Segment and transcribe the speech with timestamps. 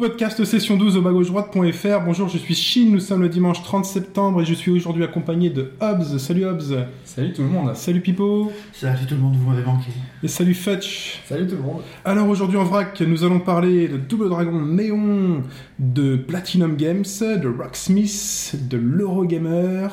[0.00, 2.00] Podcast session 12 au bas-gauche-droite.fr.
[2.06, 5.50] Bonjour, je suis Shin, nous sommes le dimanche 30 septembre et je suis aujourd'hui accompagné
[5.50, 6.16] de Hobbs.
[6.16, 6.86] Salut Hobbs.
[7.04, 7.76] Salut tout le monde.
[7.76, 8.50] Salut Pipo.
[8.72, 9.90] Salut tout le monde, vous m'avez manqué.
[10.22, 11.20] Et salut Fetch.
[11.26, 11.82] Salut tout le monde.
[12.06, 15.42] Alors aujourd'hui en vrac, nous allons parler de Double Dragon Néon,
[15.78, 19.88] de Platinum Games, de Rocksmith, de l'Eurogamer,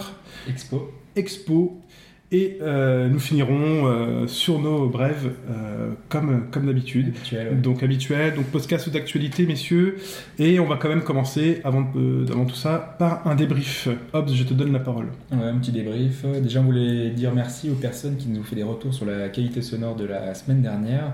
[0.48, 0.90] Expo.
[1.18, 1.82] Expo.
[2.30, 7.08] Et euh, nous finirons euh, sur nos brèves euh, comme, comme d'habitude.
[7.08, 7.56] Habituel, ouais.
[7.56, 9.96] Donc habituel, donc podcast d'actualité, messieurs.
[10.38, 11.88] Et on va quand même commencer, avant,
[12.30, 13.88] avant tout ça, par un débrief.
[14.12, 15.08] Hobbs, je te donne la parole.
[15.32, 16.26] Ouais, un petit débrief.
[16.44, 19.30] Déjà, on voulait dire merci aux personnes qui nous ont fait des retours sur la
[19.30, 21.14] qualité sonore de la semaine dernière.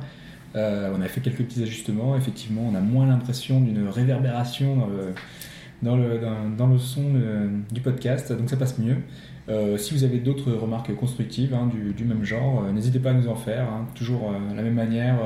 [0.55, 2.17] On a fait quelques petits ajustements.
[2.17, 5.13] Effectivement, on a moins l'impression d'une réverbération dans le,
[5.83, 7.03] dans le, dans, dans le son
[7.71, 8.97] du podcast, donc ça passe mieux.
[9.49, 13.13] Euh, si vous avez d'autres remarques constructives hein, du, même genre, euh, n'hésitez pas à
[13.13, 13.67] nous en faire.
[13.67, 13.87] hein.
[13.95, 15.17] toujours euh, la même manière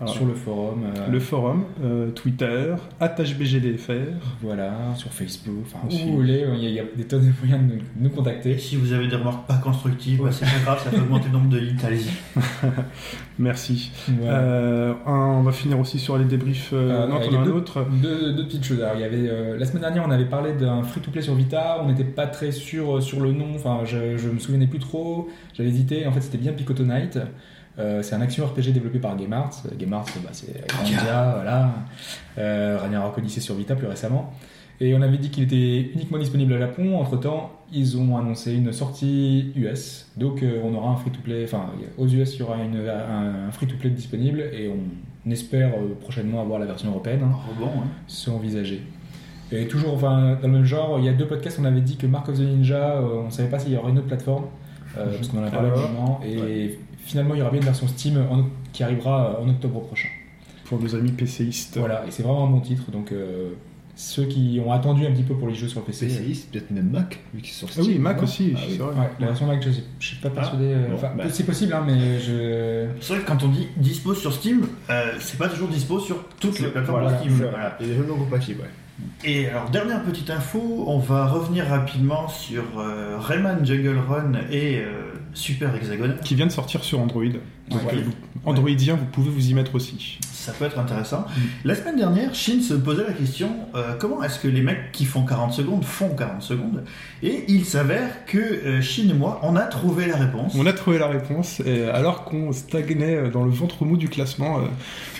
[0.00, 0.84] Alors, sur le forum.
[0.84, 3.92] euh, Le forum, euh, Twitter, HBGDFR.
[4.42, 6.06] Voilà, sur Facebook, enfin, où Ensuite.
[6.06, 8.10] vous voulez, il y, a- il y a des tonnes de moyens de nous, nous
[8.10, 8.52] contacter.
[8.52, 11.26] Et si vous avez des remarques pas constructives, bah, c'est pas grave, ça fait augmenter
[11.28, 12.10] le nombre de hits, allez-y.
[13.38, 13.90] Merci.
[14.22, 16.70] Euh, un- on va finir aussi sur les débriefs.
[16.72, 17.86] euh, Euh, non, il t'en y a un deux- autre.
[18.02, 18.80] Deux, deux petites choses.
[18.82, 21.80] Alors, il y avait, euh, la semaine dernière, on avait parlé d'un free-to-play sur Vita.
[21.82, 23.54] On n'était pas très sûr euh, sur le nom.
[23.54, 25.28] Enfin, je, je me souvenais plus trop.
[25.54, 26.06] J'avais hésité.
[26.06, 27.18] En fait, c'était bien Picoto Night.
[27.78, 29.62] Euh, c'est un action RPG développé par Game Arts.
[29.66, 31.70] Euh, Game Arts, bah, c'est Grandia, voilà.
[32.38, 34.32] Euh, Ragnarok Odyssey sur Vita plus récemment.
[34.80, 36.98] Et on avait dit qu'il était uniquement disponible au Japon.
[37.00, 40.10] Entre temps, ils ont annoncé une sortie US.
[40.16, 41.44] Donc, euh, on aura un free-to-play.
[41.44, 41.66] Enfin,
[41.98, 44.40] aux US, il y aura une- un, un free-to-play disponible.
[44.52, 44.68] Et
[45.26, 47.20] on espère prochainement avoir la version européenne.
[47.22, 47.86] Rebond, hein.
[48.08, 48.82] sont envisagés.
[49.52, 51.96] Et toujours enfin, dans le même genre, il y a deux podcasts, on avait dit
[51.96, 54.46] que Mark of the Ninja, on ne savait pas s'il y aurait une autre plateforme,
[54.96, 57.66] euh, parce qu'on en a parlé un moment, et finalement il y aura bien une
[57.66, 60.08] version Steam en- qui arrivera euh, en octobre prochain.
[60.64, 61.76] Pour nos amis PCistes.
[61.78, 63.50] Voilà, et c'est vraiment un bon titre, donc euh,
[63.94, 66.06] ceux qui ont attendu un petit peu pour les jeux sur PC.
[66.06, 68.54] PCI, c'est peut-être même Mac, vu qu'ils sont sur Ah oui, Steam, Mac non aussi,
[68.56, 68.72] Ah oui.
[68.76, 68.94] c'est vrai.
[68.94, 70.64] Ouais, la version Mac, je ne suis pas persuadé.
[70.64, 71.24] euh, bon, enfin, bah.
[71.30, 72.86] C'est possible, hein, mais je.
[73.00, 76.24] C'est vrai que quand on dit dispo sur Steam, euh, c'est pas toujours dispo sur
[76.40, 77.32] toutes les plateformes Voilà, Steam.
[77.34, 77.76] Voilà.
[77.80, 78.70] Il y a des jeux non compatibles, ouais.
[79.24, 84.78] Et alors, dernière petite info, on va revenir rapidement sur euh, Rayman Jungle Run et
[84.78, 86.14] euh, Super Hexagon.
[86.24, 87.24] Qui vient de sortir sur Android.
[87.68, 87.94] Donc, Ouais.
[87.98, 88.12] euh, vous-
[88.44, 90.18] Androidien, vous pouvez vous y mettre aussi.
[90.32, 91.24] Ça peut être intéressant.
[91.64, 95.04] La semaine dernière, Shin se posait la question euh, comment est-ce que les mecs qui
[95.04, 96.82] font 40 secondes font 40 secondes?
[97.22, 100.54] Et il s'avère que euh, Shin et moi, on a trouvé la réponse.
[100.58, 104.08] On a trouvé la réponse, et alors qu'on stagnait euh, dans le ventre mou du
[104.08, 104.62] classement, euh,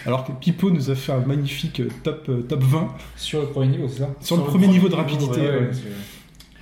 [0.05, 3.87] alors que Pipo nous a fait un magnifique top, top 20, Sur le premier niveau,
[3.89, 4.09] c'est ça?
[4.21, 5.41] Sur, le premier niveau de rapidité.
[5.41, 5.71] Ouais,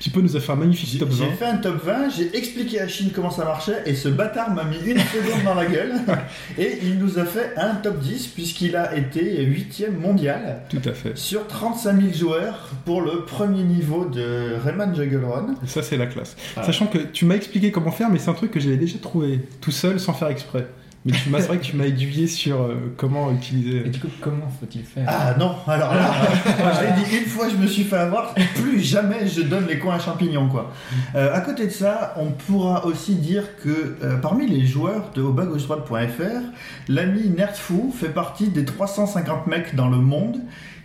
[0.00, 1.24] Pipo nous a fait un magnifique top 20.
[1.24, 4.52] j'ai fait un top 20, j'ai expliqué à Shin comment ça marchait et ce bâtard
[4.52, 5.92] m'a mis une seconde dans la gueule
[6.58, 10.92] et il nous a fait un top 10 puisqu'il a été 8ème mondial Tout à
[10.92, 11.16] fait.
[11.16, 15.20] sur 35 000 joueurs pour le premier niveau de Rayman Juggle
[15.66, 16.36] ça, c'est la classe.
[16.56, 16.64] Ah.
[16.64, 19.40] Sachant que tu m'as expliqué comment faire, mais c'est un truc que j'avais déjà trouvé
[19.60, 20.66] tout seul sans faire exprès.
[21.06, 23.86] Mais tu m'as- c'est vrai que tu m'as aiguillé sur euh, comment utiliser.
[23.86, 25.06] Et du coup, comment faut-il faire?
[25.08, 26.12] Ah non, alors là,
[26.46, 29.78] je l'ai dit une fois, je me suis fait avoir, plus jamais je donne les
[29.78, 30.72] coins à champignons quoi.
[31.14, 35.22] Euh, à côté de ça, on pourra aussi dire que euh, parmi les joueurs de
[35.22, 36.42] hautbas-gauche-droite.fr,
[36.88, 40.40] l'ami Nerdfou fait partie des 350 mecs dans le monde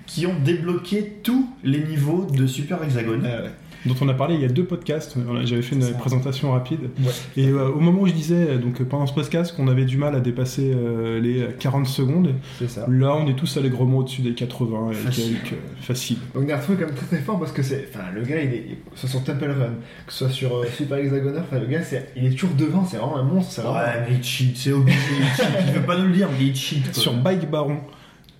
[0.05, 3.25] qui ont débloqué tous les niveaux de Super Hexagone.
[3.25, 3.49] Ah ouais.
[3.85, 5.15] Dont on a parlé il y a deux podcasts.
[5.43, 6.81] J'avais fait une présentation rapide.
[6.99, 7.11] Ouais.
[7.37, 10.15] Et euh, au moment où je disais, donc pendant ce podcast, qu'on avait du mal
[10.15, 12.33] à dépasser euh, les 40 secondes,
[12.67, 12.85] ça.
[12.89, 15.37] là on est tous allègrement au-dessus des 80 et Facile.
[15.41, 15.53] quelques.
[15.53, 16.17] euh, facile.
[16.33, 17.87] Donc Nerfou est quand même très très fort parce que c'est.
[17.93, 18.77] Enfin, le gars, il est.
[18.95, 19.73] Soit sur Temple Run,
[20.07, 21.81] que ce soit sur euh, Super Hexagoner, enfin, le gars,
[22.15, 23.61] il est toujours devant, c'est vraiment un monstre.
[23.61, 23.77] Vraiment.
[23.77, 25.47] Ouais, mais il cheat, c'est obligé, il cheat.
[25.67, 26.83] Il veut pas nous le dire, mais il cheat.
[26.85, 26.93] quoi.
[26.93, 27.77] Sur Bike Baron,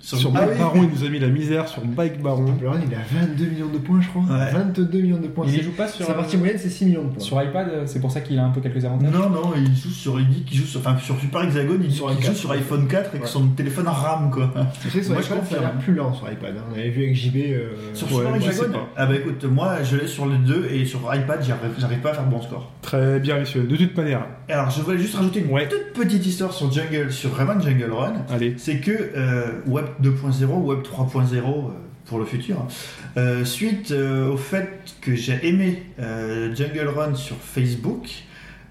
[0.05, 0.59] sur, Ah Bike oui.
[0.59, 2.45] Baron, il nous a mis la misère sur Bike Baron.
[2.45, 4.21] Run, il a 22 millions de points, je crois.
[4.23, 4.51] Ouais.
[4.53, 5.45] 22 millions de points.
[5.47, 7.19] Il joue pas sur, Sa partie moyenne, c'est 6 millions de points.
[7.19, 9.11] sur iPad, c'est pour ça qu'il a un peu quelques avantages.
[9.11, 11.91] Non, non, il joue sur, il dit qu'il joue sur, enfin, sur Super Hexagone, il
[11.91, 13.29] Sur joue sur iPhone 4 et que Ouais.
[13.29, 14.51] son téléphone en RAM, quoi.
[14.83, 16.55] Je sais sur Moi, je iPad, ça a plus lent sur iPad.
[16.57, 16.61] hein.
[16.71, 17.35] On avait vu avec JB.
[17.37, 18.75] euh, Sur Ouais, Super je Hexagone.
[18.95, 22.13] Ah bah écoute, moi je l'ai sur les deux et sur iPad j'arrive pas à
[22.13, 22.71] faire bon score.
[22.81, 23.63] Très bien, messieurs.
[23.63, 25.67] De toute manière, alors je voulais juste rajouter une Ouais.
[25.67, 28.13] toute petite histoire sur Jungle, sur Rayman Jungle Run.
[28.29, 28.53] allez.
[28.57, 31.69] C'est que euh, Web 2.0, Web 3.0 euh,
[32.05, 32.67] pour le futur, hein,
[33.17, 38.23] euh, suite euh, au fait que j'ai aimé Jungle Run sur Facebook,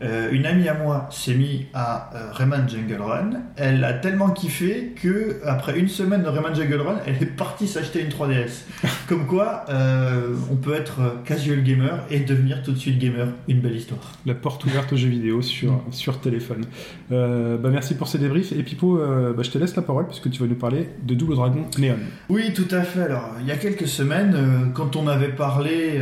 [0.05, 3.31] euh, une amie à moi s'est mise à euh, Rayman Jungle Run.
[3.57, 7.67] Elle a tellement kiffé que après une semaine de Rayman Jungle Run, elle est partie
[7.67, 8.65] s'acheter une 3DS.
[9.09, 13.29] Comme quoi, euh, on peut être casual gamer et devenir tout de suite gamer.
[13.49, 14.13] Une belle histoire.
[14.27, 16.65] La porte ouverte aux jeux vidéo sur, sur téléphone.
[17.11, 18.53] Bah merci pour ces débriefs.
[18.53, 21.35] Et Pipo, bah, je te laisse la parole puisque tu vas nous parler de Double
[21.35, 21.97] Dragon Neon.
[22.29, 23.03] Oui, tout à fait.
[23.03, 26.01] Alors, il y a quelques semaines, quand on avait parlé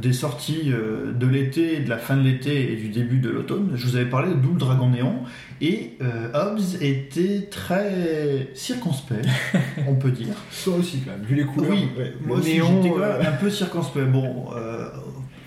[0.00, 3.86] des sorties de l'été, de la fin de l'été et du début de l'automne, je
[3.86, 5.14] vous avais parlé de Double Dragon Néon
[5.60, 9.26] et euh, Hobbs était très circonspect,
[9.88, 10.34] on peut dire.
[10.64, 11.70] Toi aussi, quand même, vu les couleurs.
[11.70, 14.06] Oui, ouais, moi aussi néon, j'étais quand euh, même un peu circonspect.
[14.10, 14.88] Bon, euh,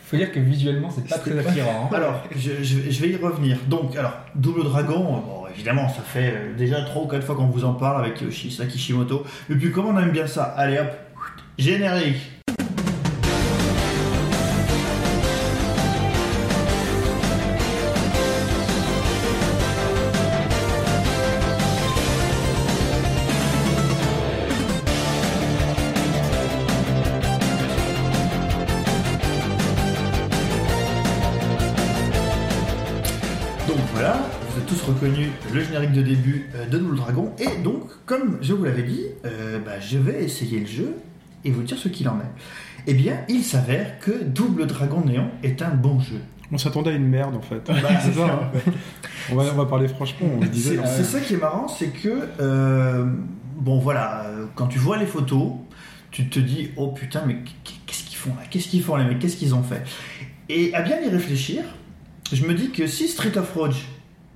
[0.05, 1.89] Faut dire que visuellement, c'est pas très attirant.
[1.91, 1.95] hein.
[1.95, 3.57] alors, je, je- je vais y revenir.
[3.67, 7.47] Donc, alors, Double Dragon, euh, bon, évidemment, ça fait déjà 3 ou 4 fois qu'on
[7.47, 9.23] vous en parle avec Yoshi Kishimoto.
[9.49, 10.87] Et puis, comme on aime bien ça, allez hop,
[11.57, 12.17] générique.
[37.05, 37.31] Dragon.
[37.39, 40.95] Et donc, comme je vous l'avais dit, euh, bah, je vais essayer le jeu
[41.43, 42.41] et vous dire ce qu'il en est.
[42.87, 46.19] Eh bien, il s'avère que Double Dragon Néon est un bon jeu.
[46.51, 47.61] On s'attendait à une merde en fait.
[47.67, 48.25] Bah, c'est ça.
[48.25, 48.71] hein.
[49.31, 50.27] on, va, on va parler franchement.
[50.53, 53.05] C'est ça qui est marrant, c'est que, euh,
[53.57, 55.53] bon voilà, euh, quand tu vois les photos,
[56.11, 57.37] tu te dis, oh putain, mais
[57.87, 58.43] qu'est-ce qu'ils font là?
[58.49, 59.19] Qu'est-ce qu'ils font les mecs?
[59.19, 59.83] Qu'est-ce qu'ils ont fait?
[60.49, 61.63] Et à bien y réfléchir,
[62.31, 63.87] je me dis que si Street of Rage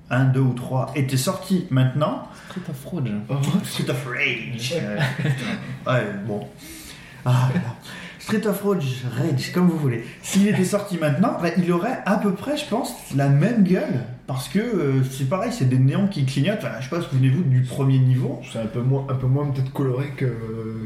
[0.09, 3.63] 1, 2 ou 3 était sorti maintenant, Street of Rage.
[3.65, 4.73] Street of Rage.
[4.81, 5.91] euh, putain.
[5.93, 6.47] ouais, bon.
[7.25, 7.61] Ah, là.
[8.19, 10.03] Street of Rage, Rage, comme vous voulez.
[10.21, 14.03] S'il était sorti maintenant, bah, il aurait à peu près, je pense, la même gueule.
[14.27, 16.59] Parce que euh, c'est pareil, c'est des néons qui clignotent.
[16.59, 18.39] Enfin, je sais pas, souvenez-vous du premier niveau.
[18.51, 20.25] C'est un peu moins, un peu moins peut-être coloré que.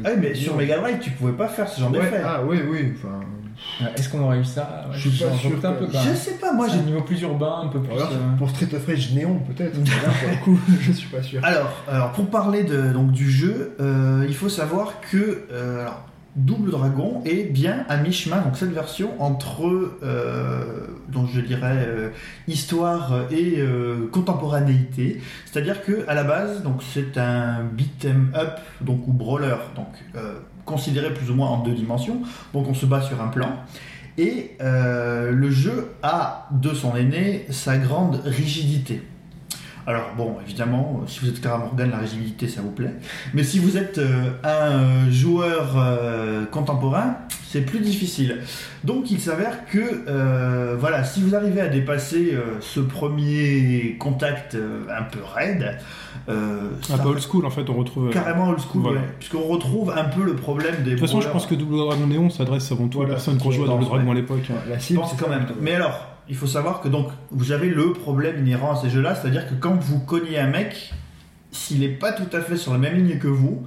[0.04, 2.22] Ah oui, mais sur Mega Drive, tu pouvais pas faire ce genre Ouais, d'effet.
[2.24, 2.92] Ah oui, oui.
[2.96, 3.43] Enfin, Euh,
[3.96, 4.86] Est-ce qu'on aurait eu ça?
[4.88, 7.20] Ouais, Je suis pas sûr un peu Je sais pas, moi j'ai un niveau plus
[7.22, 7.92] urbain, un peu plus.
[7.92, 9.72] alors, euh, pour Street of Rage néon peut-être.
[9.72, 11.44] pour le coup, je suis pas sûr.
[11.44, 16.06] Alors, alors pour parler de, donc, du jeu, euh, il faut savoir que euh, alors,
[16.36, 19.66] Double Dragon est bien à mi-chemin, donc cette version, entre,
[20.02, 20.64] euh,
[21.08, 22.08] donc je dirais, euh,
[22.48, 25.20] histoire et euh, contemporanéité.
[25.46, 29.86] C'est-à-dire que à la base, donc c'est un beat'em up, donc ou brawler, donc
[30.16, 30.34] euh,
[30.64, 32.22] considéré plus ou moins en deux dimensions.
[32.52, 33.50] Donc on se bat sur un plan.
[34.16, 39.02] Et euh, le jeu a de son aîné sa grande rigidité.
[39.86, 42.94] Alors bon, évidemment, euh, si vous êtes Clara Morgan, la rigidité, ça vous plaît.
[43.34, 45.76] Mais si vous êtes euh, un joueur
[46.50, 47.16] contemporain,
[47.54, 48.38] c'est plus difficile.
[48.82, 49.78] Donc il s'avère que,
[50.08, 55.78] euh, voilà, si vous arrivez à dépasser euh, ce premier contact euh, un peu raide,
[56.28, 58.08] euh, Un peu old school en fait, on retrouve.
[58.08, 59.00] euh, carrément old school, Voilà.
[59.00, 61.76] ouais, puisqu'on retrouve un peu le problème des De toute façon, je pense que Double
[61.76, 63.88] Dragon Néon s'adresse avant tout aux Voilà, personnes qui ont joué à dans Double le-
[63.98, 64.48] Dragon à l'époque.
[64.68, 65.46] La Je pense quand même.
[65.60, 69.14] Mais alors, il faut savoir que donc vous avez le problème inhérent à ces jeux-là,
[69.14, 70.92] c'est-à-dire que quand vous cognez un mec,
[71.52, 73.62] s'il n'est pas tout à fait sur la même ligne que vous,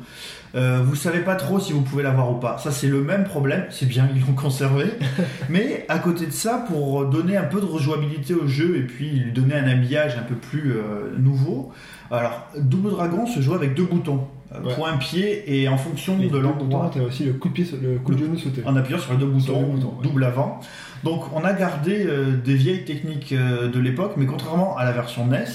[0.57, 2.57] euh, vous savez pas trop si vous pouvez l'avoir ou pas.
[2.57, 3.65] Ça, c'est le même problème.
[3.69, 4.85] C'est bien, ils l'ont conservé.
[5.49, 9.09] Mais à côté de ça, pour donner un peu de rejouabilité au jeu et puis
[9.11, 11.71] lui donner un habillage un peu plus euh, nouveau,
[12.11, 14.73] alors Double Dragon se joue avec deux boutons, euh, Ouais.
[14.75, 17.65] point pied et en fonction Les de l'endroit boutons, t'as aussi le coup de pied,
[17.81, 18.61] le coup de genou sauté.
[18.65, 19.79] en appuyant sur les deux boutons, ouais.
[20.03, 20.59] double avant.
[21.03, 25.27] Donc on a gardé euh, des vieilles techniques de l'époque, mais contrairement à la version
[25.27, 25.45] NES,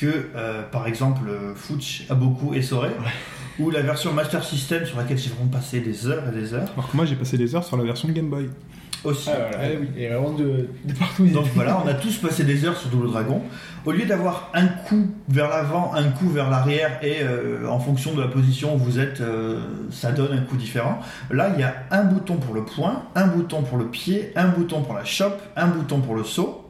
[0.00, 2.88] que euh, par exemple Fuchs a beaucoup essoré,
[3.58, 6.68] ou la version Master System sur laquelle j'ai vraiment passé des heures et des heures
[6.74, 8.48] Alors que moi, j'ai passé des heures sur la version de Game Boy.
[9.04, 9.30] aussi.
[9.32, 9.70] Ah, voilà.
[9.72, 9.88] Eh oui.
[9.96, 11.26] Et vraiment de, de partout.
[11.26, 13.42] Donc voilà, on a tous passé des heures sur Double Dragon.
[13.84, 18.14] Au lieu d'avoir un coup vers l'avant, un coup vers l'arrière, et euh, en fonction
[18.14, 19.60] de la position où vous êtes, euh,
[19.90, 20.98] ça donne un coup différent.
[21.30, 24.48] Là, il y a un bouton pour le point, un bouton pour le pied, un
[24.48, 26.64] bouton pour la chope, un bouton pour le saut,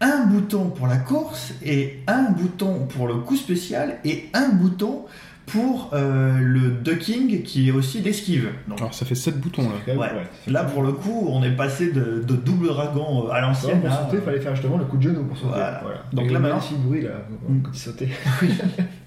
[0.00, 5.04] un bouton pour la course, et un bouton pour le coup spécial, et un bouton
[5.50, 8.48] pour euh, le ducking qui est aussi l'esquive.
[8.68, 9.94] Donc Alors ça fait 7 boutons là.
[9.94, 10.08] Ouais.
[10.46, 13.80] Là, pour le coup, on est passé de, de double dragon euh, à l'ancienne.
[13.80, 15.50] pour sauter, il fallait faire justement le coup de genou pour sauter.
[15.54, 15.80] Voilà.
[15.82, 15.98] Voilà.
[16.12, 17.10] Donc là, maintenant- petit bruit là,
[17.48, 17.62] Mm.
[17.62, 18.08] quand il sautait.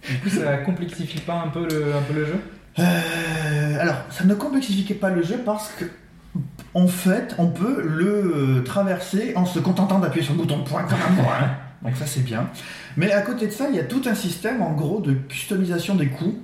[0.09, 2.39] Du coup, ça complexifie pas un peu le, un peu le jeu?
[2.79, 5.85] Euh, alors, ça ne complexifiait pas le jeu parce que,
[6.73, 8.05] en fait, on peut le
[8.35, 11.33] euh, traverser en se contentant d'appuyer sur le bouton point comme un point.
[11.83, 12.49] Donc ça, c'est bien.
[12.97, 15.95] Mais à côté de ça, il y a tout un système, en gros, de customisation
[15.95, 16.35] des coups.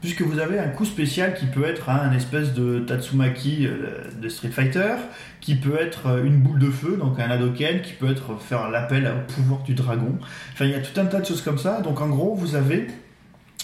[0.00, 4.04] puisque vous avez un coup spécial qui peut être hein, un espèce de Tatsumaki euh,
[4.22, 4.94] de Street Fighter,
[5.40, 8.70] qui peut être euh, une boule de feu, donc un Hadoken, qui peut être faire
[8.70, 10.16] l'appel au pouvoir du dragon.
[10.52, 11.80] Enfin, il y a tout un tas de choses comme ça.
[11.80, 12.86] Donc en gros, vous avez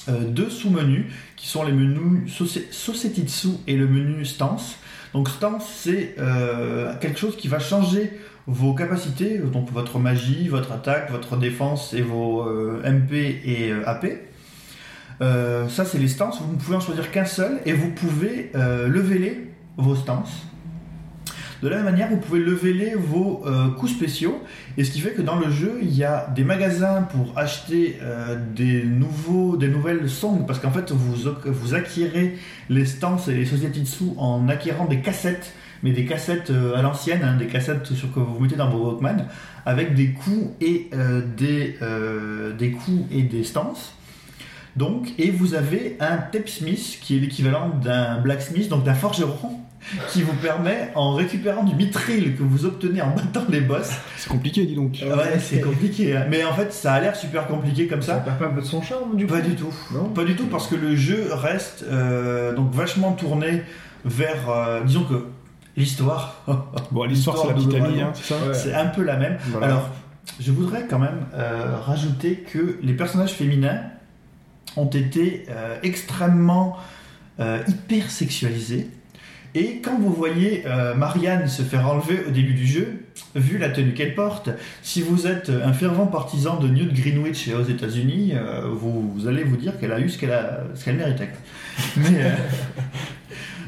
[0.09, 1.05] euh, deux sous-menus
[1.37, 4.77] qui sont les menus Sose- Sosetitsu et le menu Stance.
[5.15, 6.17] Donc Stance, c'est
[7.03, 12.03] quelque chose qui va changer vos capacités, donc votre magie, votre attaque, votre défense et
[12.03, 14.07] vos euh, MP et euh, AP.
[15.21, 16.41] Euh, ça, c'est les stances.
[16.41, 20.47] Vous ne pouvez en choisir qu'un seul et vous pouvez euh, leveler vos stances.
[21.63, 24.43] De la même manière, vous pouvez leveler vos euh, coups spéciaux.
[24.77, 27.99] Et ce qui fait que dans le jeu, il y a des magasins pour acheter
[28.03, 30.45] euh, des, nouveaux, des nouvelles songs.
[30.45, 32.37] Parce qu'en fait, vous, vous acquérez
[32.69, 35.53] les stances et les sociétés dessous en acquérant des cassettes.
[35.83, 38.91] Mais des cassettes euh, à l'ancienne, hein, des cassettes sur que vous mettez dans vos
[38.91, 39.27] Walkman,
[39.67, 43.95] avec des coups et euh, des, euh, des coups et des stances.
[44.77, 49.59] Donc, et vous avez un Tapsmith qui est l'équivalent d'un Blacksmith, donc d'un forgeron,
[50.11, 54.29] qui vous permet, en récupérant du mithril que vous obtenez en battant les boss, C'est
[54.31, 54.93] compliqué, dis donc.
[55.03, 56.27] ouais, c'est compliqué, hein.
[56.31, 58.21] mais en fait, ça a l'air super compliqué comme Ça ça.
[58.21, 59.75] perd pas un peu de son charme du coup Pas du tout.
[59.93, 63.63] Non Pas du tout, parce que le jeu reste euh, donc vachement tourné
[64.05, 65.27] vers, euh, disons que
[65.77, 66.45] l'histoire,
[66.91, 68.55] Bon, l'histoire, c'est la petite amie, hein, c'est ça Ouais.
[68.55, 69.39] c'est un peu la même.
[69.47, 69.67] Voilà.
[69.67, 69.91] Alors,
[70.41, 73.81] je voudrais quand même euh, rajouter que les personnages féminins
[74.77, 76.77] ont été euh, extrêmement
[77.41, 78.89] euh, hyper sexualisés.
[79.55, 80.65] Et quand vous voyez
[80.97, 84.49] Marianne se faire enlever au début du jeu, vu la tenue qu'elle porte,
[84.83, 88.33] si vous êtes un fervent partisan de Newt Greenwich aux États-Unis,
[88.73, 90.35] vous, vous allez vous dire qu'elle a eu ce qu'elle
[90.83, 91.29] qu'elle méritait.
[91.99, 92.33] Mais,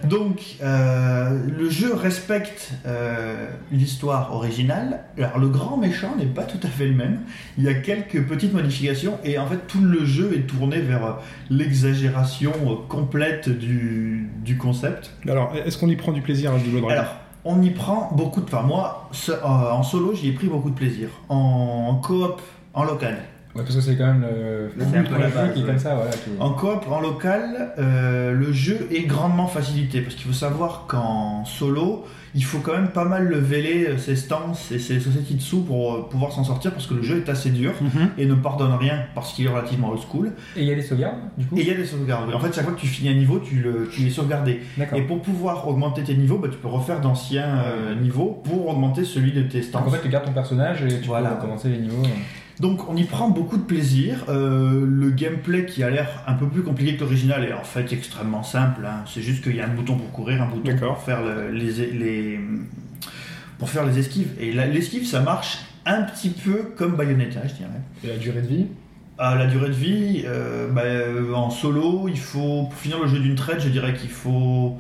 [0.09, 5.01] donc, euh, le jeu respecte euh, l'histoire originale.
[5.19, 7.21] Alors, le grand méchant n'est pas tout à fait le même.
[7.59, 11.05] Il y a quelques petites modifications et en fait, tout le jeu est tourné vers
[11.05, 11.13] euh,
[11.51, 12.53] l'exagération
[12.89, 15.13] complète du, du concept.
[15.29, 16.89] Alors, est-ce qu'on y prend du plaisir à ce Double Dragon?
[16.89, 18.47] Alors, on y prend beaucoup de.
[18.47, 19.11] Enfin, moi,
[19.43, 21.09] en solo, j'y ai pris beaucoup de plaisir.
[21.29, 22.41] En, en coop,
[22.73, 23.19] en local.
[23.55, 25.61] Ouais, parce que c'est quand même le, le C'est un but peu la base, qui
[25.61, 25.69] est ouais.
[25.69, 25.95] comme ça.
[25.95, 30.33] Voilà, qui- En coop, en local, euh, le jeu est grandement facilité parce qu'il faut
[30.33, 34.99] savoir qu'en solo, il faut quand même pas mal leveler euh, ses stances et ses
[34.99, 38.09] sociétés dessous pour euh, pouvoir s'en sortir parce que le jeu est assez dur Mhm.
[38.19, 40.33] et ne pardonne rien parce qu'il est relativement old school.
[40.57, 42.35] Et il y a les sauvegardes, du coup Et il y a des sauvegardes.
[42.35, 44.63] En fait, chaque fois que tu finis un niveau, tu, le, tu es sauvegardé.
[44.77, 44.99] D'accord.
[44.99, 49.05] Et pour pouvoir augmenter tes niveaux, bah, tu peux refaire d'anciens euh, niveaux pour augmenter
[49.05, 49.87] celui de tes Donc stances.
[49.87, 51.29] en fait, tu gardes ton personnage et tu Voilà.
[51.29, 52.03] peux recommencer les niveaux.
[52.61, 54.25] Donc on y prend beaucoup de plaisir.
[54.29, 57.93] Euh, le gameplay qui a l'air un peu plus compliqué que l'original est en fait
[57.93, 58.87] extrêmement simple.
[58.87, 59.03] hein.
[59.13, 61.73] C'est juste qu'il y a un bouton pour courir, un bouton pour faire le- les,
[61.93, 62.41] les-
[63.59, 64.31] pour faire les esquives.
[64.41, 67.81] Et l'esquive, ça marche un petit peu comme Bayonetta, je dirais.
[68.05, 68.67] Et la durée de vie?
[69.19, 73.07] À la durée de vie, euh, bah, euh, en solo, il faut pour finir le
[73.07, 74.79] jeu d'une traite, je dirais qu'il faut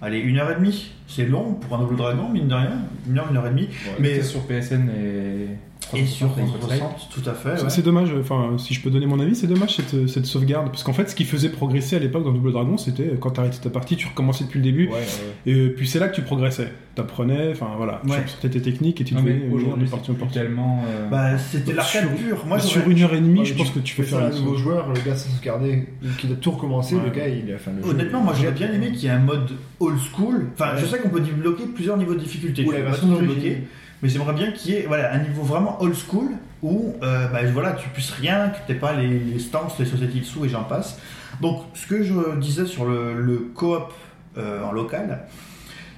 [0.00, 0.92] allez une heure et demie.
[1.06, 2.78] C'est long pour un double dragon, mine de rien.
[3.08, 3.68] Une heure, une heure et demie.
[3.98, 5.48] Mais Mais sur PSN et,
[5.94, 7.56] et sur 360, 360, tout à fait.
[7.56, 7.70] C'est- ouais.
[7.70, 10.66] C'est dommage, enfin, si je peux donner mon avis, c'est dommage cette, cette sauvegarde.
[10.68, 13.30] Parce qu'en fait, ce qui faisait progresser à l'époque dans Double Dragon, c'était euh, quand
[13.30, 14.86] t'arrêtais ta partie, tu recommençais depuis le début.
[14.88, 15.02] Ouais, ouais.
[15.46, 16.72] Et euh, puis c'est là que tu progressais.
[16.94, 18.22] T'apprenais, enfin voilà, Ouais.
[18.24, 19.20] tu sortais tes techniques et tu euh,
[19.52, 20.34] aujourd'hui, partie en partie.
[20.34, 20.82] tellement.
[20.88, 22.44] euh, Bah, c'était l'arcade Sur- pur.
[22.46, 24.26] Moi, sur une heure et demie, Ouais, je pense tu que tu peux fais faire
[24.26, 25.86] un nouveau joueur, le gars sans se garder,
[26.18, 27.02] qui a tout recommencé, Ouais.
[27.04, 27.54] le gars il a.
[27.54, 30.46] Enfin, le jeu- Honnêtement, moi j'aurais bien aimé qu'il y ait un mode old school.
[30.54, 32.64] Enfin, je sais qu'on peut débloquer plusieurs niveaux de difficulté.
[32.64, 33.28] Ou la version d'origine.
[33.28, 33.58] débloquer,
[34.02, 36.28] mais j'aimerais bien qu'il y ait voilà, un niveau vraiment old school
[36.62, 39.86] où euh, bah, voilà, tu puisses rien, que tu n'aies pas les, les stances, les
[39.86, 40.98] sociétés dessous et j'en passe.
[41.40, 43.92] Donc, ce que je disais sur le, le coop
[44.36, 45.26] euh, en local,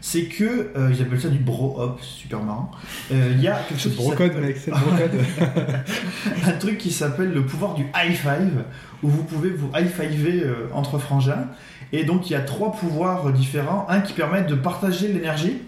[0.00, 2.70] c'est que euh, ils appellent ça du bro-hop, c'est super marrant.
[3.12, 5.10] Euh, Il y a quelque chose brocode, mec, c'est brocode.
[6.46, 8.64] un truc qui s'appelle le pouvoir du high five,
[9.02, 11.48] où vous pouvez vous high fiver euh, entre frangins.
[11.92, 13.86] Et donc il y a trois pouvoirs différents.
[13.88, 15.60] Un qui permet de partager l'énergie,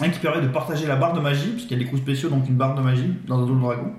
[0.00, 2.02] un qui permet de partager la barre de magie, parce qu'il y a des coups
[2.02, 3.92] spéciaux, donc une barre de magie dans un Double Dragon.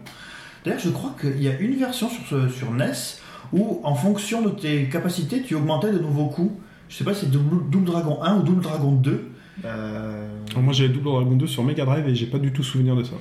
[0.66, 2.92] D'ailleurs, je crois qu'il y a une version sur, ce- sur NES
[3.52, 6.54] où, en fonction de tes capacités, tu augmentais de nouveaux coups.
[6.90, 9.30] Je sais pas si c'est Double, Double Dragon 1 ou Double Dragon 2,
[9.66, 12.96] Euh, Moi j'ai Double Dragon 2 sur Mega Drive et j'ai pas du tout souvenir
[12.96, 13.14] de ça.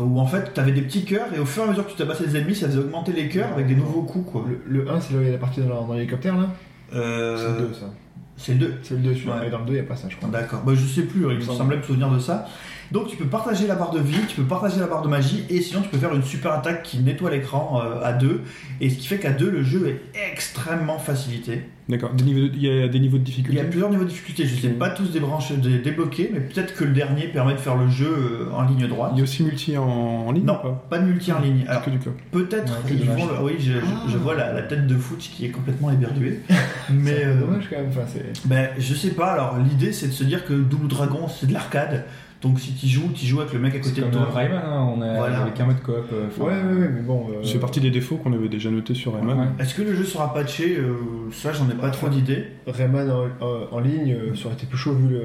[0.00, 1.90] où en fait tu avais des petits cœurs et au fur et à mesure que
[1.90, 4.30] tu tabassais les ennemis, ça faisait augmenter les cœurs avec des nouveaux coups.
[4.32, 4.46] Quoi.
[4.48, 6.48] le, le 1, c'est là où il y a la partie dans, dans l'hélicoptère là?
[6.94, 7.92] Euh, C'est le 2, ça.
[8.36, 8.74] C'est le 2.
[8.82, 9.40] C'est le 2, celui-là.
[9.40, 9.46] Ouais.
[9.48, 10.28] Et dans le 2, il n'y a pas ça, je crois.
[10.28, 10.62] D'accord.
[10.62, 12.46] Bah, je sais plus, il me semblait me souvenir de ça.
[12.92, 15.44] Donc tu peux partager la barre de vie, tu peux partager la barre de magie,
[15.50, 18.42] et sinon tu peux faire une super attaque qui nettoie l'écran euh, à deux.
[18.80, 21.62] Et ce qui fait qu'à deux, le jeu est extrêmement facilité.
[21.88, 22.10] D'accord.
[22.18, 23.58] Il y a des niveaux de Il difficulté.
[23.58, 26.40] y a plusieurs niveaux de difficulté, je ne sais pas tous débrancher, dé- débloquer, mais
[26.40, 29.10] peut-être que le dernier permet de faire le jeu euh, en ligne droite.
[29.14, 31.38] Il y a aussi multi en, en ligne Non, ou pas pas de multi en
[31.40, 31.64] ligne.
[31.68, 32.14] Alors, Que du club.
[32.32, 32.90] peut-être, Ouais,
[33.38, 34.06] le- oui, je, je- Ah.
[34.08, 36.40] je vois la, la tête de Fouch qui est complètement éberduée.
[36.90, 37.86] mais C'est euh, dommage quand même.
[37.90, 38.48] Enfin, c'est.
[38.48, 41.52] ben, je sais pas, alors l'idée c'est de se dire que Double Dragon c'est de
[41.52, 42.04] l'arcade,
[42.46, 44.22] donc si tu joues, tu joues avec le mec à côté de toi.
[44.22, 45.42] euh, Rayman, hein, on a Voilà.
[45.42, 45.94] avec un mode coop.
[46.12, 47.26] euh, Ouais, ouais, ouais, mais bon.
[47.30, 49.38] euh, C'est partie des défauts qu'on avait déjà notés sur Rayman.
[49.38, 49.46] Ouais.
[49.58, 50.94] Est-ce que le jeu sera patché Euh,
[51.32, 52.44] Ça j'en ai pas trop d'idées.
[52.66, 53.10] Rayman
[53.40, 55.22] en, ligne, euh, ça aurait été plus chaud vu le,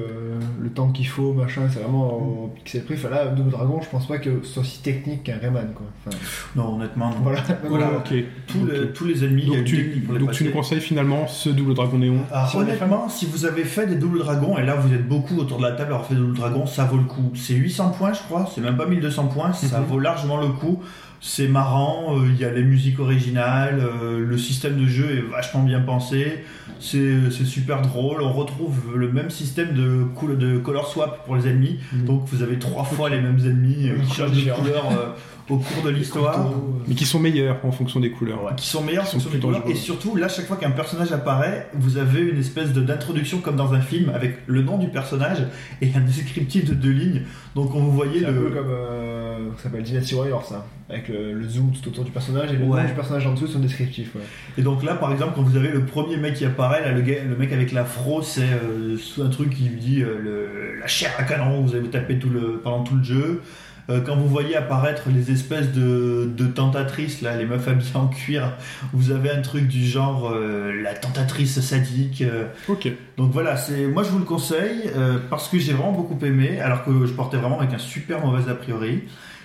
[0.60, 2.94] le temps qu'il faut, machin, c'est vraiment au pixel près.
[2.94, 5.86] Enfin là, Double Dragon, je pense pas que ce soit aussi technique qu'un Rayman, quoi.
[6.06, 6.16] Enfin,
[6.56, 7.16] Non, honnêtement, non.
[7.22, 7.40] voilà.
[7.68, 7.90] Voilà.
[7.98, 8.14] Ok.
[8.46, 8.92] Tous, les, Ok.
[8.94, 9.76] tous les ennemis, il y a Donc, tu,
[10.10, 13.64] les donc tu nous conseilles finalement ce double dragon néon est honnêtement, si vous avez
[13.64, 16.06] fait des doubles dragons, et là vous êtes beaucoup autour de la table à avoir
[16.06, 17.11] fait des doubles dragons, ça vaut le coup.
[17.34, 19.86] C'est 800 points, je crois, c'est même pas 1200 points, ça Mhm.
[19.86, 20.82] vaut largement le coup.
[21.24, 25.30] C'est marrant, euh, il y a les musiques originales, euh, le système de jeu est
[25.30, 26.42] vachement bien pensé,
[26.80, 28.22] c'est super drôle.
[28.22, 30.04] On retrouve le même système de,
[30.34, 32.04] de color swap pour les ennemis, Mhm.
[32.06, 34.84] donc vous avez trois fois les mêmes ennemis euh, qui changent de couleur
[35.50, 36.50] au cours de l'histoire.
[36.86, 38.42] Mais qui sont meilleurs en fonction des couleurs.
[38.44, 39.62] Ouais, qui sont meilleurs en fonction des couleurs.
[39.68, 43.56] Et surtout, là, chaque fois qu'un personnage apparaît, vous avez une espèce de- d'introduction comme
[43.56, 45.38] dans un film avec le nom du personnage
[45.80, 47.22] et un descriptif de deux lignes.
[47.54, 48.50] Donc, on vous voyez C'est un peu le.
[48.50, 52.50] comme euh, ça s'appelle Dynasty Warriors, ça, avec le, le zoom tout autour du personnage
[52.52, 52.82] et le Ouais.
[52.82, 54.14] nom du personnage en dessous sont descriptifs.
[54.14, 54.22] Ouais.
[54.56, 57.02] Et donc là, par exemple, quand vous avez le premier mec qui apparaît, là, le,
[57.02, 60.80] gars- le mec avec l'afro, c'est euh, sous un truc qui lui dit euh, le-
[60.80, 63.42] la chair à canon, vous allez vous taper tout le, pendant tout le jeu.
[63.90, 68.06] Euh, quand vous voyez apparaître les espèces de, de tentatrices, là, les meufs habillées en
[68.06, 68.52] cuir,
[68.92, 72.22] vous avez un truc du genre euh, la tentatrice sadique.
[72.22, 72.88] euh, Ok.
[73.16, 74.90] Donc voilà, c'est moi je vous le conseille
[75.30, 78.50] parce que j'ai vraiment beaucoup aimé, alors que je portais vraiment avec un super mauvais
[78.50, 79.02] a priori.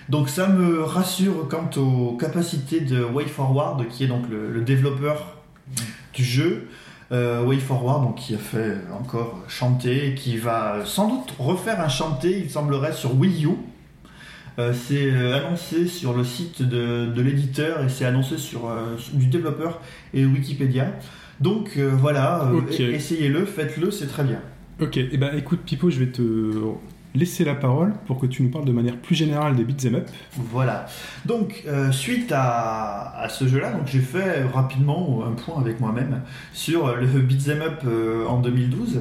[0.08, 5.36] Donc ça me rassure quant aux capacités de WayForward, qui est donc le, le développeur
[6.14, 6.68] du jeu.
[7.10, 12.38] Euh, WayForward, donc qui a fait encore chanter, qui va sans doute refaire un chanter,
[12.38, 13.50] il semblerait, sur Wii U.
[14.58, 18.96] Euh, c'est euh, annoncé sur le site de, de l'éditeur et c'est annoncé sur, euh,
[19.12, 19.80] du développeur
[20.14, 20.92] et Wikipédia.
[21.40, 24.40] Donc voilà, e- essayez-le, faites-le, c'est très bien.
[24.80, 24.96] Ok.
[24.96, 26.22] Et ben écoute Pipo, je vais te
[27.14, 30.08] laisser la parole pour que tu nous parles de manière plus générale des beat'em up.
[30.36, 30.86] Voilà.
[31.26, 36.20] Donc, euh, suite à, à ce jeu-là, donc j'ai fait rapidement un point avec moi-même
[36.52, 39.00] sur le beat'em up euh, en 2012.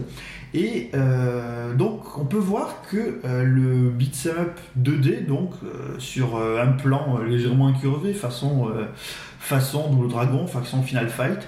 [0.54, 6.38] Et euh, donc, on peut voir que euh, le beat'em up 2D, donc euh, sur
[6.38, 8.72] un plan légèrement incurvé, façon,
[9.40, 11.48] façon Double Dragon, façon Final Fight,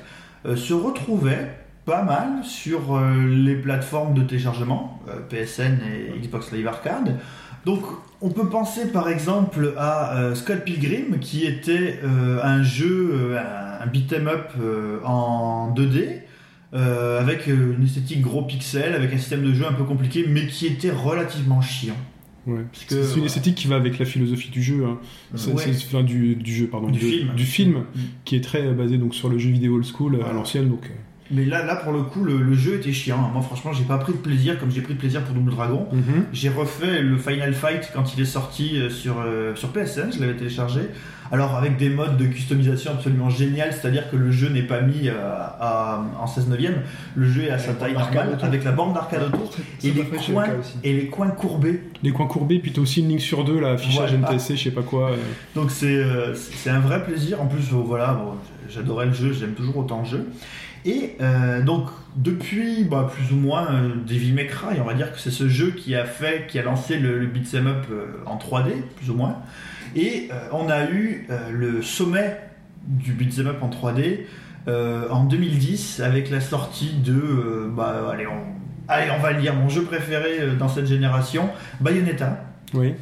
[0.55, 7.17] se retrouvait pas mal sur les plateformes de téléchargement, PSN et Xbox Live Arcade.
[7.65, 7.81] Donc,
[8.21, 14.51] on peut penser par exemple à Scott Pilgrim, qui était un jeu, un beat'em up
[15.03, 16.21] en 2D,
[16.73, 20.25] euh, avec euh, une esthétique gros pixels, avec un système de jeu un peu compliqué,
[20.27, 21.97] mais qui était relativement chiant.
[22.47, 22.61] Ouais.
[22.73, 23.25] C'est une ouais.
[23.25, 24.85] esthétique qui va avec la philosophie du jeu.
[24.85, 24.97] hein.
[25.33, 25.63] Ouais.
[25.67, 26.89] enfin, du, du jeu, pardon.
[26.89, 27.33] Du film.
[27.35, 27.99] Du film, Mm.
[28.25, 30.69] qui est très basé donc sur le jeu vidéo old school à l'ancienne.
[30.69, 30.89] Donc.
[31.31, 33.17] Mais là, là, pour le coup, le, le jeu était chiant.
[33.31, 35.87] Moi, franchement, j'ai pas pris de plaisir comme j'ai pris de plaisir pour Double Dragon.
[35.91, 36.25] mhm.
[36.33, 40.19] J'ai refait le Final Fight quand il est sorti euh, sur, euh, sur PSN, je
[40.21, 40.81] l'avais téléchargé.
[41.31, 45.09] Alors avec des modes de customisation absolument génial, c'est-à-dire que le jeu n'est pas mis
[45.09, 45.13] euh,
[45.59, 46.81] à- en 16 neuvième,
[47.15, 49.51] le jeu est à sa taille normale, avec la borne d'arcade autour,
[49.83, 51.83] et les, coins, le et les coins courbés.
[52.01, 54.33] Les coins courbés, puis t'as aussi une ligne sur deux, là, affichage Voilà.
[54.33, 55.11] NTSC, je sais pas quoi.
[55.11, 55.15] euh.
[55.53, 57.39] Donc c'est euh, c'est un vrai plaisir.
[57.39, 58.31] En plus, euh, voilà, bon,
[58.67, 60.25] j'adorais le jeu, j'aime toujours autant le jeu.
[60.85, 65.11] Et euh, donc depuis bah, plus ou moins euh, Devil May Cry, on va dire
[65.11, 68.05] que c'est ce jeu qui a fait, qui a lancé le, le beat'em up euh,
[68.25, 69.37] en 3D, plus ou moins.
[69.95, 72.39] Et euh, on a eu le sommet
[72.87, 74.19] du beat'em up en 3D
[74.67, 78.43] euh, en 2010 avec la sortie de, bah allez on,
[78.87, 82.93] allez on va le dire, mon jeu préféré dans cette génération, Bayonetta Oui.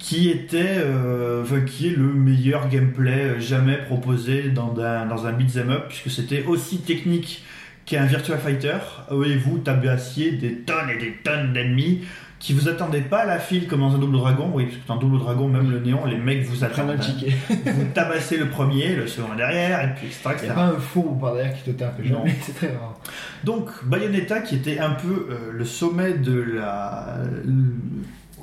[0.00, 5.26] Qui était euh, enfin, qui est le meilleur gameplay euh, jamais proposé dans un, dans
[5.26, 7.44] un beat'em up puisque c'était aussi technique
[7.84, 8.78] qu'un Virtua Fighter.
[9.26, 12.02] Et vous tabassiez des tonnes et des tonnes d'ennemis
[12.38, 14.50] qui vous attendaient pas à la file comme dans un double dragon.
[14.54, 17.84] Oui parce que dans double dragon même le néon les mecs vous attendent un vous
[17.92, 21.20] tabassez le premier le second derrière et puis etc, Il n'y a pas un four
[21.20, 22.20] par derrière qui te tape, Non.
[22.24, 22.98] jamais, c'est très rare.
[23.44, 27.18] Donc Bayonetta qui était un peu euh, le sommet de la...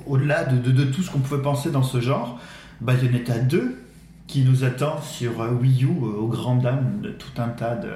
[0.09, 2.39] au-delà de, de- de tout ce qu'on pouvait penser dans ce genre,
[2.81, 3.75] Bayonetta 2
[4.27, 7.75] qui nous attend sur euh, Wii U euh, aux grandes dames de tout un tas
[7.75, 7.87] de,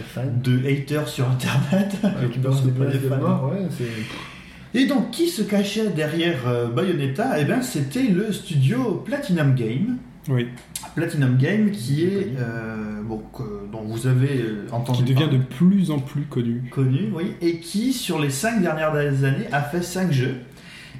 [0.00, 0.22] fans.
[0.44, 1.96] de haters sur internet.
[2.04, 3.20] Ouais, tu balances Parce des que pas menaces des de fans.
[3.20, 4.78] mort, ouais, c'est.
[4.80, 7.40] Et donc, qui se cachait derrière euh, Bayonetta?
[7.40, 9.96] Eh bien, c'était le studio Platinum Game.
[10.28, 10.48] Oui.
[10.94, 15.90] Platinum Game qui est euh, bon, que- dont vous avez entendu Qui devient de plus
[15.90, 16.62] en plus connu.
[16.70, 18.92] connu, oui, et qui sur les cinq dernières
[19.24, 20.36] années a fait cinq jeux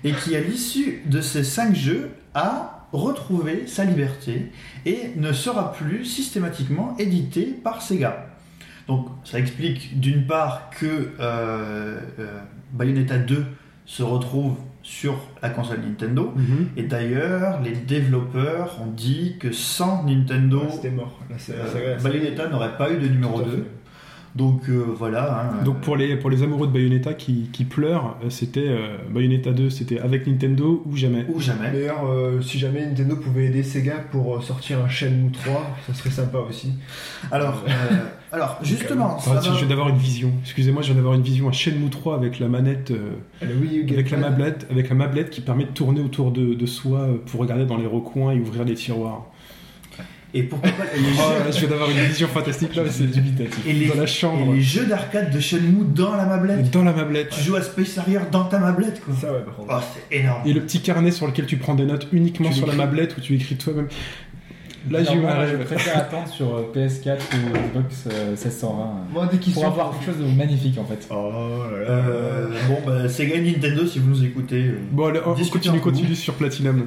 [0.04, 4.50] et qui à l'issue de ces cinq jeux a retrouvé sa liberté
[4.84, 8.26] et ne sera plus systématiquement édité par Sega.
[8.86, 10.86] Donc ça explique d'une part que
[11.20, 12.40] euh, euh,
[12.72, 13.44] Bayonetta 2
[13.84, 16.32] se retrouve sur la console Nintendo.
[16.76, 21.20] Et d'ailleurs, les développeurs ont dit que sans Nintendo, Ouais, mort.
[21.28, 23.66] Là, euh, Bayonetta n'aurait pas eu de numéro Tout à 2.
[24.36, 25.48] Donc euh, voilà.
[25.60, 28.68] hein, Donc euh, pour les, pour les amoureux de Bayonetta qui, qui pleurent, euh, c'était
[28.68, 31.24] euh, Bayonetta 2, c'était avec Nintendo ou jamais?
[31.32, 31.70] ou jamais.
[31.72, 36.10] D'ailleurs, euh, si jamais Nintendo pouvait aider Sega pour sortir un Shenmue 3, ça serait
[36.10, 36.72] sympa aussi.
[37.32, 37.70] Alors, euh,
[38.30, 40.30] alors justement, ça Ah, je viens d'avoir une vision.
[40.42, 43.16] Excusez-moi, je viens d'avoir une vision à Shenmue 3 avec la manette, euh,
[43.62, 47.08] U avec la mablette, avec la mablette qui permet de tourner autour de, de soi
[47.26, 49.24] pour regarder dans les recoins et ouvrir les tiroirs.
[50.34, 51.04] Et pourquoi pas les Oh,
[51.38, 53.66] jeux, là, je viens d'avoir une vision fantastique là, c'est dubitatif.
[53.66, 56.70] et les, Dans la et chambre, les jeux d'arcade de Shenmue dans la mablette.
[56.70, 57.30] dans la mablette.
[57.30, 59.14] Tu joues à Space Harrier dans ta mablette, quoi.
[59.20, 59.72] Ça, ouais, par contre.
[59.72, 60.42] Oh, c'est énorme.
[60.46, 63.16] Et le petit carnet sur lequel tu prends des notes uniquement Tu sur la mablette
[63.16, 63.88] où tu écris toi-même.
[64.88, 68.30] Là, j'ai eu Alors, un moi, Je préfère attendre sur euh, PS4 ou Xbox euh,
[68.30, 68.76] 1620
[69.12, 71.08] Moi, dès qu'ils pour avoir quelque chose de magnifique en fait.
[71.10, 71.32] Oh
[71.72, 71.90] là là.
[71.90, 74.62] Euh, bon, bah, Sega et Nintendo, si vous nous écoutez.
[74.62, 74.78] euh.
[74.92, 75.34] Bon, allez, on
[75.80, 76.86] continue sur Platinum.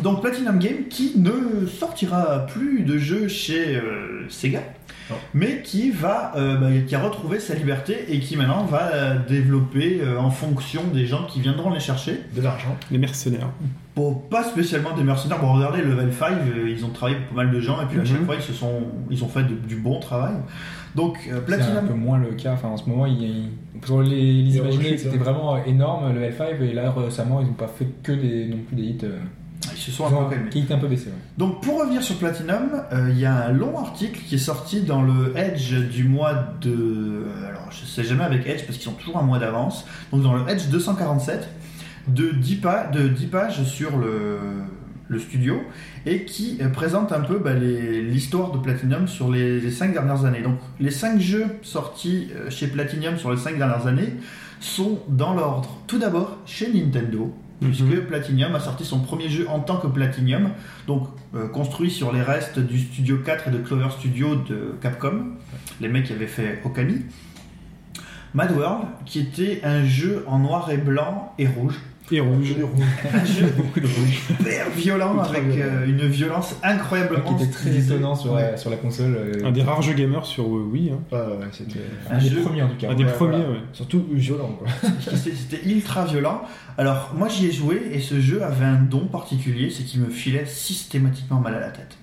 [0.00, 4.60] Donc Platinum Game qui ne sortira plus de jeux chez euh, Sega,
[5.34, 9.18] mais qui va, euh, bah, qui a retrouvé sa liberté et qui maintenant va euh,
[9.28, 12.20] développer euh, en fonction des gens qui viendront les chercher.
[12.34, 12.74] De l'argent.
[12.90, 13.50] Les mercenaires.
[13.94, 15.38] Bon, pas spécialement des mercenaires.
[15.40, 18.00] Bon, regardez Level 5, euh, ils ont travaillé pour pas mal de gens et puis
[18.00, 18.24] à chaque Mhm.
[18.26, 20.32] fois ils se sont, ils ont fait de- du bon travail.
[20.94, 21.86] Donc euh, C'est un Platinum.
[21.88, 22.54] peu moins le cas.
[22.54, 23.50] Enfin, en ce moment, il, il-
[23.82, 27.68] pour les, les imaginer, c'était vraiment énorme le L5 et là récemment, ils n'ont pas
[27.68, 28.98] fait que des non plus des hits.
[29.70, 30.50] Ils se sont ils un peu calmés.
[30.50, 31.06] qui un peu baissés.
[31.06, 31.12] ouais.
[31.38, 34.80] Donc pour revenir sur Platinum, euh, il y a un long article qui est sorti
[34.82, 36.70] dans le Edge du mois de...
[36.70, 39.84] euh, Alors je sais jamais avec Edge parce qu'ils ont toujours un mois d'avance.
[40.12, 41.48] Donc dans le Edge 247
[42.08, 44.38] de 10, pa- de 10 pages sur le,
[45.08, 45.60] le studio
[46.06, 50.24] et qui euh, présente un peu bah, l'histoire de Platinum sur les, les 5 dernières
[50.24, 50.42] années.
[50.42, 54.14] Donc les 5 jeux sortis chez Platinum sur les 5 dernières années
[54.60, 55.78] sont dans l'ordre.
[55.86, 58.06] Tout d'abord chez Nintendo, puisque Mhm.
[58.06, 60.50] Platinum a sorti son premier jeu en tant que Platinum,
[60.86, 65.32] donc euh, construit sur les restes du Studio 4 et de Clover Studio de Capcom,
[65.80, 67.02] les mecs qui avaient fait Okami.
[68.34, 71.74] Mad World, qui était un jeu en noir et blanc et rouge.
[72.10, 72.54] Et rouge.
[73.14, 74.20] Un jeu Beaucoup de rouge.
[74.38, 78.42] hyper violent, avec euh, une violence incroyablement Qui était très étonnant sur, Ouais.
[78.52, 79.14] la, sur la console.
[79.16, 80.90] euh, Un des rares jeux gamers sur euh, Wii.
[80.90, 80.98] hein.
[81.10, 81.80] Ouais, ouais, c'était.
[82.10, 82.90] un Un des jeu- premiers en tout cas.
[82.90, 83.60] Un des premiers, voilà.
[83.72, 84.68] Surtout violent, quoi.
[85.16, 86.42] C'était ultra violent.
[86.76, 90.10] Alors, moi j'y ai joué et ce jeu avait un don particulier, c'est qu'il me
[90.10, 91.96] filait systématiquement mal à la tête.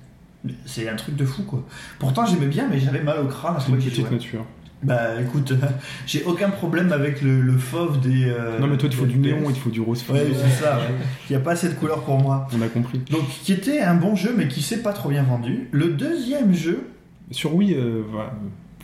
[0.65, 1.63] C'est un truc de fou quoi.
[1.99, 4.09] Pourtant j'aimais bien, mais j'avais mal au crâne à petite jouais.
[4.09, 4.45] nature.
[4.81, 5.53] Bah écoute,
[6.07, 8.25] j'ai aucun problème avec le, le fauve des.
[8.25, 10.35] euh, Non, mais toi, il faut du néon, il faut du rose Ouais, fluo.
[10.41, 10.77] c'est ça.
[10.77, 10.83] ouais.
[11.29, 12.47] Il n'y a pas assez de couleurs pour moi.
[12.57, 12.99] On a compris.
[13.11, 15.67] Donc, qui était un bon jeu, mais qui s'est pas trop bien vendu.
[15.71, 16.87] Le deuxième jeu,
[17.31, 18.31] Sur Wii, euh, voilà.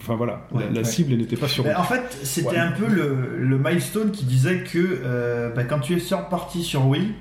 [0.01, 0.83] Enfin voilà, Ouais, la, la ouais.
[0.83, 1.73] cible n'était pas sur Wii.
[1.73, 2.57] Ben, en fait, c'était Ouais.
[2.57, 6.61] un peu le, le milestone qui disait que euh, ben, quand tu es sur parti
[6.63, 7.13] sur Wii,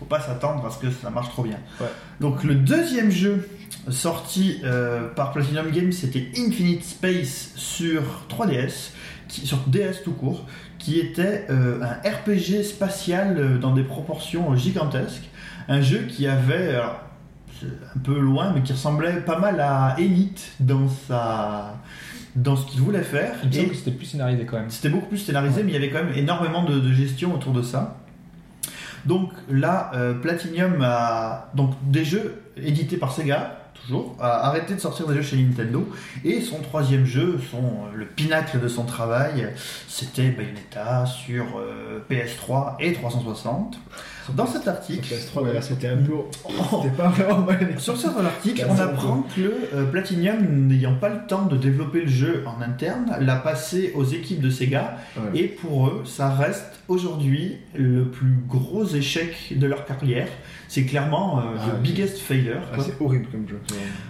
[0.00, 1.58] faut pas s'attendre à ce que ça marche trop bien.
[1.80, 1.86] Ouais.
[2.20, 3.48] Donc le deuxième jeu
[3.90, 8.90] sorti euh, par Platinum Games, c'était Infinite Space sur 3DS,
[9.28, 10.46] qui, sur DS tout court,
[10.78, 15.28] qui était euh, un RPG spatial euh, dans des proportions gigantesques.
[15.68, 17.00] Un jeu qui avait, alors,
[17.60, 21.76] c'est un peu loin, mais qui ressemblait pas mal à Elite dans sa
[22.36, 23.36] dans ce qu'il voulait faire.
[23.44, 24.68] Il Et- c'était plus scénarisé quand même.
[24.68, 27.52] c'était beaucoup plus scénarisé, mais il y avait quand même énormément de, de gestion autour
[27.52, 27.96] de ça.
[29.06, 35.06] Donc là, Platinum a donc des jeux édités par Sega, toujours, a arrêté de sortir
[35.06, 35.88] des jeux chez Nintendo.
[36.24, 39.48] Et son troisième jeu, son, euh, le pinacle de son travail,
[39.88, 43.78] c'était Bayonetta sur euh, PS3 et 360.
[44.34, 46.12] Dans cet article, PS3, d'ailleurs, c'était un peu.
[46.44, 46.50] Oh.
[46.82, 47.46] C'était pas vraiment
[47.78, 52.08] sur cet article, on apprend que euh, Platinum, n'ayant pas le temps de développer le
[52.08, 55.40] jeu en interne, l'a passé aux équipes de Sega Ouais.
[55.40, 60.28] et pour eux, ça reste aujourd'hui le plus gros échec de leur carrière.
[60.74, 62.60] C'est clairement euh, Ah, le biggest failure.
[62.72, 63.60] Ah, c'est horrible comme jeu.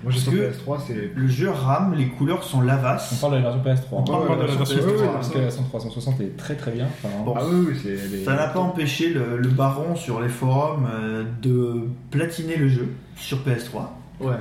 [0.03, 1.11] Moi, que- PS3, c'est.
[1.14, 3.12] le jeu rame, les couleurs sont On lavasses.
[3.20, 3.87] parle de la version PS3.
[3.98, 5.00] On parle Ouais, de la version ouais, PS3.
[5.03, 6.87] ouais, Parce que la version 360 est très très bien.
[6.87, 7.35] Enfin, Bon.
[7.37, 11.83] Ah oui, oui, Ça n'a pas empêché le, le baron sur les forums euh, de
[12.11, 13.90] platiner le jeu sur PS3.
[14.20, 14.33] Ouais.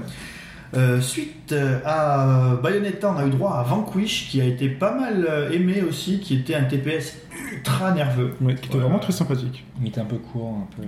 [0.76, 4.92] Euh, suite euh, à Bayonetta, on a eu droit à Vanquish, qui a été pas
[4.94, 7.18] mal euh, aimé aussi, qui était un TPS
[7.54, 8.34] ultra nerveux.
[8.42, 8.82] Ouais, qui était Ouais.
[8.82, 9.66] vraiment très sympathique.
[9.82, 10.88] Il était un peu court, un peu.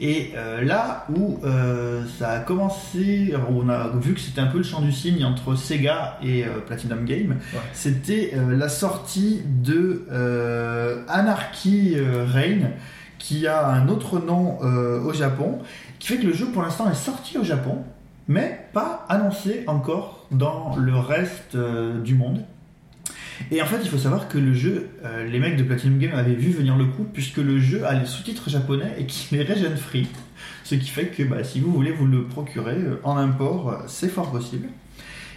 [0.00, 4.46] Et euh, là où euh, ça a commencé, où on a vu que c'était un
[4.48, 7.60] peu le champ du signe entre Sega et euh, Platinum Game, Ouais.
[7.72, 12.70] c'était euh, la sortie de euh, Anarchy Reign,
[13.18, 15.60] qui a un autre nom euh, au Japon,
[15.98, 17.78] qui fait que le jeu pour l'instant est sorti au Japon,
[18.28, 22.44] mais pas annoncé encore dans le reste euh, du monde.
[23.50, 26.14] Et en fait, il faut savoir que le jeu, euh, les mecs de Platinum Game
[26.14, 29.44] avaient vu venir le coup, puisque le jeu a les sous-titres japonais et qu'il est
[29.44, 30.08] region free.
[30.62, 34.08] Ce qui fait que bah, si vous voulez vous le procurer euh, en import, c'est
[34.08, 34.68] fort possible.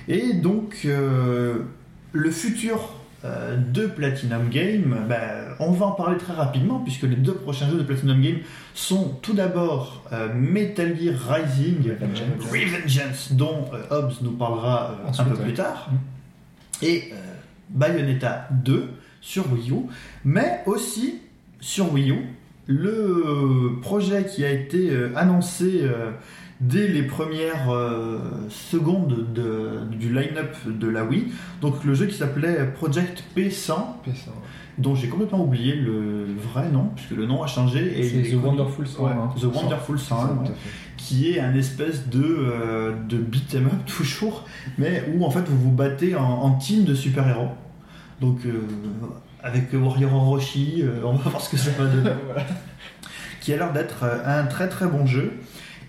[0.07, 2.95] Et donc, le futur
[3.27, 5.17] euh, de Platinum Game, bah,
[5.59, 8.37] on va en parler très rapidement, puisque les deux prochains jeux de Platinum Game
[8.73, 12.51] sont tout d'abord euh, Metal Gear Rising Revengeance.
[12.51, 15.43] Revengeance, dont euh, Hobbs nous parlera un peu ouais.
[15.43, 16.85] plus tard, Mm.
[16.85, 17.13] et
[17.69, 18.89] Bayonetta 2
[19.21, 19.87] sur Wii U,
[20.23, 21.15] mais aussi
[21.59, 22.25] sur Wii U,
[22.67, 25.81] le projet qui a été annoncé
[26.59, 31.27] dès les premières euh, secondes de- du line-up de la Wii,
[31.61, 33.41] donc le jeu qui s'appelait Project P100,
[34.05, 34.13] P100, ouais.
[34.79, 37.79] dont j'ai complètement oublié le vrai nom, puisque le nom a changé.
[37.99, 39.05] Et est The Wonderful Song.
[39.05, 39.11] Ouais.
[39.11, 39.29] hein.
[39.39, 40.69] The Wonderful C'est ça, 100, tout ouais à fait.
[40.97, 44.45] qui est un espèce de, euh, de beat'em up toujours,
[44.79, 47.49] mais où en fait vous vous battez en, en team de super-héros.
[48.19, 48.61] Donc euh,
[49.43, 52.09] avec Warrior Orochi, euh, on va voir ce que ça va donner.
[53.41, 55.33] Qui a l'air d'être un très très bon jeu.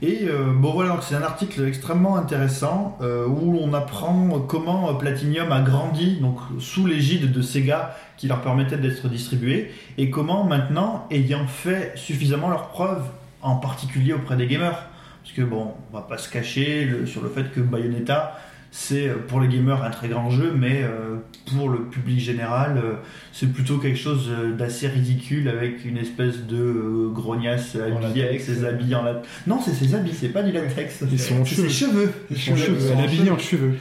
[0.01, 5.51] Et euh, bon voilà, c'est un article extrêmement intéressant euh, où on apprend comment Platinum
[5.51, 11.09] a grandi donc sous l'égide de Sega qui leur permettait d'être distribués et comment maintenant,
[11.11, 13.07] ayant fait suffisamment leurs preuves,
[13.43, 14.87] en particulier auprès des gamers,
[15.25, 18.39] parce que bon, on va pas se cacher sur le fait que Bayonetta
[18.71, 21.17] c'est euh, pour les gamers un très grand jeu, mais euh,
[21.55, 22.95] pour le public général, euh,
[23.33, 28.65] c'est plutôt quelque chose d'assez ridicule avec une espèce de euh, grognasse habillée avec ses
[28.65, 29.27] habits en latex.
[29.47, 31.03] Non, c'est ses habits, c'est pas du latex.
[31.11, 32.13] Ils sont c'est ses cheveux.
[32.31, 33.75] Son cheveu, elle est habillée en cheveux.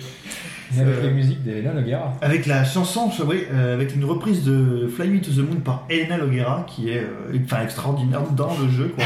[0.76, 2.18] Et avec Euh, les musiques d'Elena Noguera.
[2.22, 5.86] Avec la chanson, oui, euh, avec une reprise de Fly Me to the Moon par
[5.90, 8.92] Elena Loguera, qui est euh, enfin, extraordinaire dans le jeu.
[8.96, 9.06] Quoi.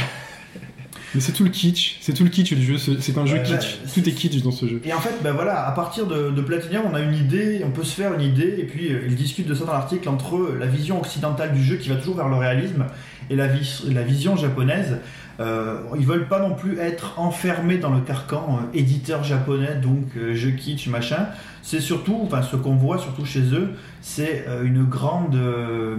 [1.13, 3.79] Mais c'est tout le kitsch, c'est tout le kitsch du jeu, c'est un jeu kitsch.
[3.83, 4.81] ouais, Tout est kitsch dans ce jeu.
[4.85, 7.71] Et en fait, ben voilà, à partir de, de Platinum, on a une idée, on
[7.71, 10.53] peut se faire une idée, et puis euh, ils discutent de ça dans l'article entre
[10.57, 12.85] la vision occidentale du jeu qui va toujours vers le réalisme
[13.29, 14.97] et la, vis- la vision japonaise.
[15.39, 20.05] Euh, ils veulent pas non plus être enfermés dans le carcan euh, éditeur japonais, donc
[20.15, 21.27] euh, jeu kitsch, machin.
[21.63, 23.71] C'est surtout, enfin ce qu'on voit surtout chez eux,
[24.01, 25.37] c'est une grande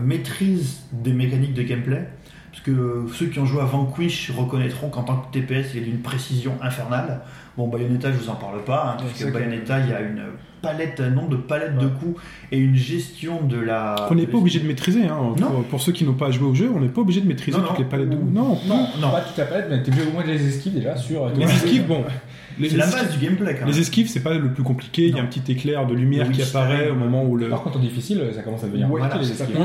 [0.03, 2.09] maîtrise des mécaniques de gameplay.
[2.53, 5.87] Parce que ceux qui ont joué à Vanquish reconnaîtront qu'en tant que TPS, il est
[5.87, 7.23] d'une précision infernale.
[7.57, 9.31] Bon, Bayonetta, je vous en parle pas, hein, parce que.
[9.33, 10.23] Bayonetta, il y a une
[10.61, 12.21] palette, un nombre de palettes de coups
[12.53, 14.07] et une gestion de la.
[14.11, 15.35] On n'est pas obligé de maîtriser, hein.
[15.41, 15.47] Non.
[15.51, 17.57] Pour, pour ceux qui n'ont pas joué au jeu, on n'est pas obligé de maîtriser
[17.57, 17.85] Non, toutes non.
[17.85, 19.11] les palettes de Non, Non, non.
[19.11, 21.31] Pas toute la palette, mais t'es obligé au moins de les esquives déjà sur.
[21.31, 22.05] Les esquives, bon.
[22.59, 23.69] Les, C'est la base du gameplay quand même.
[23.75, 25.09] les esquives, c'est pas le plus compliqué.
[25.09, 27.49] Il y a un petit éclair de lumière qui apparaît au moment où le.
[27.49, 29.21] Par contre, en difficile, ça commence à devenir Ouais, voilà.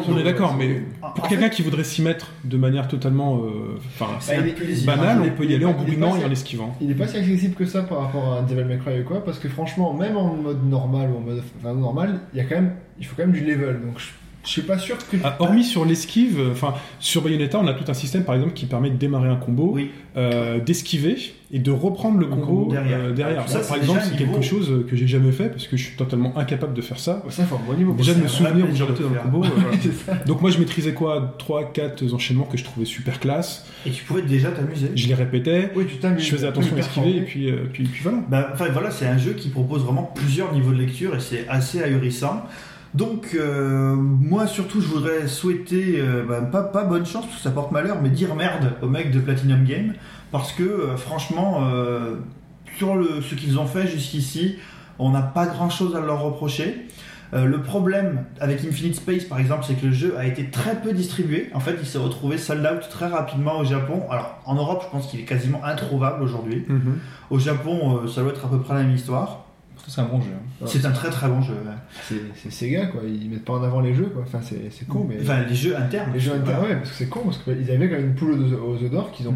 [0.08, 0.84] On, on est d'accord, mais
[1.16, 4.96] pour en quelqu'un fait, qui voudrait s'y mettre de manière totalement, euh, enfin, c'est Bah,
[4.96, 6.76] banale, on peut y aller en bourrinant et en esquivant.
[6.82, 9.04] Il est pas si accessible que ça par rapport à un Devil May Cry ou
[9.04, 12.42] quoi, parce que franchement, même en mode normal ou en mode enfin, normal, il y
[12.42, 13.82] a quand même, il faut quand même du level.
[13.86, 14.08] Donc je,
[14.44, 15.18] je suis pas sûr que.
[15.24, 18.54] Ah, hormis sur l'esquive, euh, enfin sur Bayonetta, on a tout un système par exemple
[18.54, 19.92] qui permet de démarrer un combo, Oui.
[20.16, 21.18] euh, d'esquiver
[21.52, 23.00] et de reprendre le combo combo derrière.
[23.00, 23.48] euh, derrière.
[23.50, 25.96] Ça, par exemple, déjà c'est quelque chose que j'ai jamais fait parce que je suis
[25.98, 27.24] totalement incapable de faire ça.
[27.30, 27.94] Ça, faut un bon niveau.
[27.94, 29.44] Déjà de me vrai souvenir où j'étais dans le combo.
[29.44, 29.48] euh,
[30.06, 30.24] voilà.
[30.26, 31.36] Donc moi je maîtrisais quoi?
[31.40, 33.66] 3 4 enchaînements que je trouvais super classe.
[33.86, 34.92] Et tu pouvais déjà t'amuser.
[34.96, 36.24] Je les répétais, Oui, tu t'amuses.
[36.26, 38.20] je faisais attention à esquiver et puis, euh, puis, puis voilà.
[38.30, 41.48] Ben, enfin voilà, c'est un jeu qui propose vraiment plusieurs niveaux de lecture et c'est
[41.50, 42.44] assez ahurissant.
[42.98, 47.44] Donc euh, moi surtout je voudrais souhaiter euh, ben, pas, pas bonne chance parce que
[47.44, 49.94] ça porte malheur, mais dire merde aux mecs de Platinum Game
[50.32, 51.62] parce que euh, franchement
[52.76, 54.56] sur le, ce qu'ils ont fait jusqu'ici,
[54.98, 56.88] on n'a pas grand chose à leur reprocher.
[57.34, 60.94] Le problème avec Infinite Space par exemple, c'est que le jeu a été très peu
[60.94, 61.50] distribué.
[61.54, 64.04] En fait, il s'est retrouvé sold out très rapidement au Japon.
[64.10, 66.66] Alors en Europe, je pense qu'il est quasiment introuvable aujourd'hui.
[67.30, 69.47] Au Japon, ça doit être à peu près la même histoire.
[69.88, 70.32] C'est un bon jeu.
[70.36, 70.42] hein.
[70.62, 70.68] Ouais.
[70.70, 71.54] C'est un très très bon jeu.
[71.54, 72.16] ouais.
[72.36, 73.02] C'est Sega, quoi.
[73.08, 74.24] Ils mettent pas en avant les jeux, quoi.
[74.24, 75.18] Enfin, c'est c'est con, mais.
[75.22, 76.12] Enfin, les jeux internes.
[76.14, 78.32] les jeux internes, ouais, parce que c'est con, parce qu'ils avaient quand même une poule
[78.34, 79.36] aux, œufs d'or qu'ils ont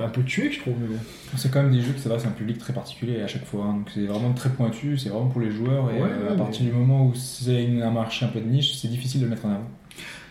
[0.00, 0.98] un peu tué, je trouve, mais bon.
[1.36, 3.64] C'est quand même des jeux qui s'adressent à un public très particulier à chaque fois.
[3.66, 3.74] hein.
[3.74, 5.88] Donc c'est vraiment très pointu, c'est vraiment pour les joueurs.
[5.92, 8.46] Et Ouais, euh, ouais, à partir du moment où c'est un marché un peu de
[8.48, 9.70] niche, c'est difficile de le mettre en avant.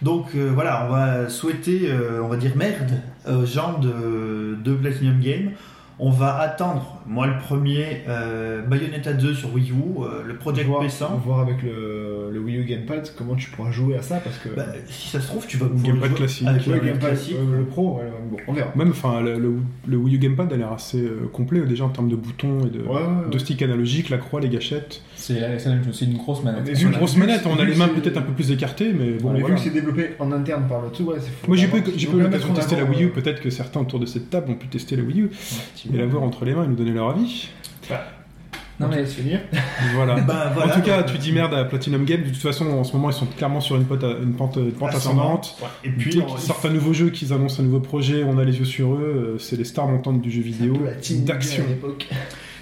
[0.01, 4.73] Donc euh, voilà, on va souhaiter, euh, on va dire merde aux gens de, de
[4.75, 5.51] Platinum Game.
[6.05, 10.67] On va attendre, moi le premier, euh, Bayonetta 2 sur Wii U, euh, le Project
[10.67, 11.05] voir, P100.
[11.23, 14.49] voir avec le, le Wii U Gamepad comment tu pourras jouer à ça parce que.
[14.49, 16.47] Bah, si ça se trouve, tu vas Ou pouvoir Gamepad jouer classique.
[16.47, 17.35] Avec Ouais, le le Gamepad Gamepad, classique.
[17.39, 18.71] euh, le Pro, ouais, bon, on verra.
[18.75, 19.53] Même, enfin, le, le-
[19.87, 22.79] le Wii U Gamepad a l'air assez complet déjà en termes de boutons et de,
[22.81, 23.29] Ouais, ouais, ouais.
[23.31, 25.01] de stick analogique, la croix, les gâchettes.
[25.23, 26.63] C'est une grosse manette.
[26.65, 26.97] C'est une voilà.
[26.97, 29.47] grosse manette, on a les mains peut-être un peu plus écartées, mais bon, mais voilà.
[29.47, 31.47] vu que c'est développé en interne par le tout, ouais, c'est fou.
[31.47, 32.09] Moi j'ai ils
[32.45, 34.67] en tester la Wii U, euh, peut-être que certains autour de cette table ont pu
[34.67, 35.29] tester la Wii U
[35.93, 37.49] et la voir entre les mains et nous donner leur avis.
[38.79, 39.39] Non, on te mais- laisse finir.
[39.93, 40.15] Voilà.
[40.27, 40.73] Bah, voilà.
[40.73, 42.23] en tout cas, tu dis merde à Platinum Games.
[42.23, 44.71] De toute façon, en ce moment, ils sont clairement sur une, pote- une pente, une
[44.71, 45.55] pente ascendante.
[45.61, 45.67] Ouais.
[45.85, 48.37] Et puis, Dès on- qu'ils sortent un nouveau jeu, qu'ils annoncent un nouveau projet, on
[48.39, 49.35] a les yeux sur eux.
[49.35, 50.73] euh, C'est les stars montantes du jeu vidéo,
[51.19, 52.09] d'action, à l'époque.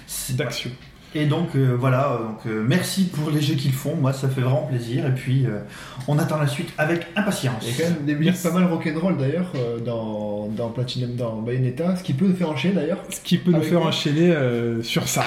[0.06, 0.70] c'est- d'action.
[1.14, 4.28] Et donc euh, voilà, euh, donc, euh, merci pour les jeux qu'ils font, moi ça
[4.28, 5.06] fait vraiment plaisir.
[5.06, 5.60] Et puis euh,
[6.08, 7.62] on attend la suite avec impatience.
[7.62, 11.14] Il y a quand même des musiques pas mal rock'n'roll d'ailleurs euh, dans, dans Platinum,
[11.14, 13.02] dans Bayonetta, ce qui peut nous faire enchaîner d'ailleurs.
[13.10, 15.24] Ce qui peut nous faire enchaîner euh, sur ça.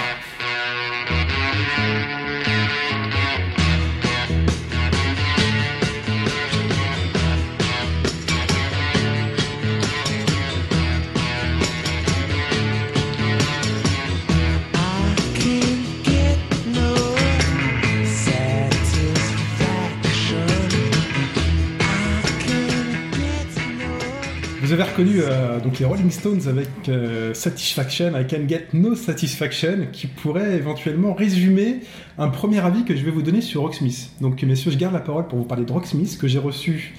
[24.76, 29.88] Avez reconnu euh, donc les Rolling Stones avec euh, Satisfaction, I Can Get No Satisfaction,
[29.94, 31.80] qui pourrait éventuellement résumer
[32.18, 34.12] un premier avis que je vais vous donner sur Rocksmith.
[34.20, 36.94] Donc messieurs, je garde la parole pour vous parler de Rocksmith que j'ai reçu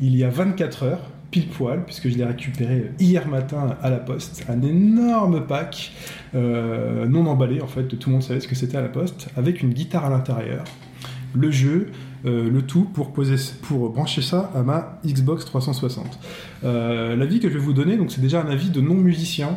[0.00, 3.98] il y a 24 heures, pile poil, puisque je l'ai récupéré hier matin à la
[3.98, 5.92] poste, un énorme pack
[6.34, 9.28] euh, non emballé en fait, tout le monde savait ce que c'était à la poste,
[9.36, 10.64] avec une guitare à l'intérieur,
[11.34, 11.88] le jeu,
[12.26, 16.18] euh, le tout pour poser, pour brancher ça à ma Xbox 360.
[16.64, 19.56] Euh, L'avis que je vais vous donner, donc c'est déjà un avis de non musicien.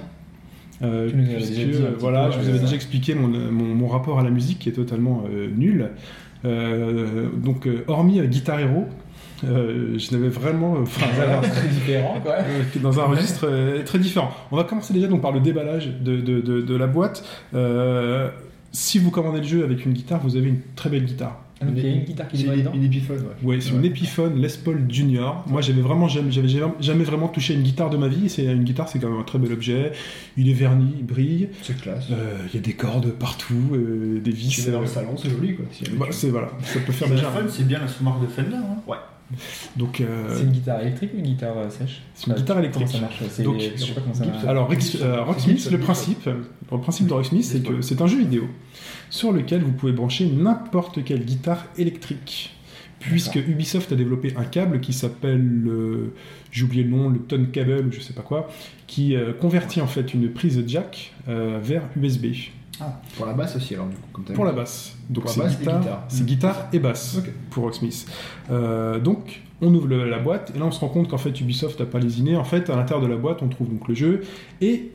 [0.83, 1.53] Euh, puisque,
[1.99, 4.69] voilà, peu, je vous avais déjà expliqué mon, mon- mon rapport à la musique qui
[4.69, 5.23] est totalement
[5.55, 5.89] nul.
[6.43, 8.85] Donc, hormis Guitar Hero,
[9.43, 11.05] euh, je n'avais vraiment, enfin,
[11.41, 12.33] très différent, quoi.
[12.39, 13.47] euh, dans un registre
[13.85, 14.31] très différent.
[14.51, 17.23] On va commencer déjà donc par le déballage de, de, de, de la boîte.
[18.71, 21.37] Si vous commandez le jeu avec une guitare, vous avez une très belle guitare.
[21.61, 22.71] Ah, donc, il y a une guitare qui C'est est dedans.
[22.73, 23.47] une Epiphone, ouais.
[23.55, 25.43] Ouais, c'est une Epiphone Les Paul Junior.
[25.47, 26.47] Moi, j'avais vraiment jamais, j'avais
[26.79, 28.29] jamais- vraiment touché une guitare de ma vie.
[28.29, 29.91] C'est une guitare, c'est quand même un très bel objet.
[30.37, 31.49] Il est verni, il brille.
[31.61, 32.05] C'est classe.
[32.11, 34.65] Euh, Il y a des cordes partout, euh, des Tu vis.
[34.65, 35.65] mets dans le euh, salon, c'est joli quoi.
[35.71, 37.31] Si bah, c'est voilà, ça peut faire C'est déjà.
[37.49, 38.55] c'est bien la sous-marque de Fender.
[38.55, 38.81] Hein.
[39.77, 42.87] Donc, euh, C'est une guitare électrique ou une guitare euh, sèche c'est une guitare électrique.
[42.87, 44.45] Comment ça marche C'est- Donc, Je sais pas comment ça marche.
[44.45, 44.69] Alors,
[45.01, 46.25] euh, Rocksmith, le principe,
[46.71, 48.43] le principe de Rocksmith, c'est que c'est un jeu vidéo
[49.09, 52.51] sur lequel vous pouvez brancher n'importe quelle guitare électrique.
[52.99, 56.13] Puisque Ubisoft a développé un câble qui s'appelle, euh,
[56.51, 58.47] j'ai oublié le nom, le Tone Cable ou je sais pas quoi,
[58.85, 62.27] qui euh, convertit en fait une prise jack euh, vers USB
[63.17, 64.07] Pour la basse aussi alors du coup.
[64.13, 64.95] Comme pour la basse.
[65.09, 66.07] Donc c'est guitare, guitare.
[66.13, 66.25] Mm.
[66.25, 68.05] guitare et basse pour Rocksmith.
[68.49, 71.79] Euh, donc on ouvre la boîte et là on se rend compte qu'en fait Ubisoft
[71.79, 72.35] n'a pas lésiné.
[72.35, 74.21] En fait à l'intérieur de la boîte on trouve donc le jeu
[74.61, 74.91] et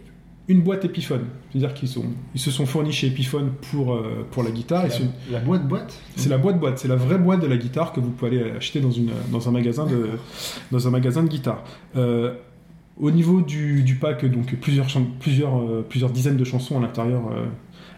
[0.49, 1.25] une boîte Epiphone.
[1.51, 4.85] C'est-à-dire qu'ils sont, ils se sont fournis chez Epiphone pour, euh, pour la guitare.
[4.87, 7.92] une- La, boîte boîte c'est la boîte boîte, c'est la vraie boîte de la guitare
[7.92, 10.11] que vous pouvez aller acheter dans, une, dans, un, magasin de,
[10.70, 11.64] dans un magasin de guitare.
[11.96, 12.35] Euh,
[12.99, 14.87] au niveau du, du pack, donc plusieurs,
[15.20, 17.22] plusieurs, euh, plusieurs dizaines de chansons à l'intérieur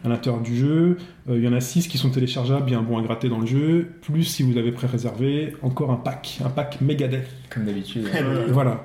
[0.05, 0.97] à l'intérieur du jeu.
[1.29, 3.47] Euh, Il y en a 6 qui sont téléchargeables, bien bon à gratter dans le
[3.47, 3.89] jeu.
[4.03, 7.29] Plus si vous avez pré-réservé, encore un pack, un pack Megadeth.
[7.51, 8.07] Comme d'habitude.
[8.51, 8.85] Voilà.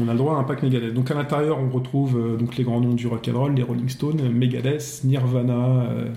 [0.00, 0.94] On a le droit à un pack Megadeth.
[0.94, 3.62] Donc à l'intérieur, on retrouve euh, donc les grands noms du rock and roll, les
[3.62, 5.54] Rolling Stones, Megadeth, Nirvana,
[5.90, 6.08] euh,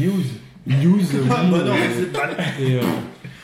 [0.00, 0.22] News.
[0.66, 2.28] News, Ah, bah non, euh, c'est pas...
[2.60, 2.80] et, euh,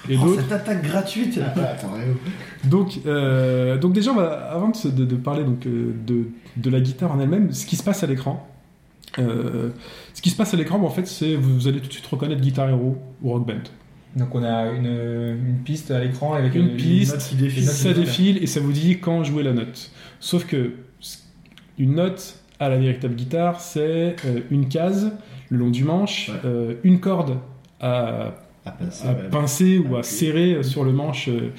[0.08, 0.42] et Oh, d'autres.
[0.42, 2.68] cette attaque gratuite Ah, ouais.
[2.68, 6.24] Donc, euh, donc déjà, on va- avant de, de- parler donc, euh, de,
[6.56, 8.46] de la guitare en elle-même, ce qui se passe à l'écran.
[9.18, 9.70] Euh,
[10.14, 12.07] ce qui se passe à l'écran, en fait, c'est vous, vous allez tout de suite
[12.07, 13.55] reconnaître Guitar Hero ou Rock Band.
[14.16, 17.59] Donc on a une, une piste à l'écran avec Une une, piste, note qui défile.
[17.61, 19.90] une note ça qui défile et ça vous dit quand jouer la note.
[20.20, 20.72] Sauf que
[21.79, 25.12] une note à la véritable guitare, c'est euh, une case
[25.50, 26.35] le long du manche, Ouais.
[26.46, 27.37] euh, une corde
[27.81, 28.35] à
[28.66, 31.52] À pincer, à pincer ou à serrer sur le manche euh,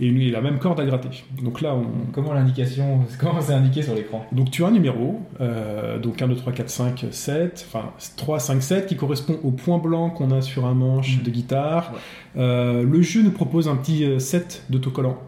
[0.00, 1.10] et, une- et la même corde à gratter.
[1.42, 4.24] Donc là, on, Comment l'indication, comment c'est indiqué sur l'écran?
[4.32, 8.38] Donc tu as un numéro, euh, donc 1, 2, 3, 4, 5, 7, enfin 3,
[8.40, 11.22] 5, 7, qui correspond au point blanc qu'on a sur un manche Mhm.
[11.24, 11.92] de guitare.
[11.92, 11.98] Ouais.
[12.42, 15.18] Euh, le jeu nous propose un petit euh, set d'autocollants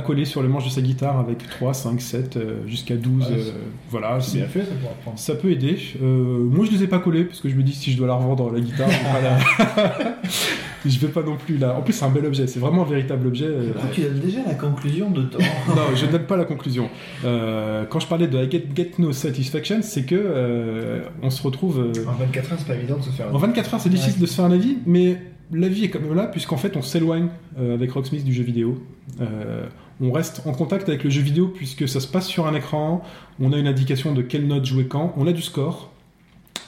[0.00, 3.22] coller sur le manche de sa guitare avec 3, 5, 7, euh, jusqu'à 12.
[3.24, 3.50] Ouais, euh,
[3.90, 5.18] voilà, C'est bien fait ça pour apprendre.
[5.18, 5.76] ça peut aider.
[6.02, 6.04] Euh,
[6.44, 8.14] moi, je les ai pas collés parce que je me dis si je dois la
[8.14, 10.16] revendre la guitare, la-
[10.86, 11.74] je vais pas non plus là.
[11.76, 13.46] En plus, c'est un bel objet, c'est vraiment un véritable objet.
[13.46, 15.38] euh, Ah, tu as déjà la conclusion de ton.
[15.68, 16.88] non, je ne donne pas la conclusion.
[17.22, 22.12] Quand je parlais de I get, get no satisfaction, c'est que on se retrouve En
[22.12, 23.34] 24 heures, c'est pas évident de se faire.
[23.34, 25.18] en 24 heures, c'est difficile de se faire un avis, mais
[25.52, 27.28] l'avis est quand même là, puisqu'en fait, on s'éloigne
[27.58, 28.82] euh, avec Rocksmith du jeu vidéo.
[29.20, 29.66] Euh,
[30.00, 33.02] on reste en contact avec le jeu vidéo puisque ça se passe sur un écran.
[33.40, 35.12] On a une indication de quelle note jouer quand.
[35.16, 35.90] On a du score.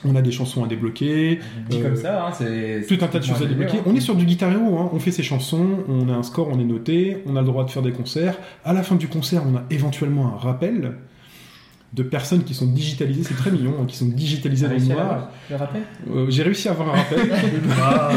[0.04, 1.40] On a des chansons à débloquer.
[1.68, 2.84] Dit Euh, comme ça, hein, c'est.
[2.86, 3.78] tout un tas de choses à débloquer.
[3.86, 4.90] On est sur du Guitar Hero, hein.
[4.92, 7.64] on fait ses chansons, on a un score, on est noté, on a le droit
[7.64, 8.36] de faire des concerts.
[8.64, 10.92] À la fin du concert, on a éventuellement un rappel
[11.94, 15.30] de personnes qui sont digitalisées, c'est très mignon, hein, qui sont digitalisées dans le noir.
[15.50, 15.82] Le rappel?
[16.14, 17.20] Euh, J'ai réussi à avoir un rappel.
[17.80, 18.10] Ah.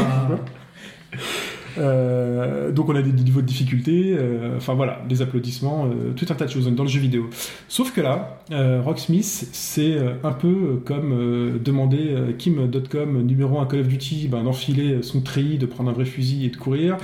[1.78, 6.26] Euh, donc on a des niveaux de difficulté, euh, enfin voilà, des applaudissements, euh, tout
[6.30, 7.28] un tas de choses dans le jeu vidéo.
[7.68, 8.40] Sauf que là,
[8.84, 15.02] Rocksmith, c'est un peu comme demander euh, Kim.com, numéro 1 Call of Duty, ben, d'enfiler
[15.02, 16.96] son treillis, de prendre un vrai fusil et de courir,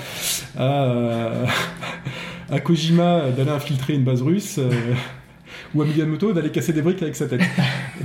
[0.59, 1.31] à,
[2.51, 4.61] à Kojima d'aller infiltrer une base russe.
[5.75, 7.43] ou à Miyamoto d'aller casser des briques avec sa tête.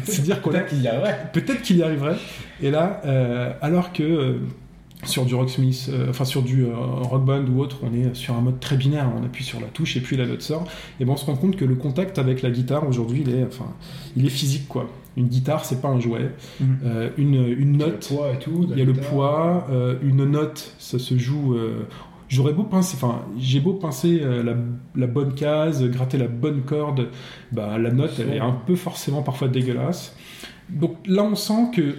[0.04, 1.30] C'est dire qu'on a Peut-être qu'il y arriverait.
[1.32, 2.18] Peut-être qu'il y arriverait.
[2.62, 3.02] Et là,
[3.62, 4.40] alors que
[5.04, 8.36] sur du Rocksmith, euh, enfin sur du euh, Rock Band ou autre, on est sur
[8.36, 10.66] un mode très binaire, on appuie sur la touche et puis la note sort,
[11.00, 13.44] et ben on se rend compte que le contact avec la guitare aujourd'hui, il est,
[13.44, 13.66] enfin,
[14.16, 14.88] il est physique quoi.
[15.18, 16.32] Une guitare, c'est pas un jouet.
[16.62, 16.78] Mhm.
[16.86, 18.66] Euh, une, une Il y a le note, poids et tout.
[18.66, 19.68] de il la y a le poids.
[19.70, 21.56] euh, une note, ça se joue.
[21.56, 21.86] euh,
[22.30, 24.54] J'aurais beau pincer, enfin, j'ai beau pincer euh, la,
[24.96, 27.10] la bonne case, gratter la bonne corde,
[27.52, 30.16] bah, la note, elle est un peu forcément parfois dégueulasse.
[30.70, 31.96] Donc là, on sent que,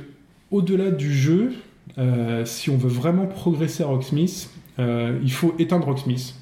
[0.50, 1.52] au-delà du jeu,
[2.44, 6.34] si on veut vraiment progresser à Rocksmith, euh, il faut éteindre Rocksmith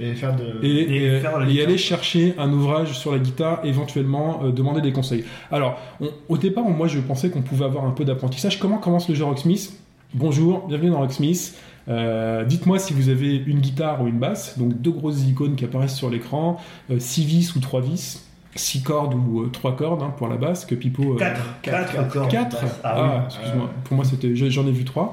[0.00, 0.64] Et faire de.
[0.64, 1.68] et, Et et- faire la et guitare.
[1.68, 5.24] aller chercher un ouvrage sur la guitare, éventuellement euh, demander des conseils.
[5.50, 8.58] Alors, on- au départ, moi, je pensais qu'on pouvait avoir un peu d'apprentissage.
[8.60, 9.72] Comment commence le jeu Rocksmith?
[10.14, 11.54] Bonjour, bienvenue dans Rocksmith.
[11.88, 15.64] Euh, Dites-moi si vous avez une guitare ou une basse, donc deux grosses icônes qui
[15.64, 16.58] apparaissent sur l'écran,
[16.98, 18.24] 6 vis ou 3 vis,
[18.56, 21.14] 6 cordes ou 3 cordes hein, pour la basse, que Pipo...
[21.14, 22.30] euh, 4 4 cordes.
[22.30, 23.24] 4 Ah, Ah, oui.
[23.34, 23.70] excuse-moi.
[23.84, 25.12] Pour moi, c'était, j'en ai vu 3.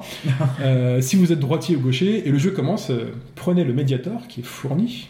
[1.00, 4.40] si vous êtes droitier ou gaucher, et le jeu commence, euh, prenez le médiator qui
[4.40, 5.08] est fourni.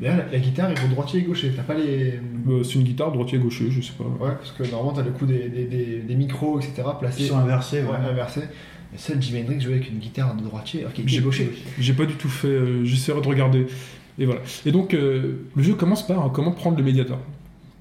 [0.00, 1.52] D'ailleurs, la, la guitare, il faut droitier et gaucher.
[1.54, 2.14] T'as pas les.
[2.48, 4.04] Euh, c'est une guitare droitier gaucher, je sais pas.
[4.24, 6.82] Ouais, parce que normalement, t'as le coup des, des, des, des micros, etc.
[6.84, 7.24] Ils placés.
[7.26, 8.10] sont inversés, Ouais, ouais.
[8.10, 8.42] inversés.
[8.94, 11.52] Et seul Jimi Hendrix jouait avec une guitare de droitier, alors qu'il J'ai- est gaucher.
[11.78, 12.48] J'ai pas du tout fait.
[12.48, 13.66] euh, J'essaierai de regarder.
[14.18, 14.40] Et voilà.
[14.66, 17.18] Et donc, euh, le jeu commence par euh, comment prendre le médiator.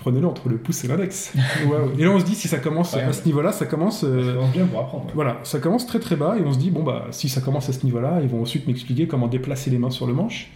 [0.04, 1.32] Prenez-le entre le pouce et l'index.
[1.97, 4.04] Et là, on se dit, si ça commence Ouais, à ce niveau-là, ça commence.
[4.04, 5.06] euh, Ça commence bien pour apprendre.
[5.06, 5.12] ouais.
[5.16, 7.70] Voilà, ça commence très très bas et on se dit, bon bah si ça commence
[7.70, 10.51] à ce niveau-là, ils vont ensuite m'expliquer comment déplacer les mains sur le manche,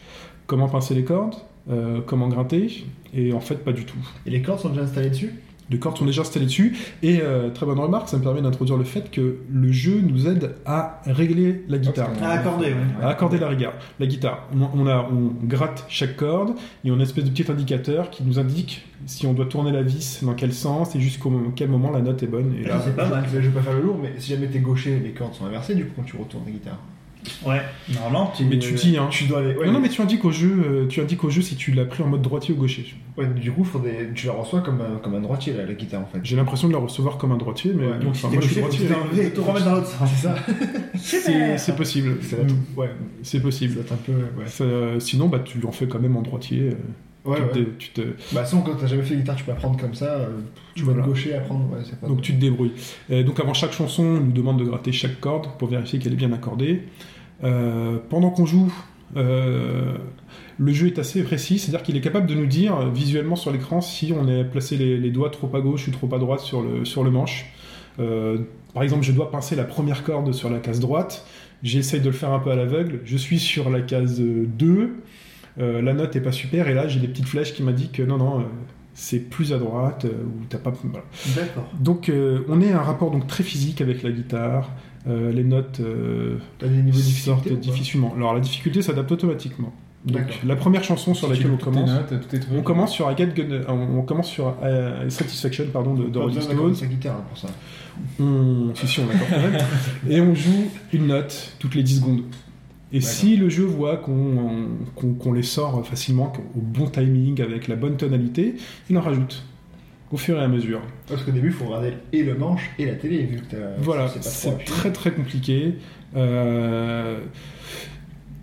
[0.48, 1.36] comment pincer les cordes,
[1.72, 3.98] euh, comment grinter, et en fait pas du tout.
[4.26, 5.34] Et les cordes sont déjà installées dessus?
[5.70, 8.78] Les cordes sont déjà installées dessus, et euh, très bonne remarque, ça me permet d'introduire
[8.78, 12.10] le fait que le jeu nous aide à régler la guitare.
[12.22, 13.04] À accorder, ouais.
[13.04, 13.74] À accorder la rigueur.
[14.00, 16.52] La guitare, on, on a, on gratte chaque corde
[16.86, 19.72] et on a une espèce de petit indicateur qui nous indique si on doit tourner
[19.72, 22.54] la vis, dans quel sens et jusqu'au quel moment la note est bonne.
[22.60, 23.26] Et là, C'est pas mal.
[23.32, 25.76] Je vais pas faire le lourd, mais si jamais t'es gaucher, les cordes sont inversées,
[25.76, 26.80] du coup, quand tu retournes la guitare.
[27.46, 27.62] Ouais.
[27.94, 28.46] Normalement, tu.
[28.46, 29.54] mais tu dis, hein, Tu dois aller.
[29.56, 31.72] Ouais, non, non, mais tu indiques au jeu, euh, tu indiques au jeu si tu
[31.74, 32.96] l'as pris en mode droitier ou gaucher.
[33.18, 34.10] ouais, du coup, faudrait...
[34.16, 36.20] tu la reçois comme un, comme un droitier, la, la guitare, en fait.
[36.24, 38.46] J'ai l'impression de la recevoir comme un droitier, mais Ouais, Donc si enfin, t'es moi
[38.48, 39.26] je suis droitier.
[39.28, 40.10] et tout remettre dans l'autre sens.
[40.16, 40.36] C'est ça
[40.96, 42.12] C'est c'est possible.
[42.12, 42.92] Mm, Ouais,
[43.24, 43.74] C'est possible.
[43.76, 44.12] doit être un peu.
[44.14, 46.70] Ouais, Ça, euh, sinon, bah, tu en fais quand même en droitier.
[46.70, 46.74] euh,
[47.26, 47.38] ouais.
[47.38, 47.66] tu, te ouais.
[47.78, 50.06] tu te- Bah, sinon, quand t'as jamais fait de guitare, tu peux apprendre comme ça.
[50.06, 50.28] euh,
[50.76, 51.70] Tu vas le gaucher, apprendre.
[51.72, 52.08] Ouais, pas.
[52.08, 52.72] donc tu te débrouilles.
[53.12, 56.14] Euh, donc avant chaque chanson, on nous demande de gratter chaque corde pour vérifier qu'elle
[56.14, 56.84] est bien accordée.
[57.44, 58.74] Euh, pendant qu'on joue,
[59.16, 59.96] euh,
[60.58, 63.80] le jeu est assez précis, c'est-à-dire qu'il est capable de nous dire visuellement sur l'écran
[63.82, 66.62] si on a placé les, les doigts trop à gauche ou trop à droite sur
[66.62, 67.46] le, sur le manche.
[68.74, 71.26] Par exemple, je dois pincer la première corde sur la case droite,
[71.64, 74.96] j'essaye de le faire un peu à l'aveugle, je suis sur la case 2,
[75.60, 78.04] euh, la note est pas super, et là j'ai des petites flèches qui m'indiquent que
[78.04, 78.44] non, non, euh,
[78.94, 80.74] c'est plus à droite, euh, ou t'as pas.
[80.84, 81.06] voilà.
[81.36, 81.68] D'accord.
[81.80, 84.70] Donc euh, on est à un rapport donc très physique avec la guitare.
[85.08, 88.14] Euh, les notes euh, des niveaux sortent difficilement.
[88.18, 89.72] Alors la difficulté s'adapte automatiquement.
[90.06, 90.36] Donc D'accord.
[90.46, 92.44] la première chanson sur laquelle on commence, notes, trucs.
[92.56, 94.54] on commence sur I Get Gun- on, on commence sur
[95.10, 96.90] Satisfaction pardon de, de Rolling Stones.
[96.90, 97.48] guitare hein, pour ça.
[98.20, 99.58] On, si, si, on même.
[100.10, 102.22] et on joue une note toutes les 10 secondes.
[102.94, 107.98] Et si le jeu voit qu'on les sort facilement, au bon timing, avec la bonne
[107.98, 108.56] tonalité,
[108.90, 109.44] il en rajoute
[110.12, 110.82] au fur et à mesure.
[111.08, 113.58] Parce qu'au début, il faut regarder et le manche et la télé, vu que.
[113.80, 115.74] Voilà, c'est très très compliqué.
[116.16, 117.20] Euh,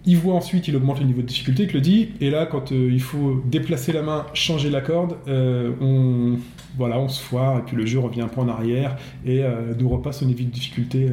[0.07, 2.73] Il voit ensuite, il augmente le niveau de difficulté, il le dit, et là, quand
[2.73, 6.37] euh, il faut déplacer la main, changer la corde, euh, on,
[6.77, 9.43] voilà, on se foire, et puis le jeu revient un peu en arrière, et
[9.79, 11.09] nous repasse au niveau de difficulté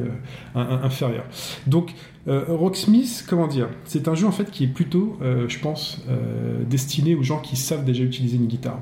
[0.54, 1.24] inférieur.
[1.66, 1.94] Donc,
[2.28, 3.68] euh, Rocksmith, comment dire?
[3.84, 7.40] C'est un jeu, en fait, qui est plutôt, euh, je pense, euh, destiné aux gens
[7.40, 8.78] qui savent déjà utiliser une guitare.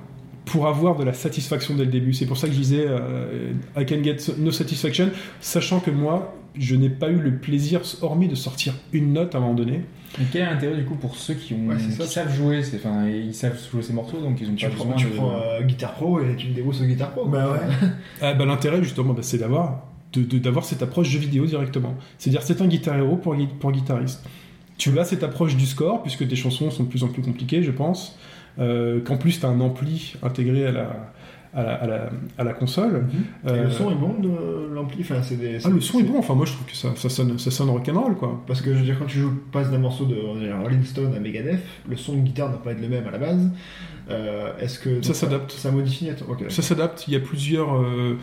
[0.47, 2.13] Pour avoir de la satisfaction dès le début.
[2.13, 5.11] C'est pour ça que je disais euh, I can get no satisfaction,
[5.41, 9.39] sachant que moi, je n'ai pas eu le plaisir, hormis de sortir une note à
[9.39, 9.83] un moment donné.
[10.19, 12.03] Mais quel est l'intérêt du coup pour ceux qui, ont, Ouais, c'est ça.
[12.05, 14.73] qui savent jouer c'est- Enfin, ils savent jouer ces morceaux donc ils ont Tu pas
[14.75, 15.13] prends, besoin tu de.
[15.17, 17.27] prends euh, Guitar Pro et tu me dévoues sur Guitar Pro.
[17.27, 17.89] Bah ouais.
[18.21, 19.85] Ah, bah, L'intérêt, justement, bah, c'est d'avoir
[20.15, 21.95] d'avoir cette approche jeu vidéo directement.
[22.19, 24.25] C'est-à-dire, c'est un guitar héros pour, pour guitariste.
[24.79, 27.63] Tu as cette approche du score, puisque tes chansons sont de plus en plus compliquées,
[27.63, 28.19] je pense.
[28.59, 31.13] Euh, Qu'en plus, tu as un ampli intégré à la,
[31.55, 33.07] à la, à la, à la console.
[33.47, 34.99] Euh, le son est bon de l'ampli?
[35.03, 36.19] Enfin, c'est des- ah, le son est bon.
[36.19, 38.43] Enfin, moi, je trouve que ça, ça sonne, ça sonne rock'n'roll, quoi.
[38.47, 41.15] Parce que je veux dire, quand tu joues, passes d'un morceau de va Rolling Stone
[41.15, 43.51] à Megadeth, le son de guitare ne doit pas être le même à la base.
[44.09, 45.53] Euh, Est-ce que Ça s'adapte.
[45.53, 46.45] Ça modifie attends, ok.
[46.49, 47.07] Ça s'adapte.
[47.09, 47.75] Il y a plusieurs.
[47.81, 48.17] euh,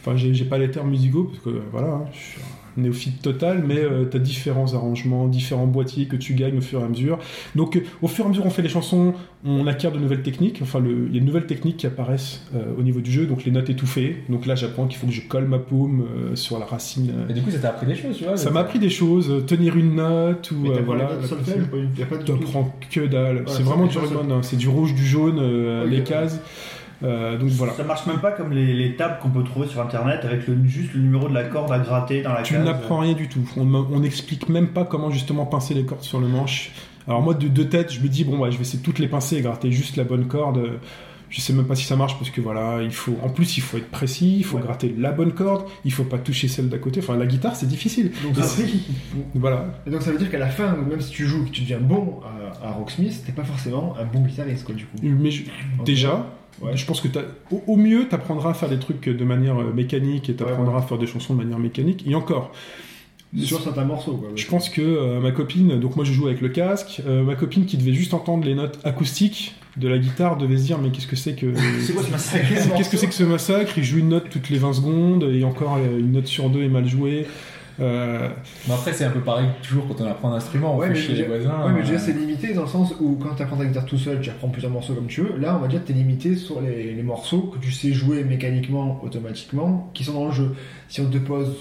[0.00, 3.62] Enfin, j'ai pas les termes musicaux parce que voilà, hein, je suis un néophyte total,
[3.66, 7.18] mais tu as différents arrangements, différents boîtiers que tu gagnes au fur et à mesure.
[7.54, 9.14] Donc, euh, au fur et à mesure, on fait les chansons,
[9.44, 10.60] on acquiert de nouvelles techniques.
[10.62, 13.26] Enfin, il y a de nouvelles techniques qui apparaissent euh, au niveau du jeu.
[13.26, 14.22] Donc, les notes étouffées.
[14.28, 17.12] Donc là, j'apprends qu'il faut que je colle ma paume euh, sur la racine.
[17.14, 17.28] euh.
[17.28, 19.30] Et du coup, ça t'a appris des choses, tu vois Ça m'a appris des choses,
[19.30, 21.10] euh, tenir une note ou euh, voilà.
[22.24, 23.44] tu apprends que dalle.
[23.46, 24.40] c'est c'est vraiment du hein.
[24.42, 26.40] C'est du rouge, du jaune, euh, les cases.
[27.02, 27.72] Euh, donc voilà.
[27.74, 30.56] Ça marche même pas comme les, les tables qu'on peut trouver sur internet avec le,
[30.64, 32.64] juste le numéro de la corde à gratter dans la Tu case.
[32.64, 33.40] n'apprends rien du tout.
[33.56, 36.70] On n'explique même pas comment justement pincer les cordes sur le manche.
[37.06, 39.08] Alors moi, de, de tête, je me dis, bon, je vais essayer de toutes les
[39.08, 40.78] pincer et gratter juste la bonne corde.
[41.30, 43.18] Je sais même pas si ça marche parce que voilà, il faut.
[43.22, 44.62] En plus, il faut être précis, il faut Ouais.
[44.62, 47.00] gratter la bonne corde, il faut pas toucher celle d'à côté.
[47.00, 48.12] Enfin, la guitare, c'est difficile.
[48.22, 48.62] Donc, Et ça, c'est-
[49.34, 49.66] Voilà.
[49.86, 51.80] et donc ça veut dire qu'à la fin, même si tu joues, que tu deviens
[51.80, 52.20] bon
[52.62, 54.96] à, à Rocksmith, t'es pas forcément un bon guitariste quoi du coup.
[55.02, 55.42] Mais je-
[55.84, 56.24] déjà,
[56.62, 56.76] Ouais.
[56.76, 57.08] je pense que
[57.50, 60.42] au, au mieux, tu apprendras à faire des trucs de manière euh, mécanique et tu
[60.42, 62.04] apprendras Ouais, à faire des chansons de manière mécanique.
[62.06, 62.52] Et encore.
[63.42, 64.28] Sur certains morceaux quoi.
[64.36, 67.34] Je pense que euh, ma copine, donc moi je joue avec le casque, euh, ma
[67.34, 70.90] copine qui devait juste entendre les notes acoustiques de la guitare devait se dire mais
[70.90, 72.46] qu'est-ce que c'est que C'est quoi ce massacre
[72.76, 73.76] qu'est-ce que c'est que ce massacre?
[73.76, 76.68] Il joue une note toutes les 20 secondes et encore une note sur deux est
[76.68, 77.26] mal jouée.
[77.80, 78.28] Euh,
[78.68, 80.94] Mais après, c'est un peu pareil toujours quand on apprend un instrument, on Ouais, fait
[80.94, 81.64] chez les voisins.
[81.66, 83.84] Ouais, mais déjà euh, c'est limité dans le sens où quand tu apprends ta guitare
[83.86, 85.36] tout seul, tu apprends plusieurs morceaux comme tu veux.
[85.38, 87.92] Là, on va dire que tu es limité sur les, les morceaux que tu sais
[87.92, 90.54] jouer mécaniquement, automatiquement, qui sont dans le jeu.
[90.88, 91.52] Si on te pose,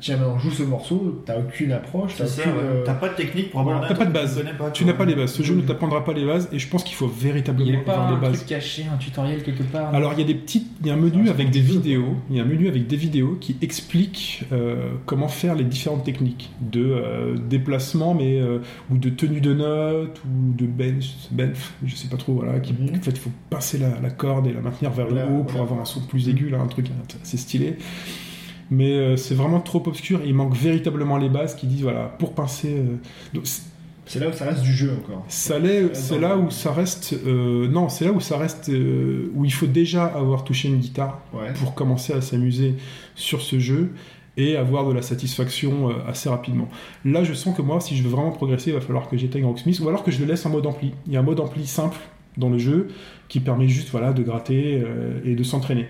[0.00, 2.52] tiens, maintenant joue ce morceau, t'as aucune approche, t'as aucune.
[2.52, 2.58] ouais.
[2.62, 4.44] euh, T'as pas de technique pour voilà, aborder t'as un pas de base.
[4.72, 5.32] tu pas, n'as pas les bases.
[5.32, 7.68] Ce jeu ne t'apprendra pas les bases et je pense qu'il faut Il n'y véritablement
[7.74, 8.36] avait pas avoir un des bases.
[8.38, 10.94] truc caché, un tutoriel quelque part Alors il y a des petites, il y a
[10.94, 13.56] un menu Ah, avec des vidéos, il y a un menu avec des vidéos qui
[13.62, 18.58] expliquent euh, comment faire les différentes techniques de euh, déplacement, mais euh,
[18.90, 22.58] ou de tenue de note ou de bench, bench, je sais pas trop, voilà.
[22.60, 22.96] Qui, Mhm.
[22.98, 25.38] En fait, il faut passer la, la corde et la maintenir vers Voilà, le haut
[25.42, 25.64] pour voilà.
[25.64, 26.86] avoir un son plus aigu, là, un truc
[27.22, 27.76] assez stylé.
[28.74, 32.04] Mais euh, c'est vraiment trop obscur et il manque véritablement les bases qui disent voilà
[32.18, 32.74] pour pincer.
[32.78, 32.96] euh,
[33.34, 33.44] donc,
[34.06, 35.24] c'est- là où ça reste du jeu encore.
[35.28, 37.14] ça l'est- c'est là où ça reste.
[37.26, 38.70] euh, non, c'est là où ça reste.
[38.70, 41.52] euh, où il faut déjà avoir touché une guitare Ouais.
[41.58, 42.74] pour commencer à s'amuser
[43.14, 43.90] sur ce jeu
[44.38, 46.68] et avoir de la satisfaction euh, assez rapidement.
[47.04, 49.44] Là, je sens que moi, si je veux vraiment progresser, il va falloir que j'éteigne
[49.44, 50.92] Rocksmith ou alors que je le laisse en mode ampli.
[51.06, 51.98] Il y a un mode ampli simple
[52.38, 52.88] dans le jeu
[53.28, 54.82] qui permet juste voilà, de gratter
[55.26, 55.86] et de s'entraîner.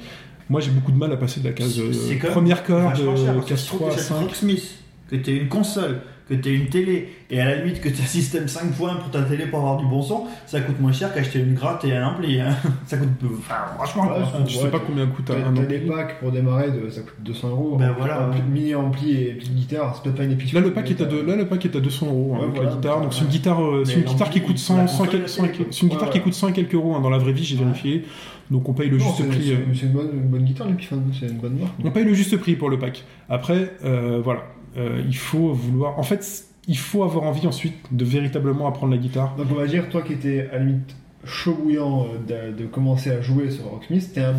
[0.50, 2.98] Moi, j'ai beaucoup de mal à passer de la case euh, quand même première corde,
[3.00, 4.20] euh, case je trouve 3 à que cette 5.
[4.20, 4.70] Rocksmith,
[5.08, 6.00] que t'aies une console,
[6.36, 9.10] que t'aies une télé, et à la limite que t'aies un système 5 points pour
[9.10, 11.94] ta télé pour avoir du bon son, ça coûte moins cher qu'acheter une gratte et
[11.96, 12.40] un ampli.
[12.40, 12.56] hein.
[12.86, 13.08] Ça coûte,
[13.38, 14.40] enfin, franchement, Ouais, quoi.
[14.46, 15.66] Je sais Ouais, pas tu- combien coûte T'as un ampli.
[15.66, 17.76] des packs pour démarrer, de, ça coûte 200 euros.
[17.78, 20.60] Ben Un voilà, mini ampli et petite guitare, c'est peut-être pas une épicerie.
[20.60, 22.42] Là le pack est à deux, là le pack est à 200 euros hein, Ouais,
[22.44, 22.70] avec voilà.
[22.70, 23.00] la guitare.
[23.00, 25.28] Donc c'est une guitare, euh, c'est une guitare qui coûte 100, la 100 console, quel-
[25.28, 27.10] 100 la quel- c'est une guitare Ouais, qui coûte 100 et quelques euros hein, dans
[27.10, 28.04] la vraie vie, j'ai vérifié.
[28.50, 29.44] Donc on paye le Non, juste c'est prix.
[29.46, 31.72] c'est- euh, c'est une bonne, une bonne guitare, l'Epiphone, c'est une bonne marque.
[31.82, 33.04] On paye le juste prix pour le pack.
[33.30, 34.42] Après, euh, voilà,
[34.76, 35.98] Euh, il faut vouloir.
[35.98, 39.34] En fait, il faut avoir envie ensuite de véritablement apprendre la guitare.
[39.36, 40.94] Donc on va dire, toi qui étais à la limite
[41.24, 44.34] chaud bouillant euh, de, de commencer à jouer sur Rocksmith, t'es un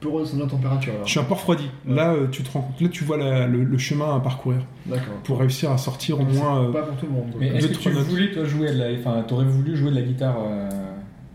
[0.00, 1.06] peu redescendu en température alors.
[1.06, 1.70] Je suis un peu refroidi.
[1.86, 1.94] Ouais.
[1.94, 2.80] Là, euh, tu te rends compte.
[2.80, 5.14] Là, tu vois la- le, le chemin à parcourir D'accord.
[5.24, 6.70] pour réussir à sortir au moins.
[6.70, 7.32] Pas pour tout le monde.
[7.40, 8.04] Mais est-ce que tu notes.
[8.06, 10.68] voulais toi jouer de la, enfin, t'aurais voulu jouer de la guitare euh,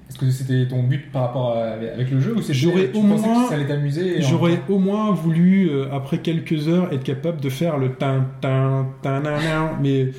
[0.10, 2.98] Est-ce que c'était ton but par rapport à- avec le jeu ou c'était J'aurais tu
[2.98, 6.68] au moins- que ça allait t'amuser et en J'aurais au moins voulu, euh, après quelques
[6.68, 10.10] heures, être capable de faire le tin tin tin nan, nan, mais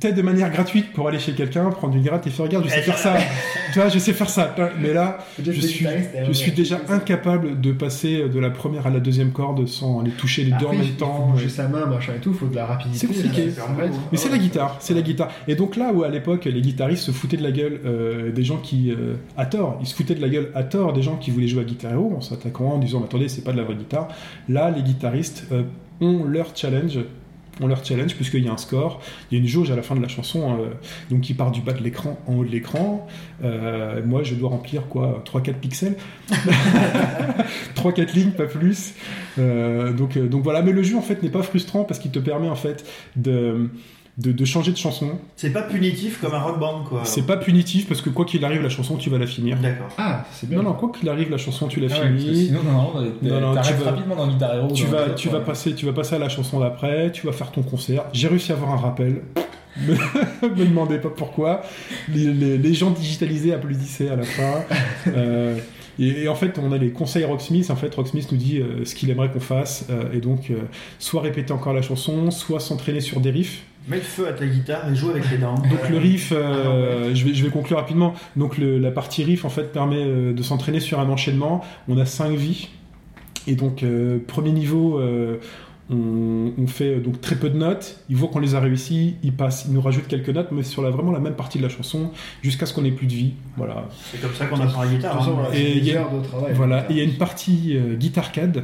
[0.00, 2.70] peut-être de manière gratuite pour aller chez quelqu'un, prendre une gratte et faire regarde, je
[2.70, 3.14] sais Eh, faire ça.
[3.72, 4.54] tu vois, je sais faire ça.
[4.80, 8.90] Mais là, je suis, je euh, suis déjà incapable de passer de la première à
[8.90, 11.28] la deuxième corde sans aller toucher les deux en il même faut temps.
[11.32, 13.06] bouger sa main, machin et tout, faut de la rapidité.
[13.06, 13.50] C'est compliqué.
[14.10, 15.30] Mais c'est la guitare, c'est la guitare.
[15.48, 18.44] Et donc là où à l'époque les guitaristes se foutaient de la gueule euh, des
[18.44, 21.16] gens qui, euh, à tort, ils se foutaient de la gueule à tort des gens
[21.16, 23.58] qui voulaient jouer à Guitar Hero en s'attaquant en disant Mais attendez c'est pas de
[23.58, 24.08] la vraie guitare.
[24.48, 25.62] Là les guitaristes euh,
[26.00, 26.98] ont leur challenge,
[27.62, 29.00] ont leur challenge puisqu'il y a un score,
[29.30, 30.66] il y a une jauge à la fin de la chanson euh,
[31.10, 33.06] donc qui part du bas de l'écran en haut de l'écran.
[33.42, 35.96] Euh, moi je dois remplir quoi 3-4 pixels,
[37.76, 38.94] 3-4 lignes pas plus.
[39.38, 42.18] Euh, donc donc voilà mais le jeu en fait n'est pas frustrant parce qu'il te
[42.18, 42.84] permet en fait
[43.16, 43.70] de
[44.18, 45.12] de, de changer de chanson.
[45.36, 47.00] C'est pas punitif comme un rock band, quoi.
[47.04, 49.56] C'est pas punitif parce que quoi qu'il arrive, la chanson, tu vas la finir.
[49.58, 49.88] D'accord.
[49.96, 50.58] Ah, c'est bien.
[50.58, 52.46] Non, non, quoi qu'il arrive, la chanson, tu la Ah ouais, finis.
[52.46, 53.00] sinon, non, non,
[53.54, 54.68] Non, tu vas- rapidement dans Guitar Hero.
[54.72, 55.44] tu vas, le tu vas ouais.
[55.44, 57.10] passer, tu vas passer à la chanson d'après.
[57.12, 58.04] Tu vas faire ton concert.
[58.12, 59.22] J'ai réussi à avoir un rappel.
[59.88, 59.94] Me,
[60.50, 61.62] me demandez pas pourquoi.
[62.12, 64.60] Les, les- les gens digitalisés applaudissaient à la fin.
[65.16, 65.56] Euh,
[65.98, 67.70] et, et en fait, on a les conseils Rocksmith.
[67.70, 69.86] En fait, Rocksmith nous dit euh, ce qu'il aimerait qu'on fasse.
[69.90, 70.56] euh, et donc, euh,
[70.98, 73.62] soit répéter encore la chanson, soit s'entraîner sur des riffs.
[73.88, 75.54] Mets le feu à ta guitare et joue avec les dents.
[75.56, 78.14] Donc le riff, Ah euh, je, vais, je vais conclure rapidement.
[78.36, 81.64] Donc le- la partie riff en fait permet euh, de s'entraîner sur un enchaînement.
[81.88, 82.68] On a 5 vies
[83.46, 85.38] et donc euh, premier niveau, euh,
[85.90, 87.98] on, on fait donc très peu de notes.
[88.08, 90.80] Il voit qu'on les a réussi, il passe, il nous rajoute quelques notes, mais sur
[90.82, 93.32] la, vraiment la même partie de la chanson jusqu'à ce qu'on ait plus de vie.
[93.56, 93.88] Voilà.
[94.12, 95.18] C'est comme ça qu'on apprend la guitare.
[95.18, 95.42] façon, hein.
[95.42, 96.52] voilà, Et il y a- des heures de travail.
[96.54, 96.84] Voilà.
[96.88, 98.62] Et il y a une partie euh, guitare arcade.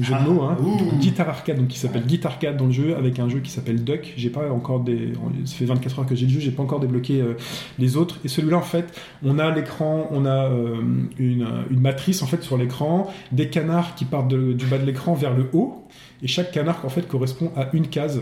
[0.00, 0.56] Jeu de Ah, mots, hein.
[0.62, 0.98] ouh.
[0.98, 3.82] Guitare arcade, donc qui s'appelle Guitar Arcade dans le jeu, avec un jeu qui s'appelle
[3.82, 4.12] Duck.
[4.16, 5.12] J'ai pas encore des,
[5.44, 7.34] ça fait 24 heures que j'ai le jeu, j'ai pas encore débloqué euh,
[7.78, 8.18] les autres.
[8.24, 8.86] Et celui-là, en fait,
[9.24, 10.76] on a l'écran, on a euh,
[11.18, 14.84] une, une matrice en fait sur l'écran, des canards qui partent de- du bas de
[14.84, 15.84] l'écran vers le haut,
[16.22, 18.20] et chaque canard en fait correspond à une case.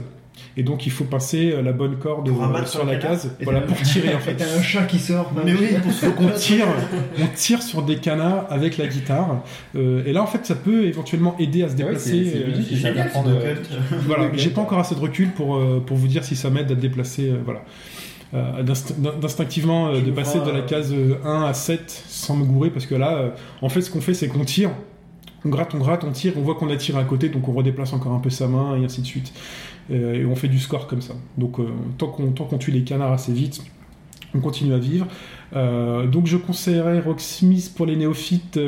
[0.57, 3.45] Et donc il faut passer euh, la bonne corde Pour euh, sur la case, Et
[3.45, 4.35] voilà pour tirer en fait.
[4.35, 5.33] t'as un chat qui sort.
[5.45, 5.69] Mais oui,
[6.19, 6.67] on tire,
[7.21, 9.43] on tire sur des canards avec la guitare.
[9.77, 12.45] Euh, et là, en fait, ça peut éventuellement aider à se déplacer.
[14.07, 16.71] voilà, j'ai pas encore assez de recul pour, euh, pour vous dire si ça m'aide
[16.71, 17.31] à déplacer.
[17.31, 17.63] euh, voilà.
[18.33, 22.45] Euh, d'inst- d'instinctivement euh, de passer de la case euh, 1 à 7 sans me
[22.45, 23.29] gourer parce que là, euh,
[23.63, 24.71] en fait, ce qu'on fait, c'est qu'on tire.
[25.45, 27.53] On gratte, on gratte, on tire, on voit qu'on a tiré à côté, donc on
[27.53, 29.33] redéplace encore un peu sa main et ainsi de suite.
[29.91, 31.15] Euh, et on fait du score comme ça.
[31.37, 31.69] Donc euh,
[31.99, 33.63] tant qu'on tue les canards assez vite,
[34.35, 35.07] on continue à vivre.
[35.55, 38.59] Euh, donc je conseillerais Rocksmith pour les néophytes.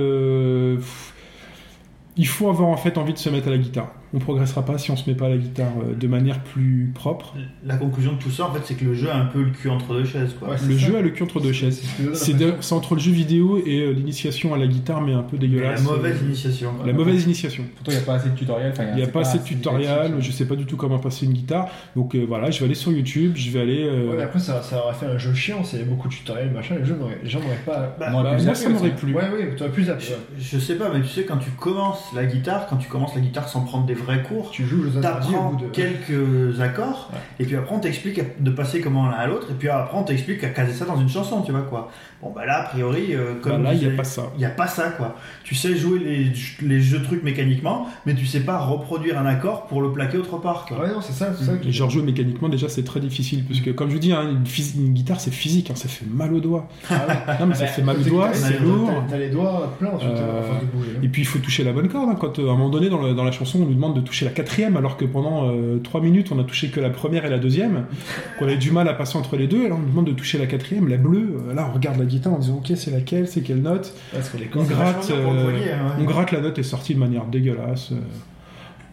[2.17, 3.91] il faut avoir en fait envie de se mettre à la guitare.
[4.15, 6.91] On progressera pas si on se met pas à la guitare euh, de manière plus
[6.95, 7.35] propre.
[7.65, 9.51] La conclusion de tout ça, en fait, c'est que le jeu a un peu le
[9.51, 10.51] cul entre deux chaises, quoi.
[10.51, 10.87] Ouais, c'est Le ça.
[10.87, 11.83] jeu a le cul entre deux chaises.
[12.15, 15.37] C'est de- entre le jeu vidéo et euh, l'initiation à la guitare, mais un peu
[15.37, 15.83] Et la dégueulasse.
[15.83, 16.71] mauvaise initiation.
[16.87, 17.65] La mauvaise initiation.
[17.75, 18.71] Surtout, il n'y a pas assez de tutoriels.
[18.73, 20.21] enfin, Il n'y a pas assez de tutoriel, didactique.
[20.21, 21.69] je sais pas du tout comment passer une guitare.
[21.97, 23.85] Donc euh, voilà, je vais aller sur YouTube, je vais aller.
[23.85, 26.53] euh, Ouais, mais après, ça, ça aurait fait un jeu chiant, c'est beaucoup de tutoriels,
[26.53, 27.97] machin, les, jeux n'auraient- les gens n'auraient pas.
[27.99, 29.13] Bah, Moi, bah, plus moi ça m'aurait plu.
[29.15, 29.91] Ouais, ouais, tu plus
[30.39, 33.21] je sais pas, mais tu sais, quand tu commences la guitare, quand tu commences la
[33.21, 35.71] guitare sans prendre des vrais cours, Tu joues aux interdits au t'apprends bout de.
[35.71, 39.69] quelques accords, et puis après on t'explique de passer comment l'un à l'autre, et puis
[39.69, 41.91] après on t'explique à caser ça dans une chanson, tu vois quoi.
[42.23, 44.23] Bon bah là, a priori, euh, bah, comme là, il n'y a pas ça.
[44.37, 45.17] Il n'y a pas ça, quoi.
[45.45, 46.33] Tu sais jouer les,
[46.67, 50.39] les jeux trucs mécaniquement, mais tu sais pas reproduire un accord pour le plaquer autre
[50.39, 50.81] part, quoi.
[50.81, 51.53] Ouais, non, c'est ça, c'est ça.
[51.57, 54.23] que- Et genre jouer mécaniquement déjà c'est très difficile puisque comme je vous dis hein,
[54.31, 56.69] une, phys- une guitare c'est physique hein, ça fait mal aux doigts.
[56.91, 57.15] Ah ouais.
[57.41, 58.91] Non mais ça Bah, fait mal aux doigts, c'est lourd.
[59.11, 60.91] T'as les doigts pleins ensuite, Euh, de bouger.
[60.97, 61.01] hein.
[61.03, 62.09] Et puis il faut toucher la bonne corde.
[62.09, 63.86] hein, quand euh, à un moment donné dans, le- dans la chanson on nous demande
[63.95, 66.91] de toucher la quatrième alors que pendant euh, trois minutes on a touché que la
[66.91, 67.85] première et la deuxième,
[68.39, 69.65] qu'on avait du mal à passer entre les deux.
[69.65, 71.37] Et là on nous demande de toucher la quatrième, la bleue.
[71.49, 73.93] Euh, Là on regarde la guitare en disant ok c'est laquelle, c'est quelle note?
[74.13, 75.73] Parce que les On gratte, euh, hein, ouais.
[76.01, 77.93] on gratte la note est sortie de manière dégueulasse.
[77.93, 77.97] euh.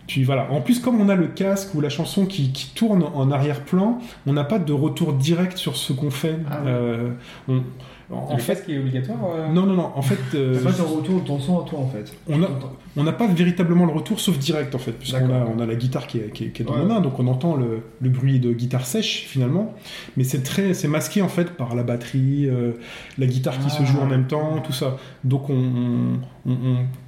[0.05, 0.51] Puis voilà.
[0.51, 3.99] En plus, comme on a le casque ou la chanson qui, qui tourne en arrière-plan,
[4.27, 6.35] on n'a pas de retour direct sur ce qu'on fait.
[6.51, 6.97] Ah ouais.
[7.47, 7.63] On-
[8.13, 9.17] en, En fait, ce qui est obligatoire.
[9.35, 9.91] euh, non, non, non.
[9.95, 12.13] En fait, euh, pas ton retour de ton son à toi en fait.
[12.29, 12.73] on a, T'entends.
[12.97, 15.75] on n'a pas véritablement le retour, sauf direct en fait, puisqu'on a, on a la
[15.75, 16.79] guitare qui est, qui est- qui est dans Ouais.
[16.79, 19.73] nos mains, donc on entend le, le bruit de guitare sèche finalement,
[20.17, 22.71] mais c'est très, c'est masqué en fait par la batterie, euh,
[23.17, 23.85] la guitare qui se Ah.
[23.85, 24.97] joue en même temps, tout ça.
[25.23, 27.02] Donc on, on- on- on- c'est-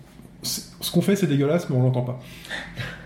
[0.45, 2.19] ce qu'on fait c'est dégueulasse, mais on l'entend pas.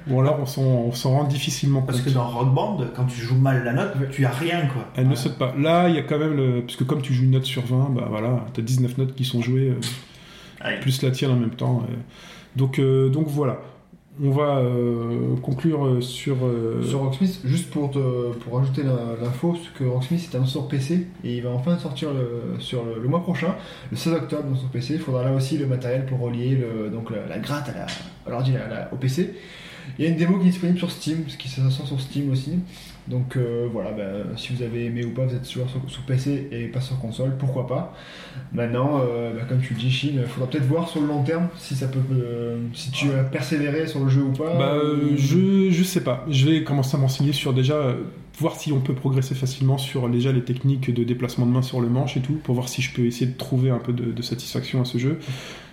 [0.07, 0.45] Bon alors on
[0.91, 1.89] s'en, rend difficilement compte.
[1.89, 4.85] Parce que dans Rock Band, quand tu joues mal la note, tu as rien, quoi.
[4.95, 5.53] Elle ne saute pas.
[5.57, 6.61] Là, il y a quand même le.
[6.61, 9.41] Puisque comme tu joues une note sur 20, bah voilà, t'as 19 notes qui sont
[9.41, 9.73] jouées,
[10.63, 11.83] euh, plus la tienne en même temps.
[12.55, 13.59] Donc, euh, donc voilà.
[14.21, 16.35] On va euh, conclure euh, sur.
[16.45, 21.07] euh, Rocksmith, juste pour, te, pour ajouter la- l'info, que Rocksmith est un sur PC
[21.23, 22.59] et il va enfin sortir le,
[23.07, 23.55] mois prochain,
[23.91, 24.95] le 16 octobre, donc sur PC.
[24.95, 26.57] Il faudra là aussi le matériel pour relier
[26.91, 27.69] donc la, gratte
[28.27, 28.53] à l'ordi
[28.91, 29.35] au PC.
[29.97, 32.31] Il y a une démo qui est disponible sur Steam, ce qui sort sur Steam
[32.31, 32.59] aussi.
[33.09, 36.47] Donc euh, voilà, ben, si vous avez aimé ou pas, vous êtes joueur sur, PC
[36.51, 37.95] et pas sur console, pourquoi pas.
[38.53, 41.23] Maintenant, euh, ben, comme tu le dis, Chine, il faudra peut-être voir sur le long
[41.23, 44.55] terme si ça peut, euh, si tu as persévéré sur le jeu ou pas.
[44.55, 44.75] Bah,
[45.15, 46.23] je, je sais pas.
[46.29, 47.95] Je vais commencer à m'enseigner sur déjà
[48.37, 51.81] voir si on peut progresser facilement sur déjà les techniques de déplacement de main sur
[51.81, 54.11] le manche et tout, pour voir si je peux essayer de trouver un peu de,
[54.11, 55.19] de satisfaction à ce jeu.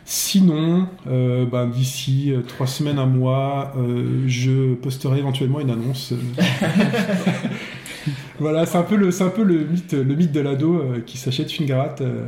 [0.08, 6.14] Sinon, euh, bah, d'ici euh, trois semaines, un mois, euh, je posterai éventuellement une annonce.
[8.40, 11.00] voilà, c'est un peu le, c'est un peu le mythe, le mythe de l'ado euh,
[11.04, 12.00] qui s'achète une gratte.
[12.02, 12.26] euh,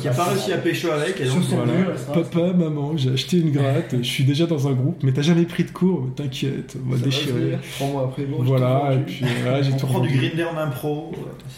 [0.00, 1.72] Qui a pas réussi à pécho avec, et donc voilà.
[2.12, 5.44] Papa, maman, j'ai acheté une gratte, je suis déjà dans un groupe, mais t'as jamais
[5.44, 7.58] pris de cours, t'inquiète, on va ça déchirer.
[7.76, 10.56] Trois mois après, bon, Voilà, et puis voilà, j'ai on tout prend du grinder en
[10.58, 11.12] impro.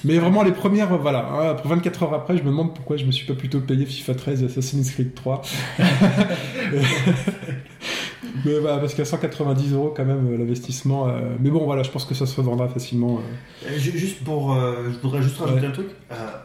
[0.04, 3.04] Mais vraiment, les premières, voilà, hein, après 24 heures après, je me demande pourquoi je
[3.04, 5.42] me suis pas plutôt payé FIFA 13 et Assassin's Creed 3.
[8.44, 11.08] Mais voilà, parce qu'à 190 euros quand même euh, l'investissement.
[11.08, 13.18] euh, Mais bon, voilà, je pense que ça se revendra facilement.
[13.66, 13.78] euh.
[13.78, 15.66] Ju- Juste pour, euh, je voudrais juste rajouter Ouais.
[15.66, 15.86] un truc.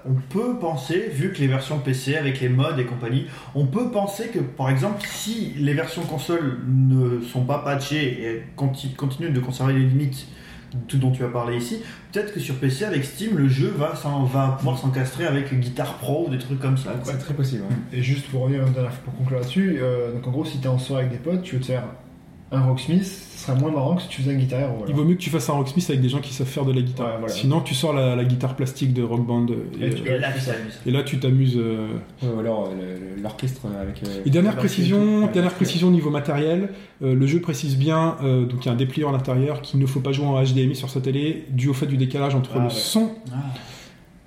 [0.06, 3.26] On peut penser, vu que les versions PC avec les mods et compagnie,
[3.56, 8.44] on peut penser que, par exemple, si les versions console ne sont pas patchées et
[8.56, 10.28] conti- continuent de conserver les limites,
[10.88, 13.96] tout dont tu as parlé ici, peut-être que sur PC avec Steam, le jeu va,
[13.96, 16.92] s'en- va pouvoir s'encastrer avec Guitar Pro ou des trucs comme ça.
[16.92, 17.12] quoi.
[17.14, 17.64] C'est très possible.
[17.64, 17.98] ouais.
[18.00, 20.60] Et juste pour revenir une dernière fois pour conclure là-dessus, euh, donc en gros, si
[20.60, 21.84] t'es en soirée avec des potes, tu veux te faire
[22.54, 24.74] un Rocksmith, ce sera moins marrant que si tu faisais un Guitar Hero.
[24.80, 24.92] voilà.
[24.92, 26.74] Il vaut mieux que tu fasses un Rocksmith avec des gens qui savent faire de
[26.74, 27.08] la guitare.
[27.08, 27.34] Ouais, voilà.
[27.34, 29.46] Sinon, tu sors la, la guitare plastique de Rock Band.
[29.80, 30.80] Et, Et tu- euh, Et là, tu t'amuses.
[30.86, 31.58] et là, tu t'amuses.
[31.58, 31.88] euh,
[32.22, 34.04] Ouais, ou alors euh, l'orchestre avec.
[34.04, 35.34] euh, Et dernière précision, version et tout.
[35.34, 36.70] dernière précision au niveau matériel,
[37.04, 39.80] euh, le jeu précise bien, euh, donc il y a un dépliant à l'intérieur qu'il
[39.80, 42.52] ne faut pas jouer en HDMI sur sa télé, dû au fait du décalage entre
[42.56, 42.70] Ah, le ouais.
[42.70, 43.38] son Ah.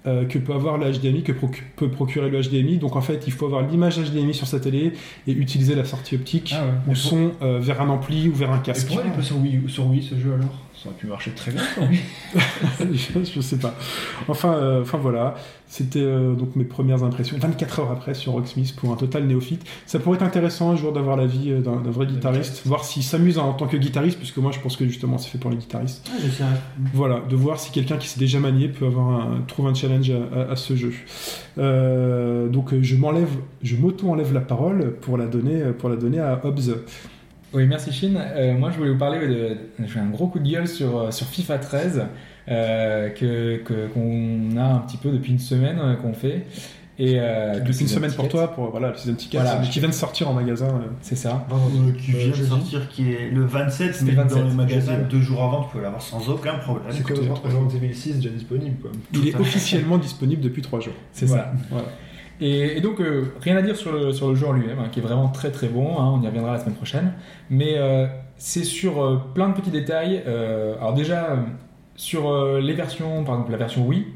[0.06, 2.78] Euh, que peut avoir le HDMI, que proc- peut procurer le HDMI.
[2.78, 4.92] Donc en fait, il faut avoir l'image HDMI sur sa télé
[5.26, 6.92] et utiliser la sortie optique Ah ouais.
[6.92, 8.86] ou son euh, vers un ampli ou vers un Et casque.
[8.88, 10.54] pourquoi il est pas sur Wii, sur Wii ce jeu alors?
[10.84, 11.62] Ça aurait pu marcher très bien
[12.92, 13.74] je, je sais pas.
[14.28, 15.34] Enfin, euh, enfin voilà,
[15.66, 17.38] c'était euh, donc mes premières impressions.
[17.40, 19.64] 24 heures après sur Rocksmith pour un total néophyte.
[19.86, 23.02] Ça pourrait être intéressant un jour d'avoir l'avis euh, d'un d'un vrai guitariste, voir s'il
[23.02, 25.56] s'amuse en tant que guitariste, puisque moi je pense que justement c'est fait pour les
[25.56, 26.06] guitaristes.
[26.42, 26.44] Ah.
[26.92, 30.10] Voilà, de voir si quelqu'un qui s'est déjà manié peut avoir un, trouve un challenge
[30.10, 30.92] à, à- à ce jeu.
[31.56, 33.30] Euh, donc je m'enlève,
[33.62, 36.74] je m'auto-enlève la parole pour la donner, pour la donner à Hobbs.
[37.54, 38.18] Oui, merci Chine.
[38.20, 39.56] Euh, moi, je voulais vous parler de.
[39.86, 42.02] J'ai un gros coup de gueule sur, euh, sur FIFA 13
[42.48, 43.62] euh, que
[43.94, 46.46] qu'on a un petit peu depuis une semaine euh, qu'on fait.
[46.96, 49.60] Et euh, Depuis une semaine pour toi, pour voilà, le season ticket Voilà.
[49.62, 50.66] qui vient de sortir en magasin.
[50.68, 50.86] euh.
[51.00, 51.44] C'est ça.
[51.50, 54.54] Euh, qui Euh, vient de sortir, qui est le 27, C'était mais 27, dans le
[54.54, 56.86] magasin deux jours avant, tu peux l'avoir sans aucun problème.
[56.92, 58.90] C'est comme Resident Evil 6 déjà disponible quoi.
[59.12, 60.94] Il est officiellement disponible depuis 3 jours.
[61.12, 61.44] C'est Voilà.
[61.44, 61.52] ça.
[61.70, 61.88] Voilà.
[62.40, 65.00] Et, donc, euh, rien à dire sur le, sur le jeu en lui-même, hein, qui
[65.00, 67.12] est vraiment très très bon, hein, on y reviendra la semaine prochaine.
[67.50, 68.06] Mais euh,
[68.36, 70.22] c'est sur euh, plein de petits détails.
[70.26, 71.36] Alors déjà,
[71.96, 74.06] sur les versions, par exemple la version Wii,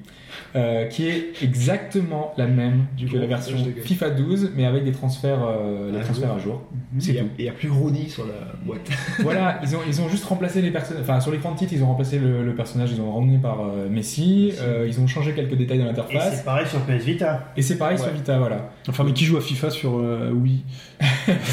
[0.56, 3.56] euh, qui est exactement la même Du que la version.
[3.84, 6.36] FIFA 12, mais avec des transferts, euh, des À transferts jour.
[6.36, 6.62] à jour.
[6.96, 7.28] Et C'est il y a- tout.
[7.38, 8.88] et il y a plus Rooney sur la boîte.
[9.20, 11.02] voilà, ils ont, ils ont juste remplacé les personnages.
[11.02, 13.60] Enfin, sur l'écran de titre, ils ont remplacé le, le personnage, ils ont ramené par
[13.60, 14.52] euh, Messi.
[14.60, 16.36] euh, ils ont changé quelques détails dans Et l'interface.
[16.38, 17.44] c'est pareil sur PS Vita.
[17.56, 18.08] Et c'est pareil sur.
[18.10, 18.70] Vita, voilà.
[18.88, 20.62] Enfin, mais qui joue à FIFA sur euh, Wii?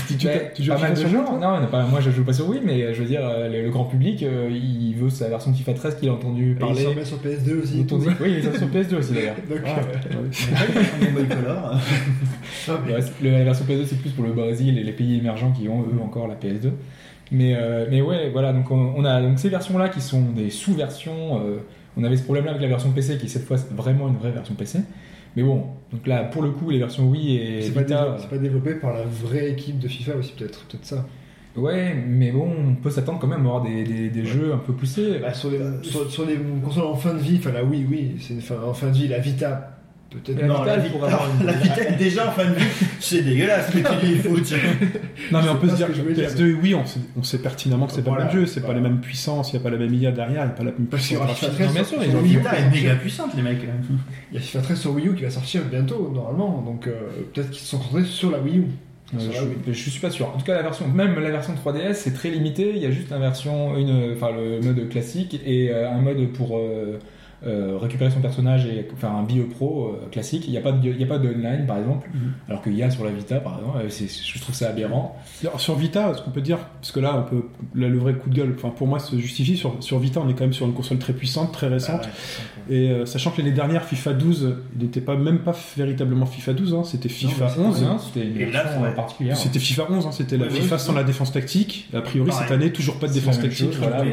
[0.08, 1.26] Tu, tu- joues à pas mal FIFA de sur gens.
[1.26, 3.22] Toi Non, non, pas, moi je joue pas sur Wii, mais je veux dire,
[3.52, 6.52] le, le grand public, euh, il veut sa version FIFA 13 qu'il a entendu Et
[6.52, 6.84] il parler.
[6.84, 7.84] s'en met sur PS2 aussi.
[7.84, 9.36] dit- Oui, il est sur PS2 aussi d'ailleurs.
[9.49, 10.29] Donc, Ah, euh, ouais.
[13.21, 15.81] Le- la version PS2 c'est plus pour le Brésil et les pays émergents qui ont
[15.81, 16.71] eux encore la PS2.
[17.31, 20.49] Mais, euh, mais ouais, voilà, donc on, on a donc ces versions-là qui sont des
[20.49, 21.41] sous-versions.
[21.43, 21.57] euh,
[21.97, 24.31] on avait ce problème-là avec la version PC qui cette fois c'est vraiment une vraie
[24.31, 24.79] version PC.
[25.36, 28.29] Mais bon, donc là pour le coup les versions Wii et c'est pas, développé- c'est
[28.29, 31.05] pas développé par la vraie équipe de FIFA aussi peut-être peut-être ça.
[31.58, 34.58] Ouais, mais bon, on peut s'attendre quand même à avoir des, des, des jeux un
[34.58, 35.20] peu poussés.
[35.22, 38.16] Bah, sur, les, sur, sur les consoles en fin de vie, enfin la Wii, oui,
[38.20, 39.72] c'est une fin, en fin de vie, la Vita,
[40.10, 40.39] peut-être.
[40.39, 42.45] La Non, Vita, la, elle Vita, pourrait avoir une- la Vita est déjà en fin
[42.49, 42.66] de vie.
[42.99, 44.30] C'est dégueulasse, mais tu dis il faut.
[45.32, 46.30] Non, mais on peut se dire que que je voulais dire.
[46.30, 48.62] PS2, oui, on sait, on sait pertinemment que c'est Voilà, pas le même jeu, c'est
[48.66, 50.56] pas les mêmes puissances, il n'y a pas la même IA derrière, il n'y a
[50.56, 51.66] pas la même puissance aura FIFA graphique.
[51.66, 52.38] 13 Non, bien sur- sûr, sur ils ont Wii U.
[52.38, 53.58] Vita est méga puissante, les mecs.
[54.32, 56.93] Il y a FIFA 13 sur Wii U qui va sortir bientôt, normalement, donc euh,
[57.34, 58.64] peut-être qu'ils se sont concentrés sur la Wii U.
[59.14, 59.34] Euh, la
[59.68, 60.28] je, je suis pas sûr.
[60.28, 62.72] En tout cas, la version, même la version 3DS, c'est très limité.
[62.76, 66.32] Il y a juste une version, une, enfin le mode classique et euh, un mode
[66.34, 66.99] pour euh,
[67.46, 70.46] euh, récupérer son personnage et faire un BE pro euh, classique.
[70.48, 72.32] Il n'y a pas de, il y a pas de online par exemple, Mhm.
[72.50, 73.78] alors qu'il y a sur la Vita par exemple.
[73.86, 75.16] euh, je trouve ça aberrant.
[75.43, 78.14] Alors, sur Vita, ce qu'on peut dire, parce que là, on peut, là, le vrai
[78.16, 79.58] coup de gueule, enfin, pour moi, se justifie.
[79.58, 82.08] Sur, sur Vita, on est quand même sur une console très puissante, très récente.
[82.70, 86.54] Et euh, sachant que l'année dernière, FIFA 12, il n'était pas, même pas véritablement FIFA
[86.54, 88.02] 12, hein, c'était FIFA Non, mais 11.
[88.14, 88.52] c'était une Et
[88.96, 89.38] particulière.
[89.38, 90.82] C'était FIFA 11, hein, c'était la FIFA oui.
[90.82, 91.89] sans la défense tactique.
[91.93, 93.76] A priori, cette année, toujours pas de défense tactique.
[93.78, 94.04] voilà,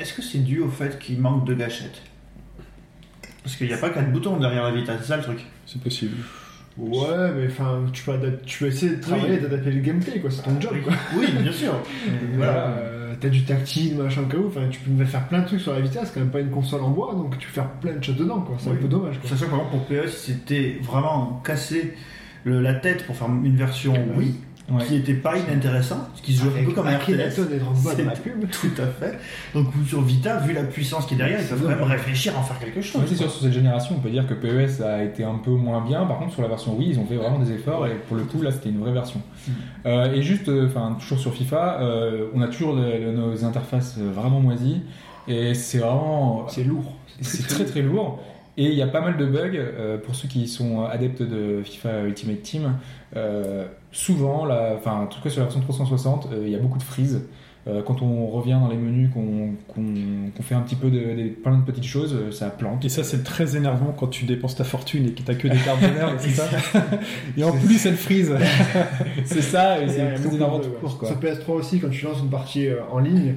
[0.00, 2.02] Est-ce que c'est dû au fait qu'il manque de gâchettes?
[3.42, 5.44] Parce qu'il n'y a pas quatre boutons derrière la Vita, c'est ça le truc.
[5.66, 6.16] C'est possible.
[6.78, 9.40] Ouais, mais enfin, tu peux, adap- tu peux essayer de travailler, Oui.
[9.40, 10.30] d'adapter le gameplay, quoi.
[10.30, 10.92] C'est ton job, quoi.
[11.18, 11.74] Oui, bien sûr.
[12.06, 14.46] Mais Voilà, euh, t'as du tactile, machin, au cas où.
[14.46, 16.50] Enfin, tu peux faire plein de trucs sur la Vita, c'est quand même pas une
[16.50, 18.56] console en bois, donc tu peux faire plein de choses dedans, quoi.
[18.58, 18.76] C'est Oui.
[18.78, 19.28] un peu dommage, quoi.
[19.28, 21.94] Sachant que par exemple pour PS, c'était vraiment cassé
[22.44, 24.34] le- la tête pour faire une version Wii
[24.76, 24.84] ouais.
[24.84, 27.36] qui était pas inintéressant, ce qui se joue un peu comme un RTS.
[27.96, 28.50] Dans la pub.
[28.50, 29.18] Tout à fait.
[29.54, 32.40] Donc sur Vita, vu la puissance qui est derrière, ils peuvent quand même réfléchir à
[32.40, 33.02] en faire quelque chose.
[33.08, 35.80] C'est sûr, sur cette génération, on peut dire que PES a été un peu moins
[35.84, 36.04] bien.
[36.06, 38.24] Par contre, sur la version Wii, ils ont fait vraiment des efforts et pour le
[38.24, 39.20] coup, là, c'était une vraie version.
[39.86, 43.44] Euh, et juste, euh, enfin, toujours sur FIFA, euh, on a toujours le- le- nos
[43.44, 44.82] interfaces vraiment moisies
[45.28, 46.94] et c'est vraiment, C'est lourd.
[47.20, 48.20] c'est très très lourd.
[48.58, 51.62] Et il y a pas mal de bugs euh, pour ceux qui sont adeptes de
[51.64, 52.74] FIFA Ultimate Team.
[53.16, 56.58] euh, souvent, la- enfin, en tout cas sur la version 360, euh, il y a
[56.58, 57.22] beaucoup de freeze.
[57.68, 59.54] Euh, quand on revient dans les menus, qu'on
[60.42, 62.84] fait un petit peu de, plein de petites choses, euh, ça plante.
[62.84, 65.58] Et ça, c'est très énervant quand tu dépenses ta fortune et que t'as que des
[65.58, 66.48] cartes de merde, c'est ça
[67.36, 68.34] Et en plus, elle freeze.
[69.24, 70.76] C'est ça, et c'est très énervant de- tout ouais.
[70.80, 71.08] court, quoi.
[71.08, 73.36] Sur PS3 aussi, quand tu lances une partie euh, en ligne,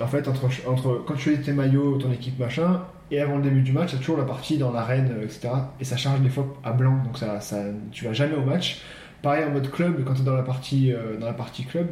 [0.00, 2.80] en fait, entre, entre quand tu choisis tes maillots, ton équipe machin,
[3.10, 5.48] et avant le début du match, t'as toujours la partie dans l'arène, euh, etc.
[5.80, 8.80] Et ça charge des fois à blanc, donc ça, ça, tu vas jamais au match.
[9.22, 11.88] Pareil en mode club, quand tu es dans la partie euh, dans la partie club,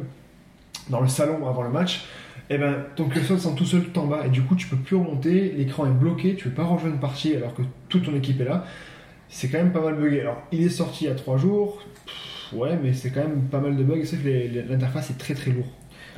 [0.89, 2.05] dans le salon avant le match,
[2.49, 4.77] et ben ton curseur descend tout seul tout en bas, et du coup tu peux
[4.77, 8.15] plus remonter, l'écran est bloqué, tu peux pas rejoindre une partie alors que toute ton
[8.15, 8.65] équipe est là.
[9.29, 10.21] C'est quand même pas mal bugué.
[10.21, 11.83] Alors, il est sorti il y a 3 jours,
[12.53, 15.51] ouais, mais c'est quand même pas mal de bugs, c'est que l'interface est très très
[15.51, 15.67] lourd.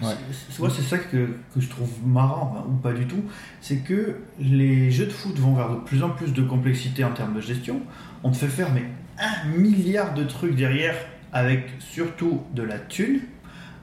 [0.02, 0.14] Ouais.
[0.49, 3.24] C'est- Moi, c'est ça que, que je trouve marrant, ou pas du tout,
[3.62, 7.12] c'est que les jeux de foot vont vers de plus en plus de complexité en
[7.12, 7.82] termes de gestion.
[8.24, 8.84] On te fait faire mais
[9.20, 10.95] un milliard de trucs derrière,
[11.34, 13.20] avec surtout de la thune,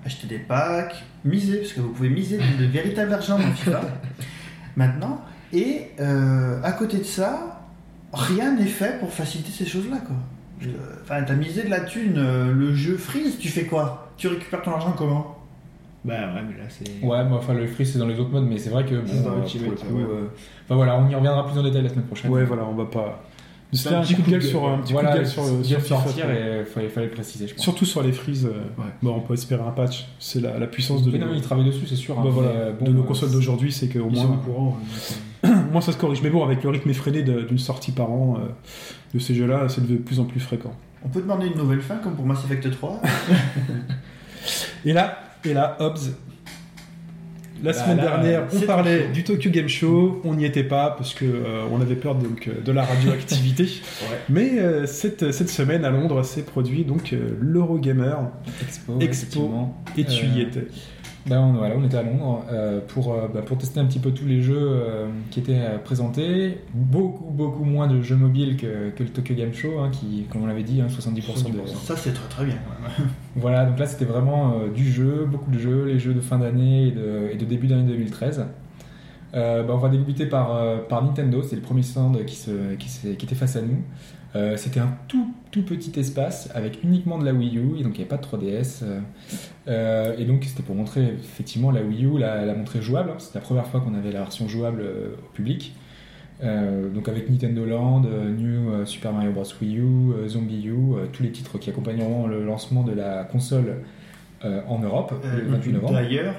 [0.04, 3.80] acheter des packs, miser, parce que vous pouvez miser de, de véritable argent dans FIFA,
[4.76, 5.20] maintenant.
[5.52, 7.62] Et euh, à côté de ça,
[8.12, 10.16] rien n'est fait pour faciliter ces choses-là, quoi.
[10.60, 10.68] Je-
[11.02, 14.12] Enfin, t'as misé de la thune, euh, le jeu freeze, tu fais quoi?
[14.18, 15.37] Tu récupères ton argent comment?
[16.04, 17.04] Bah ouais, mais là c'est.
[17.04, 19.02] Ouais, mais enfin, le freeze c'est dans les autres modes, mais c'est vrai que bon,
[19.06, 20.16] C'est dans euh, Ultimate, pour le coup, ouais.
[20.18, 20.26] euh,
[20.64, 22.30] enfin voilà, on y reviendra plus en détail la semaine prochaine.
[22.30, 23.22] Ouais, voilà, on va pas.
[23.70, 25.42] C'était un un petit coup de gueule sur un petit voilà, coup de gueule sur,
[25.62, 27.62] sur, sortir et fallait, fallait le préciser, je pense.
[27.62, 28.88] Surtout sur les frises, euh, Ouais.
[29.02, 30.06] bon, on peut espérer un patch.
[30.18, 32.18] C'est la, la puissance de, Oui, non, mais ils travaillent dessus, c'est sûr.
[32.18, 34.24] hein, bah, voilà, mais, euh, bon, de nos euh, consoles d'aujourd'hui, c'est qu'au Ils sont
[34.24, 34.78] au moins, courant.
[35.44, 36.22] euh, au moins ça se corrige.
[36.22, 38.46] Mais bon, avec le rythme effréné d'une sortie par an euh,
[39.12, 40.72] de ces jeux-là, c'est de plus en plus fréquent.
[41.04, 43.02] On peut demander une nouvelle fin comme pour Mass Effect 3
[44.86, 46.14] Et là, et là, Hobbs.
[47.60, 50.94] La Bah semaine là, dernière, on parlait du Tokyo Game Show, on n'y était pas
[50.96, 53.66] parce que euh, on avait peur donc de la radioactivité.
[54.28, 58.14] Mais euh, cette, cette semaine à Londres s'est produit donc euh, l'Eurogamer
[59.00, 60.66] Expo, et tu y Euh, étais.
[61.28, 63.98] Ben, on, voilà, on était à Londres euh, pour, euh, bah, pour tester un petit
[63.98, 66.58] peu tous les jeux euh, qui étaient présentés.
[66.72, 70.42] Beaucoup, beaucoup moins de jeux mobiles que, que le Tokyo Game Show, hein, qui, comme
[70.42, 71.66] on l'avait dit, hein, 70%, de.
[71.68, 72.56] Ça, c'est très très bien.
[73.36, 76.88] Voilà, donc là c'était vraiment du jeu, beaucoup de jeux, les jeux de fin d'année
[76.88, 78.46] et de, et de début d'année 2013.
[79.34, 80.58] Euh, bah, on va débuter par,
[80.88, 83.82] par Nintendo, c'est le premier stand qui, se, qui, s'est- qui était face à nous.
[84.36, 87.94] Euh, c'était un tout, tout petit espace avec uniquement de la Wii U, et donc
[87.98, 88.82] il n'y avait pas de 3DS.
[88.82, 89.00] euh,
[89.68, 93.10] euh, et donc c'était pour montrer effectivement la Wii U, la, la montrer jouable.
[93.10, 93.16] hein.
[93.18, 95.74] C'était la première fois qu'on avait la version jouable au public.
[96.42, 98.02] Euh, donc avec Nintendo Land,
[98.36, 99.44] New Super Mario Bros.
[99.62, 100.76] Wii U, Zombie U,
[101.12, 103.82] tous les titres qui accompagneront le lancement de la console
[104.44, 105.94] en Europe le 28 novembre.
[105.94, 106.34] D'ailleurs,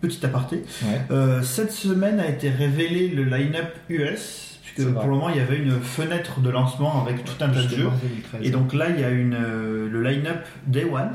[0.00, 0.62] petit aparté,
[1.10, 1.16] Ouais.
[1.42, 4.92] cette semaine a été révélé le line-up US, Vrai.
[4.92, 7.68] pour le moment il y avait une fenêtre de lancement avec tout un tas de
[7.68, 7.84] jeux.
[7.84, 8.40] mars 2013.
[8.46, 11.10] Et donc là, il y a une, euh, le line-up Day One.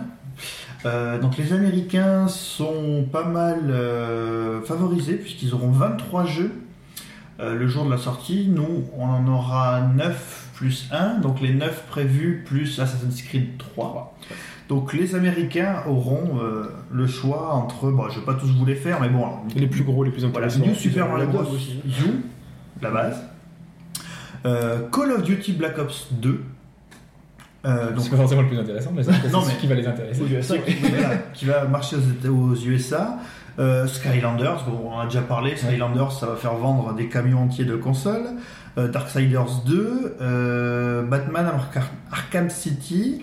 [0.86, 6.52] Euh, donc les Américains sont pas mal euh, favorisés puisqu'ils auront 23 jeux
[7.40, 8.48] euh, le jour de la sortie.
[8.50, 14.18] Nous, on en aura 9 plus 1, donc les 9 prévus plus Assassin's Creed 3.
[14.70, 18.76] Donc les Américains auront euh, le choix entre, bon, je vais pas tous vous les
[18.76, 20.66] faire, mais bon, alors, Les plus gros, les plus voilà, intéressants.
[20.66, 21.54] New Super Mario la Bros.
[21.54, 21.80] aussi.
[21.86, 22.22] U,
[22.82, 23.22] la base.
[24.46, 26.42] Euh, Call of Duty Black Ops 2.
[27.64, 29.76] Euh, donc, C'est pas forcément le plus intéressant, mais c'est Non, ce mais- qui va
[29.76, 30.22] les intéresser.
[30.22, 33.18] Aux USA, qui, voilà, qui va marcher aux, USA.
[33.60, 35.56] Euh, Skylanders, bon, on en a déjà parlé.
[35.56, 38.26] Skylanders, ça va faire vendre des camions entiers de consoles.
[38.78, 41.52] Euh, Darksiders 2, euh, Batman
[42.12, 43.22] Arkham City,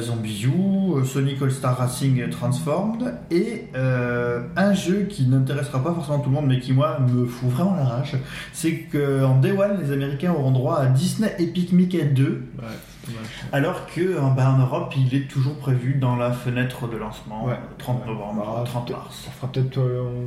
[0.00, 0.50] Zombie U,
[0.98, 6.34] euh, Sonic All-Star Racing Transformed et euh, un jeu qui n'intéressera pas forcément tout le
[6.36, 8.16] monde mais qui moi me fout vraiment la rage
[8.52, 12.24] c'est qu'en Day One les Américains auront droit à Disney Epic Mickey 2
[12.58, 12.64] Ouais,
[13.04, 13.26] c'est dommage.
[13.52, 17.46] alors que en, bah, en Europe, il est toujours prévu dans la fenêtre de lancement,
[17.46, 17.52] Ouais.
[17.54, 18.12] euh, 30 Ouais.
[18.12, 19.22] novembre, Bah, 30 peut- mars.
[19.24, 20.26] Ça fera peut-être euh,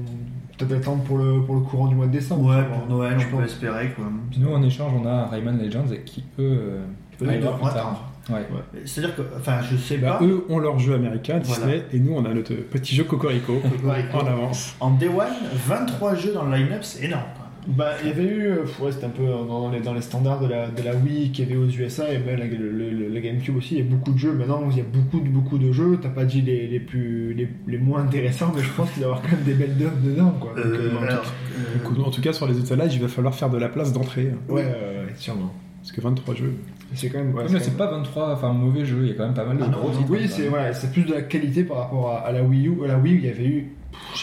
[0.57, 2.45] peut-être attendre pour le, pour le courant du mois de décembre.
[2.49, 2.87] Ouais, pour.
[2.87, 4.05] Noël, on peut espérer quoi.
[4.37, 6.81] Nous, en échange, on a Rayman Legends qui, eux,
[7.21, 8.09] euh, devront plus tard.
[8.29, 8.45] Ouais.
[8.85, 10.25] C'est-à-dire que, enfin, je sais Bah, pas.
[10.25, 11.83] eux ont leur jeu américain, Disney, Voilà.
[11.93, 14.17] et nous on a notre petit jeu Cocorico Cocorico.
[14.17, 14.75] en avance.
[14.79, 15.27] En Day One,
[15.67, 17.23] 23 jeux dans le line-up, c'est énorme.
[17.35, 17.43] quoi.
[17.67, 20.41] Bah, il y avait eu, euh, ouais, c'était un peu dans les, dans les standards
[20.41, 23.07] de la, de la Wii qu'il y avait aux USA et même la, le, le-
[23.09, 23.75] le GameCube aussi.
[23.75, 24.33] Il y a beaucoup de jeux.
[24.33, 25.97] Maintenant, il y a beaucoup de, beaucoup de jeux.
[26.01, 29.11] T'as pas dit les, les, plus, les, les moins intéressants, mais je pense qu'il doit
[29.11, 30.31] y avoir quand même des belles dubs dedans.
[30.41, 30.51] Quoi.
[30.55, 31.33] Donc, Euh, euh, dans le alors, truc.
[31.57, 33.93] euh, Donc, en tout cas, sur les étalages, il va falloir faire de la place
[33.93, 34.31] d'entrée.
[34.49, 35.53] ouais, euh, ouais, sûrement.
[35.81, 36.53] Parce que 23 jeux.
[36.95, 37.33] C'est quand même.
[37.33, 39.57] ouais, c'est mais pas 23, enfin mauvais jeu, il y a quand même pas mal
[39.57, 40.11] de Ah gros non, titres.
[40.11, 42.67] Oui, quand c'est voilà, c'est plus de la qualité par rapport à, à la Wii
[42.67, 42.83] U.
[42.83, 43.71] À la Wii, il y avait eu.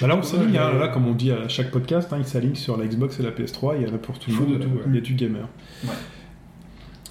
[0.01, 2.55] Bah là, on s'aligne, hein, là, comme on dit à chaque podcast, hein, il s'aligne
[2.55, 4.59] sur la Xbox et la PS3, il y en a pour tout le monde, de
[4.59, 4.83] tout, ouais.
[4.89, 5.49] il y a du gamer.
[5.85, 5.91] Ouais.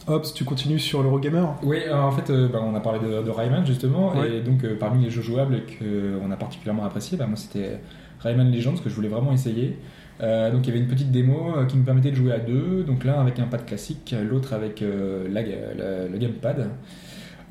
[0.07, 1.45] Hobbs, tu continues sur l'Eurogamer?
[1.63, 4.37] Oui, alors, en fait, euh, bah, on a parlé de, de Rayman justement, Ouais.
[4.37, 7.79] et donc euh, parmi les jeux jouables qu'on a particulièrement apprécié, bah, moi c'était
[8.21, 9.77] Rayman Legends que je voulais vraiment essayer.
[10.21, 12.39] Euh, donc il y avait une petite démo euh, qui me permettait de jouer à
[12.39, 16.67] deux, donc l'un avec un pad classique, l'autre avec euh, la- la- le gamepad.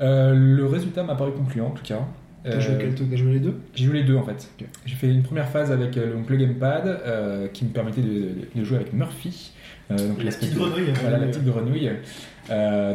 [0.01, 2.01] Euh, le résultat m'a paru concluant en tout cas.
[2.45, 3.11] T'as Euh, joué quel truc?
[3.11, 3.55] T'as joué les deux?
[3.75, 4.49] J'ai joué les deux en fait.
[4.87, 8.09] J'ai fait une première phase avec euh, donc, le gamepad euh, qui me permettait de,
[8.09, 9.53] de- de jouer avec Murphy.
[9.91, 10.93] euh, donc La petite de- grenouille.
[11.01, 11.91] Voilà, la petite grenouille.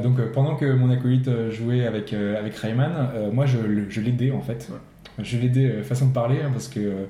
[0.03, 3.57] Donc pendant que mon acolyte jouait avec, euh, avec Rayman, euh, moi je,
[4.01, 4.69] l'aidais en fait.
[5.37, 7.05] L'aidais euh, façon de parler hein, parce que euh,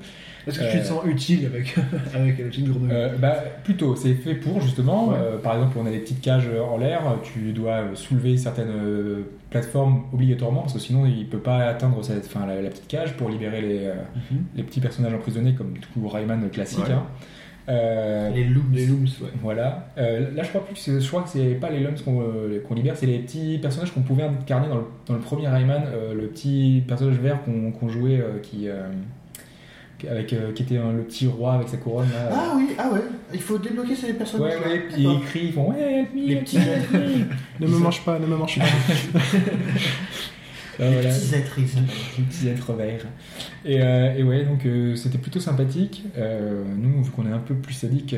[0.48, 1.76] Est-ce que tu te sens utile avec,
[2.14, 5.10] avec la petite grenouille euh, bah, plutôt, c'est fait pour justement.
[5.10, 5.18] Ouais.
[5.42, 8.74] Par exemple, on a des petites cages en l'air, tu dois soulever certaines
[9.50, 13.30] plateformes obligatoirement parce que sinon il peut pas atteindre cette, la, la petite cage pour
[13.30, 13.92] libérer les,
[14.32, 14.44] Mhm.
[14.56, 16.80] les petits personnages emprisonnés comme du coup Rayman classique.
[16.86, 16.92] Ouais.
[16.94, 17.04] hein.
[17.70, 18.72] Euh, Les looms.
[18.74, 19.30] Les looms, ouais.
[19.42, 19.88] Voilà.
[19.98, 22.22] Euh, là, je crois plus que c'est- je crois que c'est pas les lums qu'on
[22.22, 25.48] euh, qu'on libère, c'est les petits personnages qu'on pouvait incarner dans le, dans le premier
[25.48, 28.90] Rayman, euh, le petit personnage vert qu'on jouait euh, qui euh,
[30.12, 32.30] avec euh, qui était le petit roi avec sa couronne là.
[32.34, 33.00] Ah oui, ah ouais,
[33.34, 34.58] il faut débloquer ces personnages.
[34.60, 37.26] ouais, ouais, puis ils crient, ils font ouais, help me, Les petits me.
[37.62, 38.66] Ne me mange pas, ne me mange pas.
[40.80, 41.10] Ah, Les voilà.
[41.10, 41.90] petits êtres, ils s'appellent.
[42.18, 43.06] Les petits êtres verts.
[43.66, 46.04] Et, euh, et ouais, donc euh, c'était plutôt sympathique.
[46.18, 48.16] Euh, nous, vu qu'on est un peu plus sadique,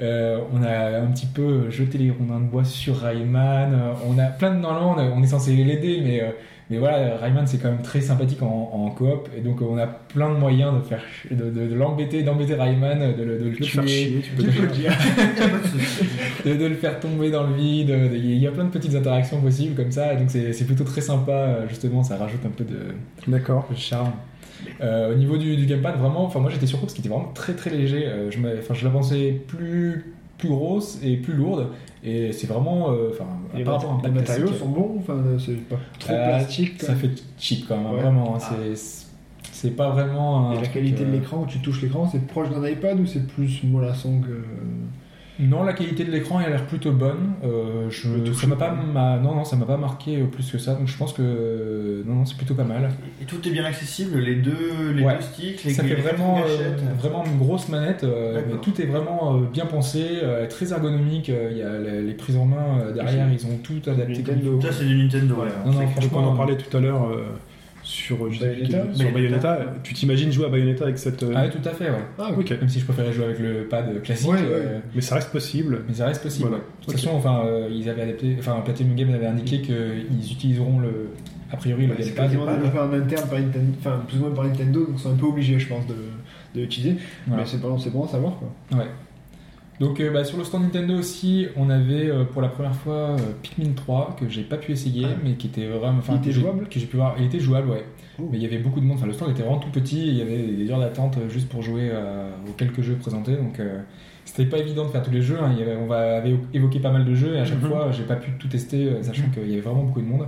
[0.00, 3.76] on a un petit peu jeté les rondins de bois sur Rayman.
[4.06, 6.22] On a plein de normalement, on, est censé l'aider, mais
[6.70, 9.86] mais voilà, Rayman c'est quand même très sympathique en, en coop, et donc on a
[9.86, 13.56] plein de moyens de faire de, de- de l'embêter, d'embêter Rayman, de, le- de le
[13.56, 14.22] tuer,
[16.44, 17.88] de le faire tomber dans le vide.
[17.88, 20.84] de- Il y a plein de petites interactions possibles comme ça, et donc c'est plutôt
[20.84, 21.32] très sympa.
[21.32, 22.78] euh, Justement, ça rajoute un peu de
[23.26, 23.66] D'accord.
[23.76, 24.12] charme.
[24.80, 27.32] Euh, au niveau du, du gamepad, vraiment, enfin moi j'étais surpris parce qu'il était vraiment
[27.32, 28.06] très très léger.
[28.06, 28.38] Euh, je,
[28.74, 31.66] je la pensais plus plus grosse et plus lourde,
[32.04, 33.24] et c'est vraiment, euh, enfin,
[33.54, 36.80] Les, mat- matériaux sont bons, enfin, c'est pas trop euh, plastique.
[36.82, 38.00] Ça fait cheap quand même, Ouais.
[38.00, 38.36] vraiment.
[38.36, 38.54] hein, Ah.
[38.74, 39.04] c'est
[39.52, 40.52] c'est pas vraiment.
[40.52, 43.06] Et la qualité de euh, l'écran, quand tu touches l'écran, c'est proche d'un iPad ou
[43.06, 44.44] c'est plus mollasson que.
[45.40, 47.32] Non, la qualité de l'écran elle a l'air plutôt bonne.
[47.44, 50.58] Euh, je, ça m'a pas, ma- non non, ça m'a pas marqué euh, plus que
[50.58, 50.74] ça.
[50.74, 52.90] Donc je pense que non non, c'est plutôt pas mal.
[53.22, 55.14] Et tout est bien accessible, les deux, les Ouais.
[55.16, 58.86] deux sticks, les ça fait vraiment, euh, vraiment une grosse manette, euh, mais tout est
[58.86, 61.28] vraiment euh, bien pensé, euh, très ergonomique.
[61.30, 64.18] euh, Il y a les, les prises en main euh, derrière, ils ont tout adapté.
[64.18, 64.60] Nintendo.
[64.60, 65.36] Ça, c'est du Nintendo.
[65.36, 65.48] Ouais.
[65.64, 67.24] Non, non, franchement, on en parlait tout à l'heure euh,
[67.88, 69.52] sur, euh, Bayonetta sur Bayonetta.
[69.54, 69.74] Bayonetta.
[69.82, 71.22] Tu t'imagines jouer à Bayonetta avec cette.
[71.22, 72.04] euh, Ah ouais, tout à fait, ouais.
[72.18, 72.50] Ah, ok.
[72.50, 74.44] Même si je préférais jouer avec le pad classique, Ouais, ouais.
[74.50, 75.82] euh, Mais ça reste possible.
[75.88, 76.48] mais ça reste possible.
[76.48, 76.62] Voilà.
[76.62, 80.80] De toute façon, enfin, euh, ils avaient adapté, enfin, Platinum Games avait indiqué qu'ils utiliseront
[80.80, 81.08] le,
[81.50, 82.30] a priori le c'est gamepad.
[82.30, 85.16] développé en interne par Nintendo, enfin plus ou moins par Nintendo, donc ils sont un
[85.16, 85.94] peu obligés, je pense, de,
[86.54, 86.96] de l'utiliser.
[87.26, 87.42] Voilà.
[87.42, 88.52] Mais c'est bon, c'est bon à savoir quoi.
[88.78, 88.84] Ouais.
[89.80, 93.10] Donc euh, bah, sur le stand Nintendo aussi, on avait euh, pour la première fois
[93.10, 95.16] euh, Pikmin 3 que j'ai pas pu essayer, Ah.
[95.24, 97.14] mais qui était vraiment, enfin, que j'ai- jouable que j'ai pu voir.
[97.18, 97.84] Il était jouable, ouais.
[98.20, 98.28] Oh.
[98.30, 98.96] Mais il y avait beaucoup de monde.
[98.98, 100.00] Enfin, le stand était vraiment tout petit.
[100.00, 101.92] et Il y avait des heures d'attente juste pour jouer
[102.48, 103.36] aux quelques jeux présentés.
[103.36, 103.60] Donc
[104.24, 105.38] c'était pas évident de faire tous les jeux.
[105.40, 105.50] hein.
[105.52, 107.68] Il y avait- on va- avait évoqué pas mal de jeux et à chaque Mhm.
[107.68, 110.26] fois j'ai pas pu tout tester, sachant qu'il y avait vraiment beaucoup de monde.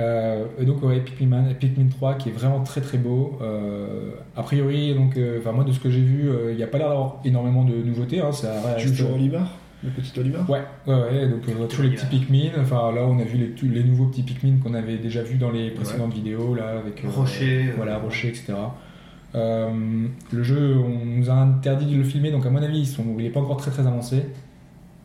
[0.00, 3.38] Euh, et donc ouais, Pikmin, Pikmin 3 qui est vraiment très très beau.
[3.42, 6.62] Euh, a priori, donc, euh, enfin moi de ce que j'ai vu, euh, il n'y
[6.62, 8.20] a pas l'air d'avoir énormément de nouveautés.
[8.20, 8.48] Hein, ça
[8.78, 9.16] Tu joues au
[9.82, 10.48] Le petit Olimar?
[10.48, 12.50] Ouais, ouais, ouais, donc on voit toujours les petits Pikmin.
[12.60, 15.36] Enfin, là, on a vu les, tous les nouveaux petits Pikmin qu'on avait déjà vus
[15.38, 17.04] dans les précédentes vidéos, là, avec.
[17.04, 18.54] euh, Rocher, euh, Voilà, Rocher, etc.
[19.34, 19.70] Euh,
[20.32, 23.04] le jeu, on nous a interdit de le filmer, donc à mon avis, ils sont,
[23.18, 24.24] il n'est pas encore très très avancé.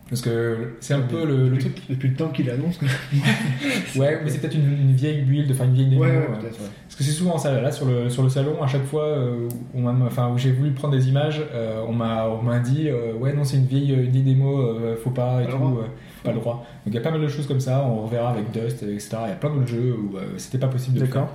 [0.08, 1.90] Parce que c'est un peu le, le depuis, truc.
[1.90, 2.80] depuis le temps qu'il annonce.
[3.96, 6.02] Ouais, mais c'est peut-être une, une vieille build, enfin une vieille démo.
[6.02, 6.50] Ouais, ouais, euh, ouais.
[6.84, 9.48] Parce que c'est souvent ça, là sur le, sur le salon, à chaque fois euh,
[9.74, 13.34] où, enfin, j'ai voulu prendre des images, euh, on m'a on m'a dit euh, ouais
[13.34, 15.80] non c'est une vieille, une vieille démo, euh, faut pas et Pas tout,
[16.24, 16.66] pas le droit.
[16.86, 19.18] Donc il y a pas mal de choses comme ça, on reverra avec Dust, etc.
[19.26, 21.22] Il y a plein d'autres jeux où c'était pas possible de le faire.
[21.22, 21.34] D'accord.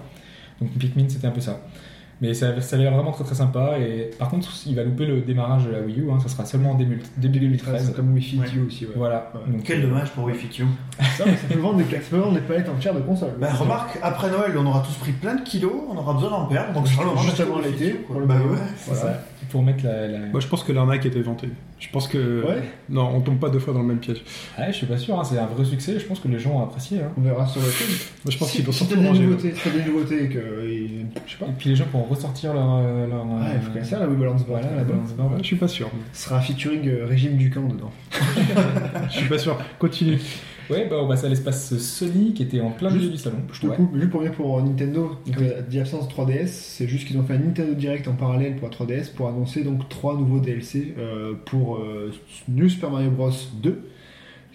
[0.61, 1.61] Donc Pikmin c'était un peu ça.
[2.21, 5.07] Mais ça, ça a l'air vraiment très très sympa et par contre il va louper
[5.07, 7.87] le démarrage de la Wii U, hein, ça sera seulement en début, début 2013.
[7.87, 8.47] C'est comme Wi-Fi Ouais.
[8.57, 8.85] U aussi.
[8.85, 8.93] Ouais.
[8.95, 9.33] Voilà.
[9.35, 9.53] Ouais.
[9.53, 10.65] Donc, Quel euh, dommage pour Wi-Fi Q.
[11.17, 13.33] Ça, mais ça peut vendre des, ça palettes entières de consoles.
[13.41, 16.45] Bah remarque, après Noël, on aura tous pris plein de kilos, on aura besoin d'en
[16.47, 18.51] perdre, donc sera le moment Juste avant l'été, Bah Mario.
[18.51, 18.59] ouais.
[18.77, 19.23] c'est ça.
[19.51, 20.07] Pour mettre la.
[20.09, 20.19] la...
[20.27, 21.49] Moi, je pense que l'arnaque était vantée.
[21.79, 22.45] Je pense que.
[22.47, 22.63] Ouais.
[22.89, 24.23] Non, on tombe pas deux fois dans le même piège.
[24.57, 26.53] Ah, je suis pas sûr, hein, c'est un vrai succès, je pense que les gens
[26.59, 26.99] ont apprécié.
[27.01, 27.11] hein.
[27.17, 27.99] On verra sur le film.
[28.25, 29.27] Moi, je pense si, qu'ils vont si surtout manger.
[29.65, 30.39] t'as des nouveautés et que.
[31.27, 31.47] Je sais pas.
[31.47, 32.77] Et puis les gens pourront ressortir leur.
[32.77, 34.61] euh, leur Ah, il faut qu'elle ça, la Wii Balance Bar.
[34.61, 35.27] Voilà, la balance bar.
[35.33, 35.89] Ouais, je suis pas sûr.
[36.13, 37.91] Ce sera un featuring euh, régime du camp dedans.
[39.11, 39.59] Je suis pas sûr.
[39.79, 40.19] Continue.
[40.71, 43.37] Ouais, bah on passe à l'espace Sony qui était en plein milieu du salon.
[43.53, 43.77] Je te Ouais.
[43.77, 47.35] coupe, juste pour revenir pour Nintendo, donc la de 3DS, c'est juste qu'ils ont fait
[47.35, 51.35] un Nintendo Direct en parallèle pour la 3DS pour annoncer donc trois nouveaux DLC euh,
[51.47, 52.13] pour euh,
[52.49, 53.31] New Super Mario Bros
[53.63, 53.81] 2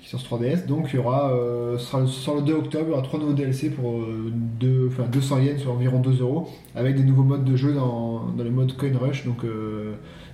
[0.02, 0.68] qui sont sur 3DS.
[0.68, 3.20] Donc il y aura, euh, sera le- sur le 2 octobre, il y aura trois
[3.20, 7.24] nouveaux DLC pour euh, deux- enfin, 200 yens, soit environ 2 euros, avec des nouveaux
[7.24, 9.44] modes de jeu dans, dans le mode Coin Rush, donc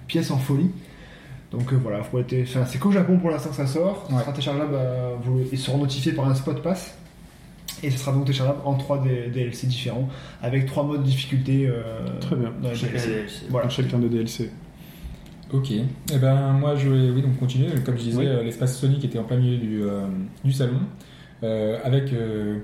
[0.07, 0.69] pièces en folie.
[1.51, 4.05] Donc euh, voilà, faut être- enfin, c'est qu'au Japon pour l'instant que ça sort.
[4.09, 4.21] Ça Ouais.
[4.21, 6.97] sera téléchargeable, euh, vous- ils seront notifiés par un spot pass.
[7.83, 10.07] Et ce sera donc téléchargeable en 3 DLC différents,
[10.41, 11.67] avec trois modes de difficulté.
[11.67, 11.81] euh,
[12.19, 12.51] Très bien.
[12.61, 13.07] dans Chacun DLC.
[13.09, 13.45] DLC.
[13.49, 13.65] Voilà.
[13.65, 14.51] Dans chacun de DLC.
[15.51, 15.71] Ok.
[15.71, 15.83] Et
[16.21, 17.67] ben moi je vais oui, donc continuer.
[17.85, 18.27] Comme je disais, Oui.
[18.27, 20.05] euh, l'espace Sony qui était en plein milieu du, euh,
[20.45, 20.79] du salon,
[21.43, 22.59] euh, avec euh,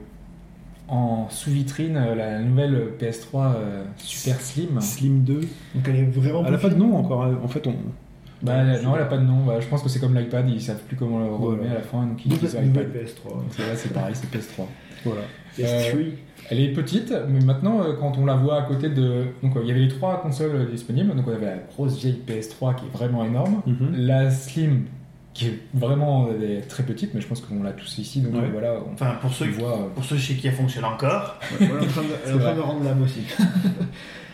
[0.87, 4.79] en sous-vitrine la nouvelle PS3 euh, Super Slim.
[4.79, 5.41] Slim 2.
[5.41, 6.45] Donc elle est vraiment.
[6.45, 7.23] Elle a pas de nom encore.
[7.23, 7.37] hein.
[7.43, 7.75] En fait, on.
[8.41, 9.43] Bah, elle- non, elle a pas de nom.
[9.45, 11.71] Bah, je pense que c'est comme l'iPad, ils savent plus comment le renommer Voilà.
[11.71, 12.87] à la fin, donc ils disent iPad.
[12.93, 13.29] PS3.
[13.29, 14.65] Donc c'est là, c'est pareil, c'est PS3.
[15.05, 15.21] Voilà.
[15.57, 16.11] PS3.
[16.49, 19.25] Elle est petite, mais maintenant, euh, quand on la voit à côté de.
[19.43, 21.13] Donc, euh, il y avait les trois consoles euh, disponibles.
[21.15, 23.61] Donc, on avait la grosse vieille PS3 qui est vraiment énorme.
[23.65, 23.93] Mhm.
[23.97, 24.83] La Slim
[25.33, 28.21] qui est vraiment euh, très petite, mais je pense qu'on l'a tous ici.
[28.21, 28.39] Donc, Ouais.
[28.47, 29.73] euh, voilà, on, Enfin, pour ceux, on voit.
[29.77, 29.87] euh.
[29.93, 32.35] pour ceux chez qui elle fonctionne encore, Ouais, on est en train de, elle est
[32.35, 33.21] en train de rendre l'âme aussi.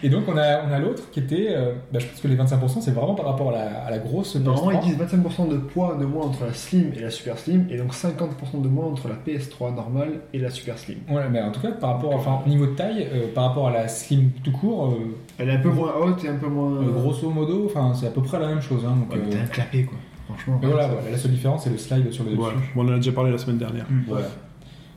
[0.03, 1.47] Et donc, on a, on a l'autre qui était.
[1.49, 3.97] euh, bah, je pense que les 25%, c'est vraiment par rapport à la, à la
[3.99, 4.83] grosse Normalement, PS3.
[4.83, 4.97] ils disent
[5.45, 8.61] 25% de poids de moins entre la Slim et la Super Slim, et donc 50%
[8.61, 10.97] de moins entre la PS3 normale et la Super Slim.
[11.09, 13.67] Ouais, mais en tout cas, par rapport, enfin, au niveau de taille, euh, par rapport
[13.67, 16.47] à la Slim tout court, euh, Elle est un peu moins haute et un peu
[16.47, 16.81] moins.
[16.81, 18.83] euh, grosso modo, enfin, c'est à peu près la même chose.
[18.85, 19.97] Hein, donc, Ouais, mais euh, t'as un clapet quoi.
[20.27, 20.57] Franchement.
[20.61, 22.41] mais voilà, voilà, la seule différence, c'est le slide sur le dessus.
[22.41, 22.57] Voilà.
[22.75, 23.85] Bon, on en a déjà parlé la semaine dernière.
[24.07, 24.27] Voilà.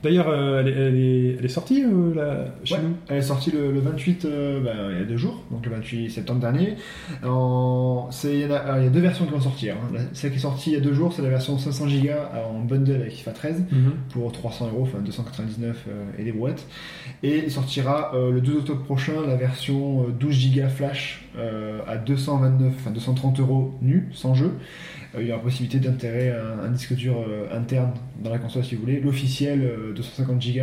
[0.03, 2.81] D'ailleurs, euh, elle, est, elle, est, elle est sortie euh, là, chez Ouais.
[2.83, 5.65] nous Elle est sortie le, le 28, euh, ben, il y a deux jours, donc
[5.65, 6.75] le 28 septembre dernier.
[7.23, 9.75] En- Il y, en a, alors, il y a deux versions qui vont sortir.
[9.75, 9.89] hein.
[9.93, 12.09] La- Celle qui est sortie il y a deux jours, c'est la version 500 Go
[12.53, 13.91] en bundle avec FIFA 13 Mhm.
[14.11, 16.65] pour 300 euros, enfin 299 euh, et des brouettes.
[17.23, 21.23] Et il sortira le 2 octobre prochain la version euh, 12 Go flash
[21.87, 24.51] à 229, enfin 230 euros nu, sans jeu.
[25.17, 28.63] Euh, il y aura possibilité d'intégrer un, un disque dur euh, interne dans la console
[28.63, 28.99] si vous voulez.
[28.99, 30.61] L'officiel euh, 250 Go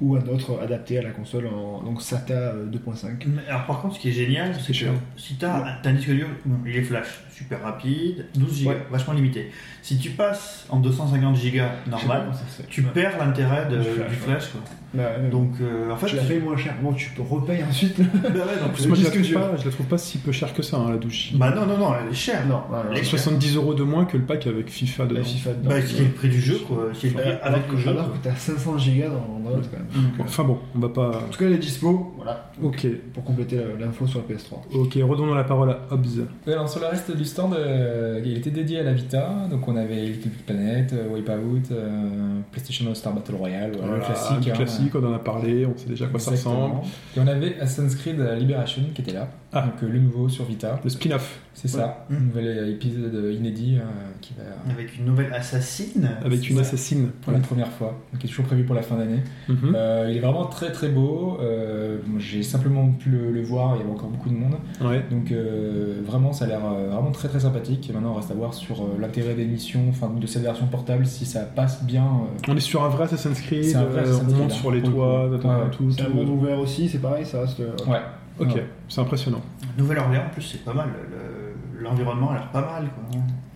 [0.00, 3.26] ou un autre adapté à la console en donc SATA euh, 2.5.
[3.26, 4.86] Mais Alors par contre, ce qui est génial, c'est que
[5.16, 6.28] si tu as un disque dur,
[6.64, 8.86] il est flash, super rapide, 12 Go, Ouais.
[8.90, 9.50] vachement limité.
[9.82, 12.26] Si tu passes en 250 Go Je sais pas normal,
[12.68, 14.50] tu perds l'intérêt Du du flash, ouais.
[14.52, 14.60] quoi.
[14.94, 15.28] Bah, ouais.
[15.28, 16.74] Donc euh, en fait, tu la payes moins cher.
[16.82, 17.98] Bon, tu te repayes ensuite.
[18.00, 20.62] bah ouais, moi, je la, trouve pas, je la trouve pas si peu chère que
[20.62, 21.32] ça, hein, la douche.
[21.34, 22.46] bah non, non, non, elle est chère.
[22.46, 22.90] non, non, non.
[22.92, 25.20] Les- 70 euros de moins que le pack avec FIFA dedans.
[25.20, 25.68] La FIFA dedans.
[25.70, 26.88] Bah, c'est le prix du jeu, quoi.
[26.94, 27.90] C'est le prix Euh, avec le jeu.
[27.90, 28.16] alors quoi.
[28.18, 30.10] que t'as 500 Go dans, dans l'autre quand même.
[30.16, 31.08] Donc, Enfin bon, on va pas.
[31.18, 34.74] En tout cas, elle est dispo, voilà, Ok, pour compléter la- l'info sur la PS3.
[34.74, 36.06] ok, redonnons la parole à Hobbs.
[36.46, 39.46] Ouais, alors, sur le reste du stand, euh, il était dédié à la Vita.
[39.50, 43.94] Donc on avait Little Big Planet, euh, Wipeout, euh, PlayStation All Star Battle Royale, voilà,
[43.96, 44.48] le Voilà, classique.
[44.48, 44.54] hein.
[44.56, 46.80] classique, on en a parlé, on sait déjà à quoi ça ressemble.
[47.16, 49.28] Et on avait Assassin's Creed Liberation qui était là.
[49.52, 49.62] Ah.
[49.62, 50.78] Donc euh, le nouveau sur Vita.
[50.84, 53.82] Le spin-off, C'est ça, un nouvel euh, épisode inédit euh,
[54.20, 54.42] qui va
[54.72, 56.10] Avec une nouvelle assassine.
[56.22, 56.62] avec une ça.
[56.62, 57.08] assassine.
[57.22, 59.22] pour la première fois, donc, qui est toujours prévu pour la fin d'année.
[59.48, 59.72] Mhm.
[59.74, 61.38] Euh, il est vraiment très très beau.
[61.40, 64.56] Euh, J'ai simplement pu le, le voir, il y avait encore beaucoup de monde.
[64.82, 65.02] Ouais.
[65.10, 67.88] Donc euh, vraiment, ça a l'air euh, vraiment très très sympathique.
[67.88, 70.66] Et maintenant, on reste à voir sur euh, l'intérêt des missions, enfin de cette version
[70.66, 72.04] portable, si ça passe bien.
[72.04, 72.36] euh.
[72.52, 74.54] On est sur un vrai Assassin's Creed, C'est un vrai euh, Assassin's on monte hein,
[74.54, 77.44] sur les toits, tout, tout, C'est un monde ouvert aussi, c'est pareil, ça
[77.86, 77.98] Ouais.
[78.40, 78.66] Ok, Ouais.
[78.88, 79.40] c'est impressionnant.
[79.76, 80.88] Nouvelle-Orléans, en plus, c'est pas mal.
[81.10, 82.88] Le- L'environnement a l'air pas mal,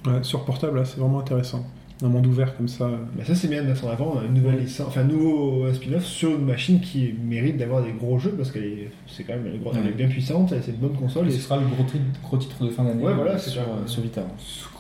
[0.04, 0.12] quoi.
[0.12, 1.66] Ouais, sur portable, là, c'est vraiment intéressant.
[2.04, 2.90] Un monde ouvert comme ça.
[3.16, 5.72] Bah, ça c'est bien de mettre en avant une nouvelle licence, enfin un nouveau euh,
[5.72, 9.34] spin-off sur une machine qui mérite d'avoir des gros jeux parce qu'elle est, c'est quand
[9.34, 9.92] même elle est, elle est Ouais.
[9.92, 11.26] bien puissante, c'est une bonne console.
[11.26, 13.38] Et Et ce sera le gros, tri- gros titre de fin d'année Ouais, voilà, euh,
[13.38, 14.22] c'est sur, euh, sur Vita.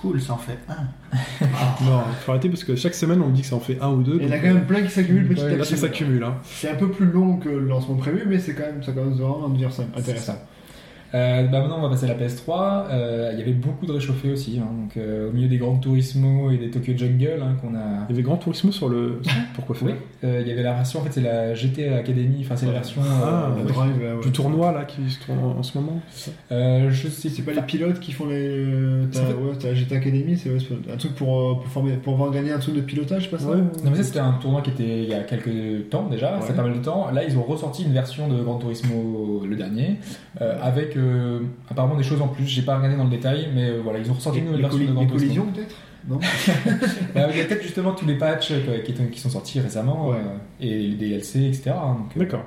[0.00, 1.16] Cool, ça en fait un.
[1.84, 3.90] Non, faut arrêter parce que chaque semaine on me dit que ça en fait un
[3.90, 4.18] ou deux.
[4.20, 5.70] il y en a quand même plein qui s'accumulent petit ouais, à là petit.
[5.76, 6.24] ça s'accumule.
[6.24, 6.34] Hein.
[6.42, 9.16] C'est un peu plus long que le lancement prévu, mais c'est quand même, ça commence
[9.18, 10.38] vraiment à devenir intéressant.
[11.14, 12.84] Euh, bah maintenant on va passer à la PS3.
[12.90, 15.76] Euh, Il y avait beaucoup de réchauffés aussi, hein, donc euh, au milieu des Gran
[15.76, 18.06] Turismo et des Tokyo Jungle hein, qu'on a.
[18.08, 19.20] Il y avait Grand Turismo sur le.
[19.54, 19.94] Pourquoi faire Oui,
[20.24, 22.72] euh, il y avait la version, en fait c'est la GT Academy, enfin c'est la
[22.72, 23.02] version.
[23.04, 24.22] Ah, drive, ouais.
[24.24, 26.00] Du tournoi là qui se tourne en, en ce moment.
[26.50, 28.66] euh, je sais C'est pas les pilotes qui font les.
[29.12, 30.50] T'as ouais, la GT Academy, c'est
[30.92, 33.48] un truc pour, pour, former, pour gagner un truc de pilotage, c'est pas ça.
[33.54, 36.38] Non mais ça c'était un tournoi qui était il y a quelques temps déjà, Ouais.
[36.46, 37.10] c'est pas mal de temps.
[37.12, 39.96] Là ils ont ressorti une version de Gran Turismo le dernier,
[40.40, 42.46] euh, avec euh, apparemment des choses en plus.
[42.46, 44.66] J'ai pas regardé dans le détail, mais euh, voilà ils ont ressorti une nouvelle les
[44.68, 45.42] version de Gran les Turismo.
[45.42, 45.74] collisions peut-être?
[46.08, 46.18] Non
[47.14, 48.78] Bah, il y a peut-être justement tous les patchs euh,
[49.10, 50.16] qui, sont sortis récemment Ouais.
[50.16, 51.70] euh, et les DLC etc.
[51.76, 52.40] hein, donc, euh, D'accord.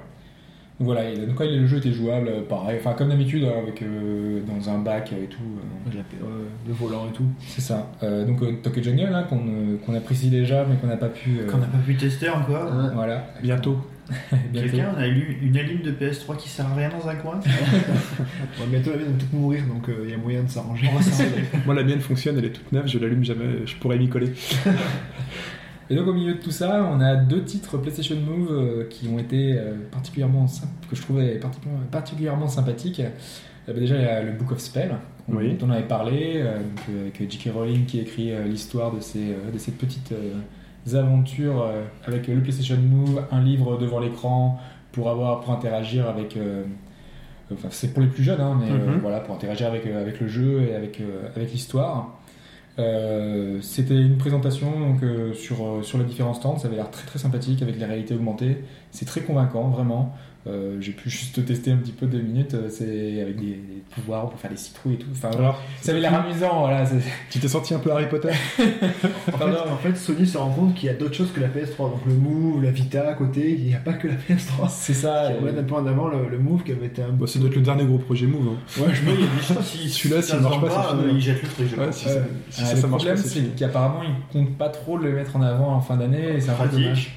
[0.80, 3.54] donc voilà, et donc quand le jeu était jouable, euh, pareil, enfin comme d'habitude hein,
[3.62, 5.40] avec euh, dans un bac et tout.
[5.88, 6.04] euh, ouais,
[6.68, 7.24] Le volant et tout.
[7.48, 7.88] c'est ça.
[8.04, 11.08] Euh, donc euh, Tokyo Jungle hein, qu'on euh, qu'on apprécie déjà mais qu'on n'a pas
[11.10, 11.38] pu.
[11.40, 12.70] euh, Qu'on n'a pas pu tester encore.
[12.94, 13.26] Voilà.
[13.42, 13.78] Bientôt.
[14.54, 17.40] Quelqu'un a lu une alim de PS3 qui sert à rien dans un coin
[18.60, 20.88] Ouais, bientôt la mienne va peut-être mourir, donc euh, il y a moyen de s'arranger.
[21.66, 24.32] Moi la mienne fonctionne, elle est toute neuve, je l'allume jamais, je pourrais m'y coller.
[25.90, 29.08] Et donc au milieu de tout ça, on a deux titres PlayStation Move euh, qui
[29.08, 30.48] ont été euh, particulièrement
[30.90, 33.02] que je trouvais particulièrement, particulièrement sympathiques.
[33.02, 33.10] Euh,
[33.74, 34.96] bah, déjà il y a le Book of Spell
[35.28, 35.54] Oui.
[35.56, 36.58] dont on avait parlé, euh,
[36.90, 37.50] euh, avec J.K.
[37.54, 40.34] Rowling qui écrit euh, l'histoire de ces, euh, de ces petites euh,
[40.94, 44.60] aventures euh, avec le PlayStation Move, un livre devant l'écran
[44.92, 46.64] pour avoir pour interagir avec euh,
[47.54, 49.00] enfin c'est pour les plus jeunes hein, mais euh, Mhm.
[49.02, 51.02] voilà pour interagir avec, avec le jeu et avec,
[51.36, 52.18] avec l'histoire.
[52.78, 56.92] Euh, c'était une présentation donc, euh, sur, euh, sur les différents stands, ça avait l'air
[56.92, 60.14] très très sympathique avec les réalités augmentées, c'est très convaincant vraiment.
[60.48, 63.84] Euh, J'ai pu juste tester un petit peu deux minutes, euh, c'est avec des, des
[63.90, 65.08] pouvoirs, peut faire des citrouilles et tout.
[65.12, 65.32] Enfin.
[65.38, 66.86] Alors, ça avait l'air amusant, voilà.
[66.86, 66.98] c'est-
[67.32, 68.30] tu t'es sorti un peu Harry Potter
[69.34, 71.48] En fait, en fait, Sony se rend compte qu'il y a d'autres choses que la
[71.48, 71.90] PS3.
[71.90, 74.70] Donc le Move, la Vita à côté, il n'y a pas que la PS3.
[74.70, 75.30] C'est ça.
[75.30, 77.56] Un peu en avant le, le Move qui avait été un Bon, ça doit être
[77.56, 78.50] le dernier gros projet Move.
[78.54, 78.82] hein.
[78.84, 81.04] Ouais, je des choses, si Celui-là, si s'il ça marche pas, c'est fini.
[81.06, 81.68] euh, il jette le truc.
[81.72, 82.12] je Ouais, si, Ouais.
[82.14, 82.20] ça,
[82.52, 83.50] si ça, le ça marche pas, problème, c'est c'est fini.
[83.58, 86.54] qu'apparemment, ils comptent pas trop le mettre en avant en fin d'année, et c'est un
[86.54, 86.84] peu Pratique.
[86.84, 87.16] dommage.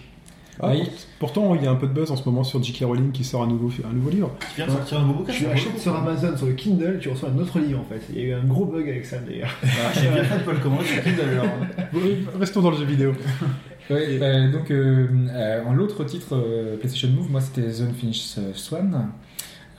[0.61, 0.89] Ah, Oui.
[1.19, 2.85] Pourtant, il y a un peu de buzz en ce moment sur J.K.
[2.85, 4.31] Rowling qui sort un nouveau, un nouveau livre.
[4.41, 7.09] Tu viens de sortir un nouveau bouquin Tu achètes sur Amazon, sur le Kindle, tu
[7.09, 8.01] reçois un autre livre en fait.
[8.13, 9.51] Il y a eu un gros bug avec ça d'ailleurs.
[9.63, 11.47] Ah, J'ai bien fait de pas le commander sur Kindle alors.
[12.39, 13.13] Restons dans le jeu vidéo.
[13.91, 18.51] Ouais, bah, donc, euh, euh, l'autre titre euh, PlayStation Move, moi c'était Zone Finish euh,
[18.53, 19.09] Swan,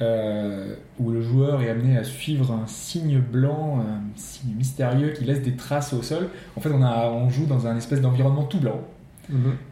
[0.01, 5.25] euh, où le joueur est amené à suivre un signe blanc, un signe mystérieux qui
[5.25, 6.29] laisse des traces au sol.
[6.55, 8.81] En fait, on, a, on joue dans un espèce d'environnement tout blanc.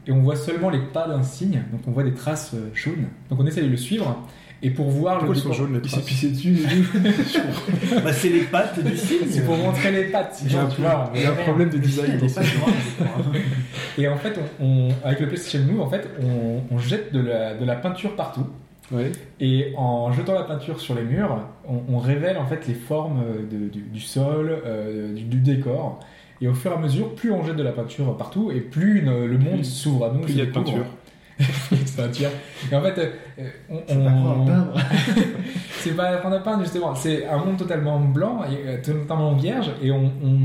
[0.06, 3.08] Et on voit seulement les pas d'un cygne, donc on voit des traces euh, jaunes.
[3.30, 4.24] Donc on essaie de le suivre,
[4.62, 8.00] et pour voir Pourquoi le ils sont décor- jaunes les pissé dessus et tout.
[8.04, 9.20] Bah, c'est les pattes du cygne.
[9.30, 10.40] c'est pour montrer les pattes.
[10.46, 12.18] Il y a un tu vois, on Il y a un voit problème de design
[12.18, 12.42] dans ça.
[13.98, 17.20] Et en fait, on, on- avec le PlayStation Move, en fait, on, on jette de
[17.20, 18.46] la, de la peinture partout.
[18.92, 19.12] Ouais.
[19.42, 23.22] Et en jetant la peinture sur les murs, on, on révèle en fait les formes
[23.52, 26.00] de- du, du sol, euh, du, du décor.
[26.42, 29.00] Et au fur et à mesure, plus on jette de la peinture partout, et plus
[29.00, 30.20] une- le monde s'ouvre à nous.
[30.22, 30.86] Plus il y a de peinture.
[31.38, 32.30] Plus il y a de peinture.
[32.72, 34.74] Et en fait, euh, on, C'est pas grave à peindre.
[35.80, 39.72] c'est pas apprendre à peindre justement, c'est un monde totalement blanc, et, euh, totalement vierge,
[39.82, 40.36] et on, on,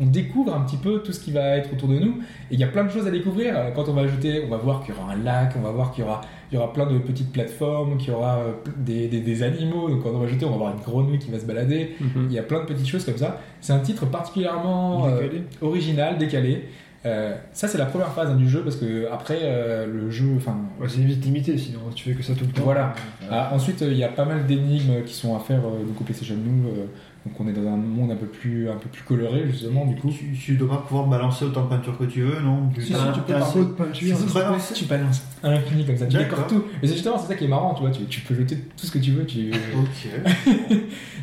[0.00, 2.18] on découvre un petit peu tout ce qui va être autour de nous.
[2.50, 3.54] Et il y a plein de choses à découvrir.
[3.56, 5.70] Euh, Quand on va ajouter, on va voir qu'il y aura un lac, on va
[5.70, 6.20] voir qu'il y aura,
[6.50, 9.88] il y aura plein de petites plateformes, qu'il y aura euh, des, des, des animaux.
[9.90, 11.94] Donc quand on va ajouter, on va voir une grenouille qui va se balader.
[12.00, 12.26] Mhm.
[12.30, 13.40] Il y a plein de petites choses comme ça.
[13.60, 15.28] C'est un titre particulièrement euh,
[15.60, 16.68] original, décalé.
[17.04, 20.34] Euh, ça c'est la première phase hein, du jeu parce que après euh, le jeu,
[20.36, 22.62] enfin Ouais, c'est vite limité sinon tu fais que ça tout le temps.
[22.62, 22.94] Voilà.
[23.28, 26.36] Ah, ensuite, il y a pas mal d'énigmes qui sont à faire donc au PlayStation
[26.36, 26.86] Move.
[27.24, 29.94] Donc on est dans un monde un peu plus, un peu plus coloré justement du
[29.94, 30.10] coup.
[30.10, 32.92] Tu, tu dois pas pouvoir balancer autant de peinture que tu veux, non Si, si,
[32.92, 34.16] tu peux peu de peinture.
[34.74, 36.38] Tu balances à l'infini comme ça, tu D'accord.
[36.38, 36.64] décores tout.
[36.82, 37.90] Mais c'est justement c'est ça qui est marrant, tu vois.
[37.90, 39.24] Tu, tu peux jeter tout ce que tu veux.
[39.24, 39.50] Tu...
[39.50, 40.08] Ok.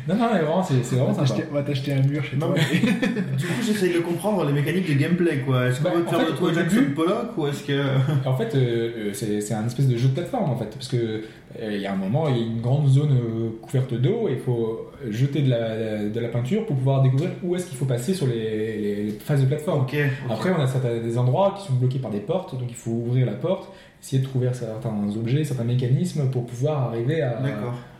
[0.08, 1.42] non, non, mais vraiment, c'est c'est On vraiment va sympa.
[1.50, 2.56] on va t'acheter un mur chez Non, toi.
[3.38, 5.66] Du coup, j'essaye de comprendre les mécaniques de gameplay, quoi.
[5.66, 7.80] Est-ce qu'on Bah, veut en faire fait, de toi Jackson début- Pollock ou est-ce que.
[8.26, 10.88] En fait, euh, euh, c'est c'est un espèce de jeu de plateforme en fait, parce
[10.88, 13.94] que euh, il y a un moment, il y a une grande zone euh, couverte
[13.94, 15.58] d'eau et il faut jeter de la,
[15.98, 18.34] de la peinture pour pouvoir découvrir où est-ce qu'il faut passer sur les,
[18.78, 19.86] les- les phases de plateforme.
[20.30, 22.90] Après, on a certains, des endroits qui sont bloqués par des portes, donc il faut
[22.90, 23.72] ouvrir la porte,
[24.02, 27.38] essayer de trouver certains objets, certains mécanismes pour pouvoir arriver à,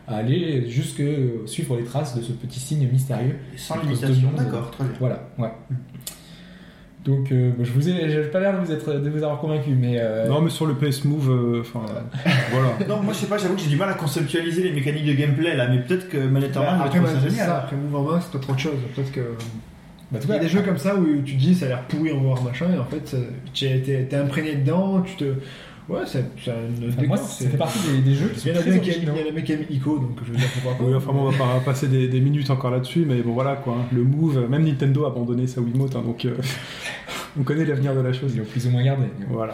[0.07, 1.03] à aller jusque
[1.45, 3.35] suivre les traces de ce petit signe mystérieux.
[3.57, 4.93] Sans limitation, d'accord, très bien.
[4.99, 5.51] Voilà, ouais.
[7.03, 9.39] Donc, euh, bon, je vous ai, j'ai pas l'air de vous être, de vous avoir
[9.39, 11.83] convaincu, mais euh, Non, mais sur le PS Move, euh, enfin,
[12.51, 12.67] voilà.
[12.87, 15.13] Non, moi je sais pas, j'avoue que j'ai du mal à conceptualiser les mécaniques de
[15.13, 17.47] gameplay là, mais peut-être que Manette en main, Bah, je après, ça c'est génial.
[17.47, 18.77] ça, après Move en main, c'est peut-être autre chose.
[18.95, 19.21] Peut-être que.
[19.21, 19.25] bah,
[20.13, 21.65] en tout Il y a cas, des jeux comme ça où tu te dis ça
[21.65, 23.15] a l'air pourri en voir machin, et en fait,
[23.51, 25.25] tu t'es imprégné dedans, tu te.
[25.89, 26.19] Ouais, enfin,
[27.07, 29.13] moi, ça fait partie des, des jeux Il y a originaux.
[29.15, 30.83] il y a aiment Ico, donc je veux dire pourquoi pas.
[30.83, 33.73] Oui, enfin, on va pas passer des, des minutes encore là-dessus, mais bon, voilà quoi.
[33.79, 33.85] hein.
[33.91, 36.35] Le Move, même Nintendo a abandonné sa Wiimote, hein, donc euh,
[37.39, 38.31] on connaît l'avenir de la chose.
[38.35, 39.05] Ils l'ont plus ou moins gardé.
[39.29, 39.53] Voilà.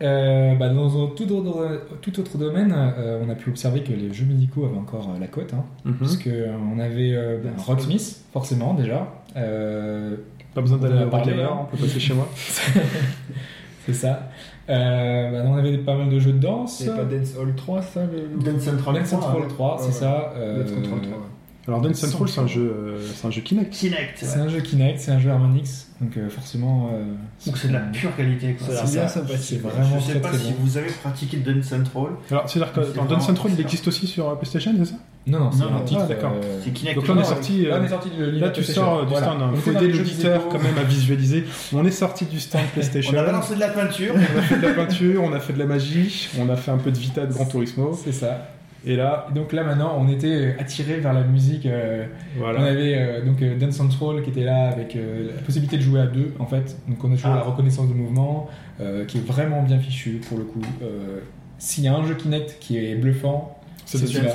[0.00, 3.92] Euh, bah, dans un tout autre, tout autre domaine, euh, on a pu observer que
[3.92, 5.94] les jeux musicaux avaient encore euh, la cote, hein, Mhm.
[5.96, 6.28] puisque
[6.74, 9.12] on avait euh, ben, Rocksmith, forcément déjà.
[9.36, 10.14] Euh,
[10.54, 12.28] Pas besoin d'aller à la on peut passer chez moi.
[13.86, 14.27] c'est ça.
[14.68, 16.78] Euh, bah, on avait pas mal de jeux de danse.
[16.78, 18.42] C'est pas Dance Hall 3, ça le...
[18.52, 19.48] Dance Central Dance 3, Central ouais.
[19.48, 20.32] 3, c'est ça.
[20.36, 21.16] euh, Dance Control 3.
[21.18, 21.24] ouais.
[21.66, 23.70] Alors, Dance Central, c'est un jeu, euh, c'est un jeu Kinect.
[23.74, 26.90] Kinect, C'est un jeu Kinect, c'est un jeu Harmonix, donc euh, forcément.
[26.94, 27.04] euh,
[27.46, 29.38] Donc c'est de la pure qualité c'est bien ça, sympathique.
[29.42, 30.56] c'est vraiment je sais très, pas très si bon.
[30.60, 32.06] vous avez pratiqué Dance Central.
[32.30, 34.94] Alors, c'est-à-dire que Dance Central, il existe aussi sur euh, PlayStation, c'est ça?
[35.28, 36.06] Non, non, c'est un titre.
[36.06, 36.32] d'accord.
[36.42, 36.96] euh, C'est Kinect.
[36.96, 37.64] Donc là, on est sorti.
[37.66, 39.42] Là, euh, on est sorti de Là, tu sors euh, du stand.
[39.42, 41.44] On Il faut était dans aider l'auditeur quand même à visualiser.
[41.72, 43.12] On est sorti du stand PlayStation.
[43.16, 44.14] On a balancé de la peinture.
[44.16, 46.70] On a fait de la peinture, on a fait de la magie, on a fait
[46.70, 47.92] un peu de Vita de Gran Turismo.
[47.92, 48.48] C'est ça.
[48.86, 51.66] Et là, donc là maintenant, on était attiré vers la musique.
[51.66, 52.06] euh,
[52.40, 55.82] On avait euh, donc euh, Dance Central qui était là avec euh, la possibilité de
[55.82, 56.76] jouer à deux en fait.
[56.88, 57.38] Donc on a toujours Ah.
[57.38, 58.48] la reconnaissance de mouvement
[58.80, 60.62] euh, qui est vraiment bien fichu pour le coup.
[60.82, 61.18] Euh,
[61.58, 63.57] S'il y a un jeu Kinect qui est bluffant,
[63.88, 64.34] C'est celui-là.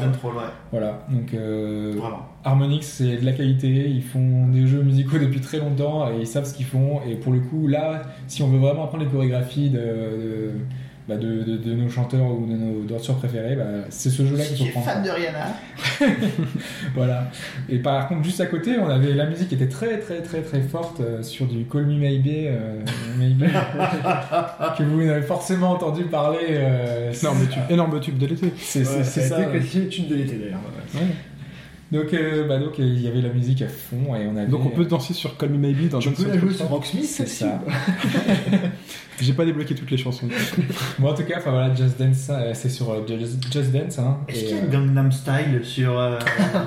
[0.72, 1.06] Voilà.
[1.10, 1.94] Donc euh.
[2.44, 3.88] Harmonix c'est de la qualité.
[3.88, 7.02] Ils font des jeux musicaux depuis très longtemps et ils savent ce qu'ils font.
[7.08, 10.52] Et pour le coup là, si on veut vraiment apprendre les chorégraphies de, de,
[11.08, 14.44] bah, de- de- de nos chanteurs ou de nos danseurs préférés, bah, c'est ce jeu-là
[14.46, 14.88] qu'il Si faut tu es prendre.
[14.88, 15.48] fan de Rihanna.
[16.96, 17.30] Voilà.
[17.70, 20.42] Et par contre, juste à côté, on avait la musique qui était très très très
[20.42, 22.80] très forte euh, sur du Call Me Maybe, euh,
[23.18, 23.44] Maybe
[24.78, 26.38] que vous avez forcément entendu parler.
[26.52, 28.54] euh, Énorme tube, énorme tube de l'été.
[28.58, 30.60] c'est Ouais, ça été classifié tune de l'été d'ailleurs.
[30.96, 31.02] ouais.
[31.94, 32.04] Ouais.
[32.04, 34.48] Donc, euh, bah, donc, euh, il y avait la musique à fond et on avait.
[34.48, 36.78] Donc on peut danser sur Call Me Maybe dans Tu peux la jouer sur 3.
[36.78, 37.62] Rocksmith C'est ça.
[39.22, 40.28] J'ai pas débloqué toutes les chansons.
[41.00, 44.00] Bon, en tout cas, enfin voilà, Just Dance, euh, c'est sur euh, Just, Just Dance.
[44.00, 46.18] Hein, Est-ce qu'il y a euh, Gangnam Style sur euh,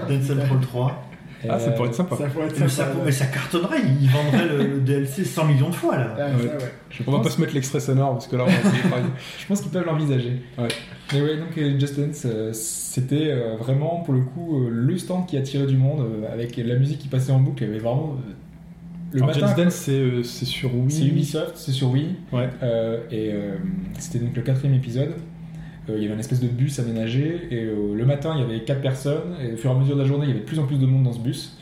[0.08, 1.08] Dance Central 3
[1.48, 2.16] Ah, ça euh, pourrait être sympa.
[2.16, 3.12] Ça pourrait être mais ça, sympa, mais ouais.
[3.12, 6.14] ça cartonnerait, ils vendraient le, le DLC 100 millions de fois là.
[6.18, 6.46] Ah, Ouais.
[6.46, 6.72] ça, ouais.
[6.90, 8.50] je On va pas se mettre l'extrait sonore parce que là, on
[8.90, 8.96] va.
[9.38, 10.40] Je pense qu'ils peuvent l'envisager.
[10.56, 10.68] Ouais.
[11.12, 15.26] Mais ouais, donc euh, Just Dance, euh, c'était euh, vraiment pour le coup le stand
[15.26, 17.62] qui attirait du monde avec la musique qui passait en boucle.
[17.62, 18.16] Il y avait vraiment
[19.12, 19.46] le Alors, matin.
[19.46, 20.90] Just Dance, c'est euh, c'est sur Wii.
[20.90, 22.16] C'est Ubisoft, c'est sur Wii.
[22.32, 22.48] Ouais.
[22.62, 23.56] Euh, et euh,
[23.98, 25.14] c'était donc le quatrième épisode.
[25.88, 28.44] Euh, il y avait une espèce de bus aménagé et euh, le matin il y
[28.44, 30.40] avait quatre personnes et au fur et à mesure de la journée il y avait
[30.40, 31.56] de plus en plus de monde dans ce bus.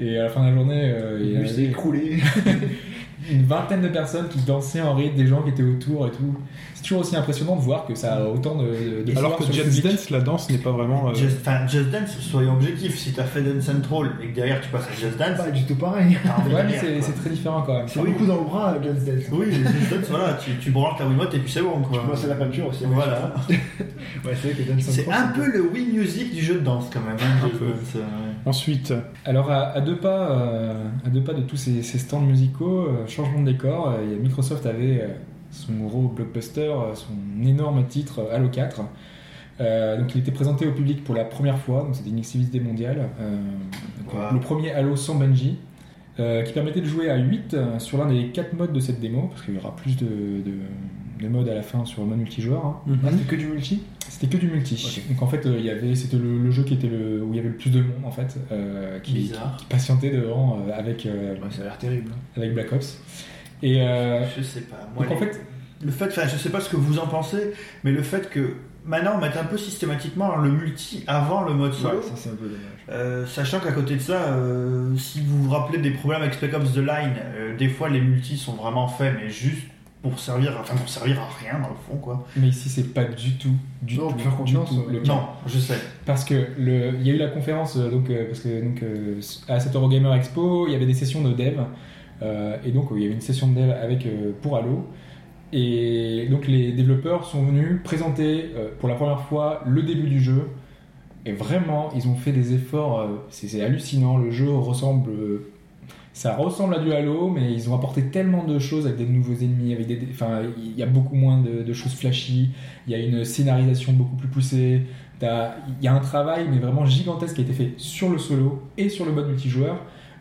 [0.00, 2.18] Et à la fin de la journée, euh, il bus s'est avait écroulé.
[3.30, 6.34] une vingtaine de personnes qui dansaient en rythme, des gens qui étaient autour et tout.
[6.74, 9.82] C'est toujours aussi impressionnant de voir que ça a autant de, de Alors que Just.
[9.84, 11.08] Dance, la danse n'est pas vraiment.
[11.10, 11.44] euh, Just,
[11.90, 15.18] Dance, soyons objectifs, si t'as fait Dance Central et que derrière tu passes à Just
[15.18, 16.16] Dance, Pas du tout pareil.
[16.52, 17.88] Ouais, mais c'est très différent quand même.
[17.88, 18.10] C'est Oui.
[18.12, 19.24] beaucoup dans le bras, Just Dance.
[19.32, 22.02] Oui, Just Dance, voilà, tu, tu branches ta Wiimote et puis c'est bon quoi.
[22.06, 22.84] Moi, c'est la peinture aussi.
[22.86, 23.34] Voilà.
[24.24, 26.60] Ouais, c'est vrai que Dance C'est Central, un peu le Wii Music du jeu de
[26.60, 27.16] danse quand même.
[27.20, 27.66] Hein, Un Just peu.
[27.66, 28.00] Dance, euh,
[28.46, 28.94] Ensuite,
[29.24, 32.86] Alors à, à deux pas, euh, à deux pas de tous ces, ces stands musicaux,
[32.88, 35.08] euh, changement de décor, euh, Microsoft avait euh,
[35.50, 37.14] son gros blockbuster, euh, son
[37.44, 38.82] énorme titre Halo 4.
[39.60, 42.60] Euh, donc il était présenté au public pour la première fois, donc c'était une exclusivité
[42.60, 43.08] mondiale.
[43.20, 43.36] Euh,
[43.98, 44.32] donc, Wow.
[44.32, 45.58] Le premier Halo sans Bungie,
[46.18, 49.00] euh, qui permettait de jouer à 8 euh, sur l'un des 4 modes de cette
[49.00, 50.54] démo, parce qu'il y aura plus de, de,
[51.20, 52.64] de modes à la fin sur le mode multijoueur.
[52.64, 52.76] hein.
[53.04, 53.82] Ah, c'était que du multi?
[54.08, 55.02] C'était que du multi.
[55.10, 57.32] Donc en fait, euh, il y avait, c'était le, le jeu qui était le, où
[57.32, 59.56] il y avait le plus de monde en fait, euh, qui, Bizarre.
[59.58, 62.10] qui patientait devant euh, avec euh, Ouais, ça a l'air terrible.
[62.36, 62.98] avec Black Ops.
[63.62, 64.88] Et euh, Je sais pas.
[64.94, 65.40] Moi, donc en les- fait,
[65.84, 67.52] le fait, enfin, je sais pas ce que vous en pensez,
[67.84, 68.54] mais le fait que
[68.84, 72.30] maintenant on mette un peu systématiquement le multi avant le mode solo, Ouais, ça, c'est
[72.30, 72.60] un peu dommage.
[72.90, 76.54] euh, sachant qu'à côté de ça, euh, si vous vous rappelez des problèmes avec Spec
[76.54, 79.66] Ops The Line, euh, des fois les multis sont vraiment faits, mais juste
[80.02, 82.24] pour servir, enfin pour servir à rien dans le fond, quoi.
[82.36, 85.00] mais ici c'est pas du tout, du Non, tout, faire du confiance, tout euh, le
[85.00, 85.12] cas.
[85.12, 85.78] Non, je sais.
[86.06, 88.82] Parce que le, il y a eu la conférence euh, donc euh, parce que donc
[88.82, 91.60] euh, à cette Eurogamer Expo, il y avait des sessions de dev
[92.22, 94.86] euh, et donc il y avait une session de dev avec euh, pour Halo
[95.52, 100.20] et donc les développeurs sont venus présenter euh, pour la première fois le début du
[100.20, 100.48] jeu
[101.26, 104.16] et vraiment ils ont fait des efforts, euh, c'est c'est hallucinant.
[104.16, 105.50] Le jeu ressemble, euh,
[106.18, 109.36] ça ressemble à du Halo, mais ils ont apporté tellement de choses avec des nouveaux
[109.36, 112.50] ennemis, avec des, enfin, il y a beaucoup moins de, choses flashy,
[112.88, 114.82] il y a une scénarisation beaucoup plus poussée,
[115.22, 115.28] il
[115.80, 118.88] y a un travail mais vraiment gigantesque qui a été fait sur le solo et
[118.88, 119.76] sur le mode multijoueur.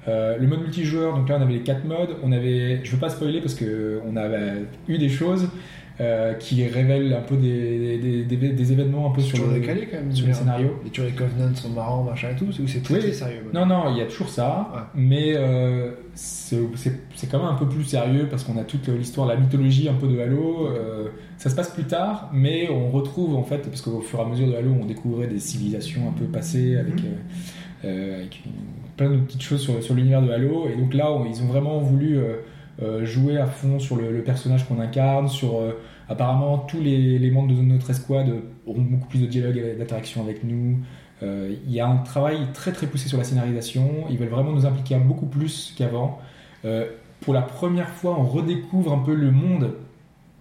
[0.08, 3.00] Euh, le mode multijoueur, donc là on avait les quatre modes, on avait, je veux
[3.00, 5.50] pas spoiler parce que on avait eu des choses
[6.00, 9.88] euh, qui révèlent un peu des, des, des- des événements un peu sur le, décalé
[9.90, 10.12] quand même.
[10.14, 10.80] sur le scénario.
[10.84, 13.14] Les Covenants sont marrants, machin et tout, ou c'est très, Oui.
[13.14, 14.80] sérieux Non, non, il y a toujours ça, Ouais.
[14.94, 16.60] mais euh, c'est
[17.32, 20.08] quand même un peu plus sérieux parce qu'on a toute l'histoire, la mythologie un peu
[20.08, 20.68] de Halo.
[20.68, 21.08] euh,
[21.38, 24.26] ça se passe plus tard, mais on retrouve en fait, parce qu'au fur et à
[24.26, 28.44] mesure de Halo, on découvrait des civilisations un peu passées avec, euh, euh, avec
[28.98, 30.68] plein de petites choses sur, sur l'univers de Halo.
[30.72, 32.20] Et donc là, on- ils ont vraiment voulu
[33.06, 35.74] jouer à fond sur le, personnage qu'on incarne, sur euh,
[36.10, 38.32] apparemment tous les, les membres de notre escouade
[38.66, 40.78] auront beaucoup plus de dialogue et d'interaction avec nous.
[41.24, 44.06] Euh, Il y a un travail très très poussé sur la scénarisation.
[44.10, 46.20] Ils veulent vraiment nous impliquer beaucoup plus qu'avant.
[46.66, 46.88] Euh,
[47.22, 49.74] pour la première fois, on redécouvre un peu le monde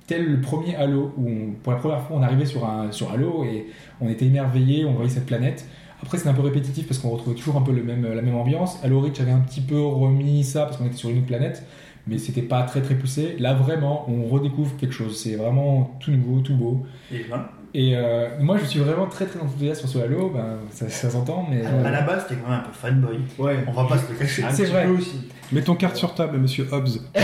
[0.06, 3.66] tel le premier Halo, où pour la première fois on arrivait sur, Halo et
[4.00, 5.66] on était émerveillé, on voyait cette planète.
[6.00, 8.78] Après, c'est un peu répétitif parce qu'on retrouvait toujours un peu la même ambiance.
[8.84, 11.66] Halo Reach avait un petit peu remis ça parce qu'on était sur une autre planète,
[12.06, 13.36] mais c'était pas très très poussé.
[13.38, 15.20] Là, vraiment, on redécouvre quelque chose.
[15.20, 16.86] C'est vraiment tout nouveau, tout beau.
[17.12, 17.50] Et voilà.
[17.74, 20.30] Et euh, moi, je suis vraiment très très enthousiaste sur ce Halo.
[20.30, 21.64] Ben, ça, ça s'entend, mais.
[21.64, 23.18] À la base, t'es quand même un peu fanboy.
[23.38, 23.64] Ouais.
[23.66, 24.44] On va pas se le cacher.
[24.50, 24.86] C'est vrai.
[24.86, 25.28] aussi.
[25.52, 27.00] Mettons carte sur table, monsieur Hobbs.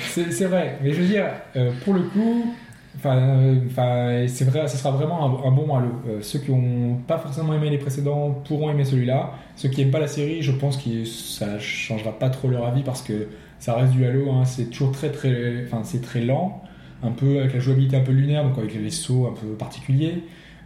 [0.00, 1.26] C'est c'est vrai, mais je veux dire,
[1.56, 2.54] euh, pour le coup,
[2.96, 5.92] enfin, euh, enfin, c'est vrai, ce sera vraiment un, un bon Halo.
[6.08, 9.32] Euh, ceux qui n'ont pas forcément aimé les précédents pourront aimer celui-là.
[9.56, 12.82] Ceux qui n'aiment pas la série, je pense que ça changera pas trop leur avis
[12.82, 13.28] parce que
[13.58, 14.30] ça reste du Halo.
[14.32, 16.62] hein, c'est toujours très très, enfin, c'est très lent,
[17.02, 20.22] un peu avec la jouabilité un peu lunaire, donc avec les vaisseaux un peu particuliers.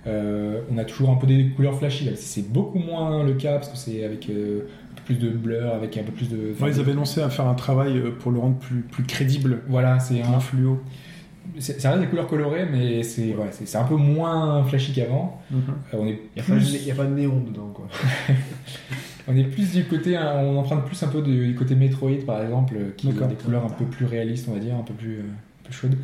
[0.07, 2.07] Euh, on a toujours un peu des couleurs flashy.
[2.07, 4.63] Là, c'est beaucoup moins le cas parce que c'est avec euh,
[4.93, 6.55] un peu plus de blur, avec un peu plus de.
[6.61, 9.61] Ouais, ils avaient annoncé à faire un travail euh, pour le rendre plus, plus crédible,
[9.69, 10.81] Voilà, c'est un fluo.
[11.59, 15.39] C'est- Ça reste des couleurs colorées, mais c'est ouais, c'est un peu moins flashy qu'avant.
[15.53, 15.57] Euh,
[15.99, 17.87] on est Il n'y a, plus, a pas de néon dedans, quoi.
[19.31, 22.43] on est plus du côté, hein, on emprunte plus un peu du, côté Metroid par
[22.43, 24.95] exemple, euh, qui a des couleurs un peu plus réalistes, on va dire, un peu
[24.95, 25.97] plus, euh, un peu chaudes.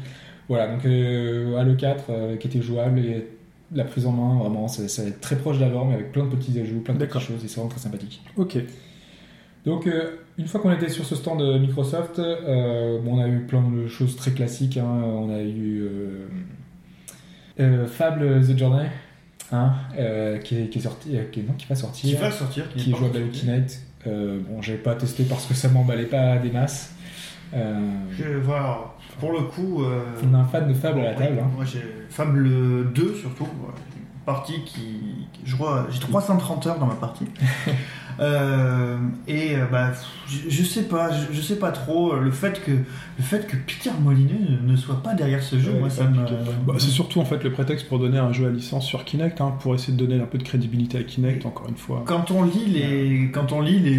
[0.49, 3.27] Voilà, donc euh, Halo 4 euh, qui était jouable et
[3.75, 6.81] la prise en main, vraiment, c'est très proche d'avant, mais avec plein de petits ajouts,
[6.81, 8.23] plein de petites choses, et c'est vraiment très sympathique.
[8.37, 8.59] Ok.
[9.65, 13.41] Donc, euh, une fois qu'on était sur ce stand de Microsoft, bon, on a eu
[13.41, 14.77] plein de choses très classiques.
[14.77, 14.87] hein.
[14.87, 15.83] On a eu
[17.89, 18.87] Fable The Journey,
[19.99, 22.69] euh, qui, est, qui est sorti, euh, qui, non, qui va sortir, Qui va sortir
[22.71, 23.41] qui est pas jouable avec sorti.
[23.47, 23.81] Kinect.
[24.07, 26.93] Euh, bon, j'avais pas testé parce que ça m'emballait pas des masses.
[27.55, 27.75] Euh,
[28.19, 28.81] Je voilà,
[29.21, 29.85] pour le coup.
[29.85, 31.39] euh, on a un fan de Fable à la table.
[31.43, 31.51] hein.
[31.55, 33.45] Moi, j'ai Fable 2 surtout.
[33.45, 33.75] ouais,
[34.27, 34.81] partie qui.
[35.33, 37.25] qui- Je crois, j'ai 330 heures dans ma partie.
[38.19, 38.97] Euh,
[39.29, 39.91] et euh, bah,
[40.27, 43.47] je, je sais pas, je, je sais pas trop euh, le fait que le fait
[43.47, 46.25] que Peter Molineux ne, soit pas derrière ce jeu, Ouais, moi ça me.
[46.67, 49.43] Bah, c'est surtout en fait le prétexte pour donner un jeu à licence sur Kinect,
[49.43, 52.05] hein, pour essayer de donner un peu de crédibilité à Kinect, encore une fois.
[52.07, 53.95] Quand on lit les, quand on lit les,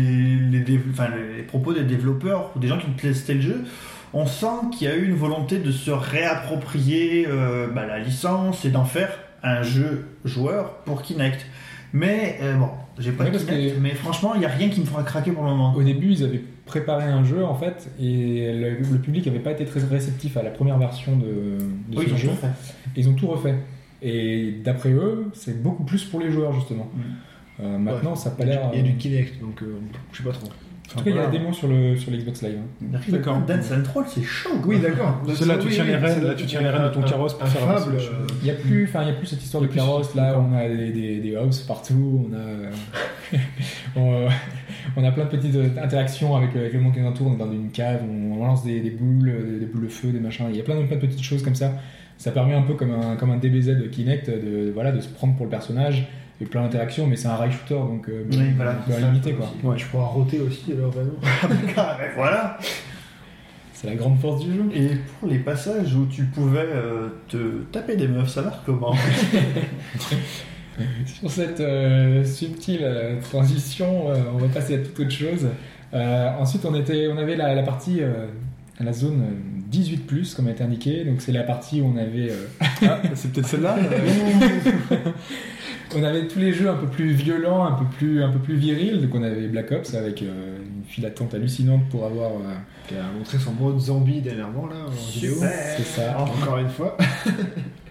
[0.60, 3.66] les, dév- enfin, les propos des développeurs ou des gens qui ont testé le jeu,
[4.14, 8.66] on sent qu'il y a eu une volonté de se réapproprier euh, bah, la licence
[8.66, 9.10] et d'en faire
[9.44, 11.46] un jeu joueur pour Kinect.
[11.94, 12.70] Mais euh, bon,
[13.00, 15.04] j'ai pas Ouais, de Kinect, que- mais franchement, il y a rien qui me fera
[15.04, 15.74] craquer pour le moment.
[15.76, 19.52] Au début, ils avaient préparé un jeu en fait, et le, le public n'avait pas
[19.52, 21.26] été très réceptif à la première version de,
[21.90, 22.30] de Oui, ce ils ont jeu.
[22.96, 23.56] Et ils ont tout refait.
[24.02, 26.92] Et d'après eux, c'est beaucoup plus pour les joueurs justement.
[26.94, 27.02] Mm.
[27.64, 28.70] Euh, maintenant, ça n'a pas Il y a l'air.
[28.72, 29.80] du- il y a du Kinect, donc euh,
[30.12, 30.50] je sais pas trop.
[30.96, 32.58] En tout cas, il y a la démo sur le sur l'Xbox Live.
[32.58, 33.00] hein.
[33.10, 33.40] D'accord.
[33.46, 34.58] Dance and Troll, c'est chaud.
[34.62, 34.68] quoi.
[34.68, 35.22] Oui, d'accord.
[35.36, 37.44] C'est là, tu tiens les rênes, là, tu tiens les rênes de ton carrosse pour
[37.44, 39.62] un faire avancer euh, Il n'y a plus, enfin, il y a plus cette histoire
[39.62, 40.16] de carrosse.
[40.16, 42.30] Là, on a des, hubs partout.
[42.30, 43.38] On a
[43.98, 47.28] on, euh, a plein de petites interactions avec, avec le monde qui nous entoure.
[47.28, 50.10] On est dans une cave, on lance des, des boules, des, des boules de feu,
[50.10, 50.46] des machins.
[50.50, 51.74] Il y a plein de, plein de petites choses comme ça.
[52.18, 55.10] Ça permet un peu comme un, comme un DBZ de Kinect de, voilà, de se
[55.10, 56.08] prendre pour le personnage
[56.40, 59.02] et plein d'interactions, mais c'est un rail shooter donc euh, Oui, voilà, un peu c'est
[59.02, 59.46] ça, limité ça quoi.
[59.56, 59.66] aussi.
[59.66, 59.76] Ouais.
[59.78, 61.12] Tu pourras roter aussi, alors vraiment.
[61.78, 62.58] Ah, ben voilà.
[63.74, 64.64] C'est la grande force du jeu.
[64.74, 64.90] Et
[65.20, 68.96] pour les passages où tu pouvais euh, te taper des meufs, ça marche comment?
[71.06, 75.48] Sur cette euh, subtile euh, transition, euh, on va passer à toute autre chose.
[75.94, 78.28] Euh, ensuite, on, était, on avait la, la partie, euh,
[78.80, 81.04] la zone euh, 18+, comme a été indiqué.
[81.04, 82.46] Donc, c'est la partie où on avait, euh,
[82.84, 83.76] Ah, c'est peut-être celle-là?
[85.96, 88.56] on avait tous les jeux un peu plus violents, un peu plus, un peu plus
[88.56, 89.02] virils.
[89.02, 92.32] Donc, on avait Black Ops avec euh, une file d'attente hallucinante pour avoir.
[92.32, 92.54] euh,
[92.88, 95.36] Qui a montré son mode zombie dernièrement, là, en vidéo.
[95.78, 96.20] C'est ça.
[96.20, 96.98] Encore une fois.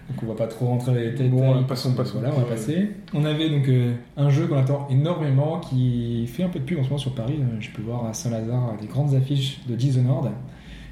[0.09, 1.27] Donc on va pas trop rentrer dans les détails.
[1.27, 2.19] Bon, passons, passons.
[2.19, 2.91] Voilà, on va passer.
[3.13, 6.79] On avait donc euh, un jeu qu'on attend énormément qui fait un peu de pub
[6.79, 7.37] en ce moment sur Paris.
[7.59, 10.31] Je peux voir à Saint-Lazare des grandes affiches de Dishonored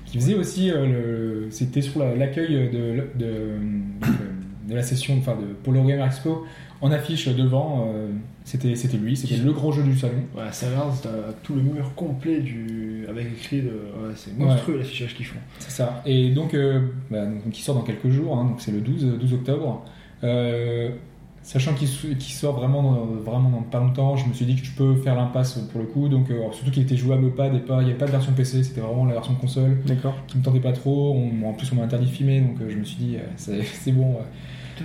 [0.04, 1.48] qui faisait aussi euh, le.
[1.50, 6.44] C'était sur la- l'accueil de, de, la session enfin, de Polo Game Expo
[6.82, 7.88] en affiche devant.
[7.94, 8.10] euh,
[8.44, 10.14] C'était c'était lui, c'était le gros jeu du salon.
[10.36, 11.10] Ouais, ça a l'air, t'as
[11.44, 13.06] tout le mur complet du...
[13.10, 13.70] avec écrit de.
[13.70, 15.40] Ouais, c'est monstrueux l'affichage qu'ils font.
[15.60, 16.02] C'est ça.
[16.06, 19.18] Et donc, euh, bah, donc, qui sort dans quelques jours, hein, donc c'est le 12,
[19.20, 19.84] 12 octobre.
[20.24, 20.90] Euh,
[21.42, 24.72] sachant qu'il sort vraiment dans, vraiment dans pas longtemps, je me suis dit que je
[24.76, 26.08] peux faire l'impasse pour le coup.
[26.08, 28.12] Donc, euh, surtout qu'il était jouable au pad et pas, il n'y avait pas de
[28.12, 30.16] version PC, c'était vraiment la version console D'accord.
[30.28, 31.14] qui me tentait pas trop.
[31.16, 33.22] On- en plus, on m'a interdit de filmer, donc euh, je me suis dit, euh,
[33.38, 34.18] c'est c'est bon.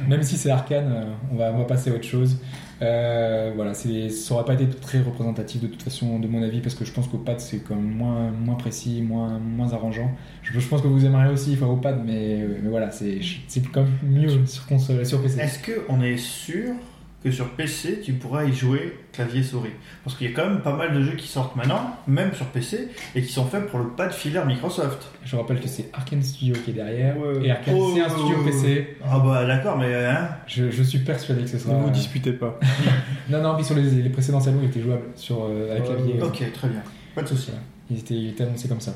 [0.09, 2.39] Même si c'est arcane, euh, on, va, on va passer à autre chose.
[2.83, 3.89] Euh, voilà, ça
[4.35, 7.09] aurait pas été très représentatif de toute façon, de mon avis, parce que je pense
[7.09, 10.11] qu'au pad c'est quand même moins, moins précis, moins, moins arrangeant.
[10.43, 13.83] Je, pense que vous aimeriez aussi enfin, au pad, mais, mais voilà, c'est c'est quand
[13.83, 15.41] même mieux sur console, sur PC.
[15.41, 16.75] Est-ce qu'on est sûr
[17.23, 19.73] que sur PC, tu pourras y jouer clavier-souris
[20.05, 22.47] Parce qu'il y a quand même pas mal de jeux qui sortent maintenant, même sur
[22.47, 25.09] PC, et qui sont faits pour le pad filaire Microsoft.
[25.25, 27.45] Je rappelle que c'est Arkane Studio qui est derrière, Ouais.
[27.47, 27.93] et Arkane Oh.
[27.95, 28.97] c'est un studio PC.
[29.05, 31.75] Ah bah d'accord, mais hein Je, je suis persuadé que ce sera.
[31.75, 32.59] Ne vous disputez pas.
[33.29, 36.15] Non, non, puis sur les, les précédents salons, il était jouable sur, euh, avec clavier.
[36.21, 36.83] euh, Ok, très bien.
[37.15, 37.51] Pas de souci.
[37.51, 37.63] Voilà.
[37.91, 38.93] Il était, il était annoncé comme ça.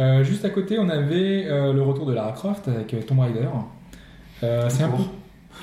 [0.00, 3.46] Euh, juste à côté, on avait euh, le retour de Lara Croft avec Tomb Raider.
[4.42, 5.02] Euh, c'est un peu.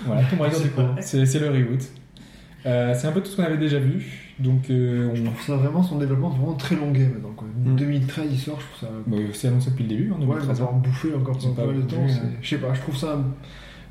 [0.06, 0.82] Voilà, Tomb Raider C'est du coup.
[0.82, 0.96] vrai.
[1.02, 1.82] C'est c'est le reboot.
[2.66, 4.06] Euh, c'est un peu tout ce qu'on avait déjà vu.
[4.40, 7.32] Donc, euh, Je trouve ça vraiment, son développement vraiment très longué maintenant.
[7.36, 7.48] Quoi.
[7.58, 7.76] Mm.
[7.76, 8.96] 2013, il sort, je trouve ça.
[9.08, 10.44] bah, c'est annoncé depuis le début, en Ouais, 2013.
[10.44, 11.96] ils vont avoir bouffé encore pas mal de temps.
[12.04, 12.30] hein.
[12.42, 13.18] Je sais pas, je trouve ça.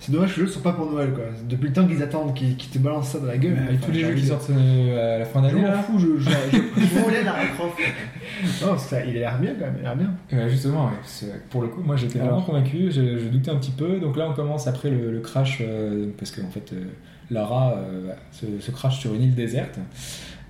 [0.00, 1.24] C'est dommage que les jeux sont pas pour Noël quoi.
[1.48, 3.58] Depuis le temps qu'ils attendent, qu'ils te balancent ça dans la gueule.
[3.58, 5.78] Avec enfin, tous les jeux qui sortent euh, à la fin Je d'année, m'en là.
[5.82, 6.06] fous, je.
[6.18, 7.78] je, je- la Croft.
[8.62, 10.38] non, parce que ça, il a l'air bien quand même, il a l'air bien.
[10.38, 13.56] Euh, justement, ouais, c'est- pour le coup, moi j'étais vraiment convaincu, je, je doutais un
[13.56, 13.98] petit peu.
[13.98, 16.84] Donc là, on commence après le, le crash, euh, parce qu'en fait, euh,
[17.30, 19.78] Lara euh, se, se crash sur une île déserte.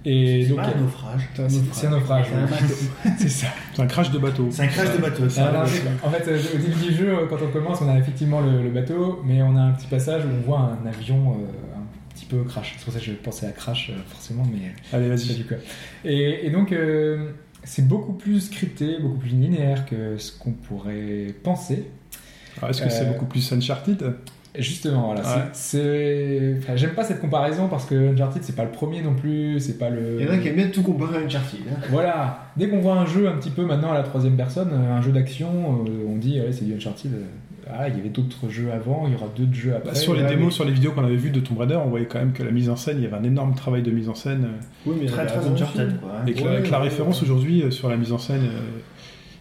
[0.04, 1.28] Et C'est donc, pas un naufrage.
[1.34, 2.26] C'est un naufrage.
[2.26, 2.64] c'est un naufrage.
[3.18, 3.46] C'est ça.
[3.74, 4.48] C'est un crash de bateau.
[4.50, 5.24] C'est un crash de bateau.
[5.24, 8.62] en fait, euh, au début du jeu, euh, quand on commence, on a effectivement le,
[8.62, 12.14] le bateau, mais on a un petit passage où on voit un avion euh, un
[12.14, 12.74] petit peu crash.
[12.78, 15.44] C'est pour ça que je pensais à crash, euh, forcément, mais Allez, vas-y.
[16.04, 17.32] Et, et donc, euh,
[17.64, 21.90] c'est beaucoup plus scripté, beaucoup plus linéaire que ce qu'on pourrait penser.
[22.68, 24.14] Est-ce que c'est Euh, beaucoup plus Uncharted?
[24.58, 25.20] Justement, voilà.
[25.20, 25.26] Ouais.
[25.52, 29.14] c'est- c'est- enfin, J'aime pas cette comparaison parce que Uncharted, c'est pas le premier non
[29.14, 30.16] plus, c'est pas le.
[30.20, 31.60] Il y en a qui aiment bien tout comparer à Uncharted.
[31.70, 31.76] Hein.
[31.90, 34.96] Voilà, dès qu'on voit un jeu un petit peu maintenant à la troisième personne, euh,
[34.96, 35.48] un jeu d'action,
[35.86, 37.12] euh, on dit ouais, c'est du Uncharted.
[37.70, 39.90] Ah, il y avait d'autres jeux avant, il y aura d'autres jeux après.
[39.90, 41.76] Bah, Sur les Là, démos, mais- sur les vidéos qu'on avait vues de Tomb Raider,
[41.84, 43.82] on voyait quand même que la mise en scène, il y avait un énorme travail
[43.82, 44.44] de mise en scène.
[44.44, 46.12] euh, Oui, mais Très très Uncharted quoi.
[46.16, 46.24] hein.
[46.26, 47.26] Et que, la- Ouais, avec la ouais, référence ouais.
[47.28, 48.40] aujourd'hui euh, sur la mise en scène.
[48.44, 48.80] euh,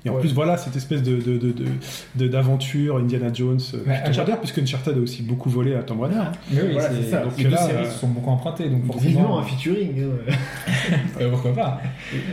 [0.08, 0.22] et en Ouais.
[0.22, 1.66] plus, voilà, cette espèce de, de, de, de-
[2.16, 6.00] de- d'aventure, Indiana Jones, euh, Ouais, Uncharted- puisque Uncharted a aussi beaucoup volé à Tomb
[6.02, 6.16] Raider.
[6.18, 6.32] hein.
[6.52, 7.24] Oui, Voilà, c'est- c'est ça.
[7.24, 9.40] Donc les là, deux séries euh, se sont beaucoup empruntées, donc Vivement forcément.
[9.40, 10.02] un featuring.
[10.02, 10.34] hein.
[11.22, 11.82] euh, pourquoi pas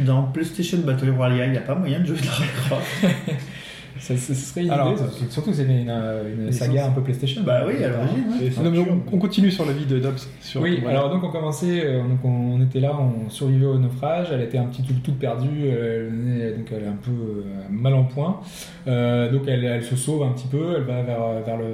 [0.07, 3.05] Dans PlayStation Battle Royale, il n'y a pas moyen de jouer de Croft.
[3.99, 4.97] ça, ça- ce serait une Alors, idée.
[4.99, 7.43] surtout- Surtout, c'est une, une les saga un peu PlayStation.
[7.45, 8.25] bah oui, à l'origine.
[8.89, 8.97] hein.
[9.11, 10.19] On, on continue sur la vie de Dobbs.
[10.41, 13.79] Sur Oui, alors donc on commençait, euh, donc on, on était là, on survivait au
[13.79, 16.99] naufrage, elle était un petit tout toute perdue, euh, elle est- donc elle est un
[17.03, 18.41] peu euh, mal en point,
[18.87, 21.65] Euh, donc elle, elle se sauve un petit peu, elle va vers, vers, le,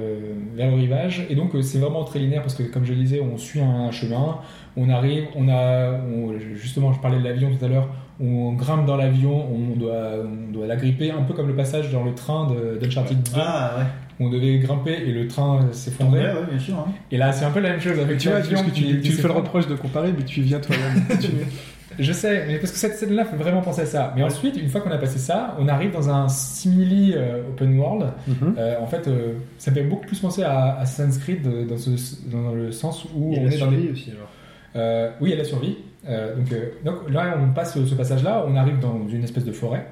[0.55, 2.99] vers le rivage, et donc euh, c'est vraiment très linéaire parce que comme je le
[2.99, 4.37] disais, on suit un chemin,
[4.77, 7.89] on arrive, on a, on- justement je parlais de l'avion tout à l'heure,
[8.21, 11.91] on grimpe dans l'avion, on doit, on doit la gripper, un peu comme le passage
[11.91, 13.83] dans le train de- d'Uncharted 2, Ah ouais.
[14.19, 16.19] où on devait grimper et le train s'effondrait.
[16.33, 16.75] Ouais, ouais, bien sûr.
[16.77, 16.85] hein.
[17.11, 19.01] Et là c'est un peu la même chose avec Tu vois, l'avion parce que tu,
[19.01, 21.03] tu fais le reproche de comparer, mais tu y viens toi-même.
[21.99, 24.13] Je sais, mais parce que cette scène-là fait vraiment penser à ça.
[24.15, 27.77] Mais ensuite, une fois qu'on a passé ça, on arrive dans un simili euh, open
[27.77, 28.07] world.
[28.27, 28.55] Mhm.
[28.57, 31.77] Euh, en fait, euh, ça me fait beaucoup plus penser à Assassin's Creed euh, dans,
[31.77, 31.89] ce,
[32.31, 33.89] dans le sens où on est dans des...
[33.91, 34.29] aussi alors.
[34.75, 35.75] Euh, oui, elle a survécu.
[36.07, 39.51] Euh, donc, euh, donc là, on passe ce passage-là, on arrive dans une espèce de
[39.51, 39.85] forêt.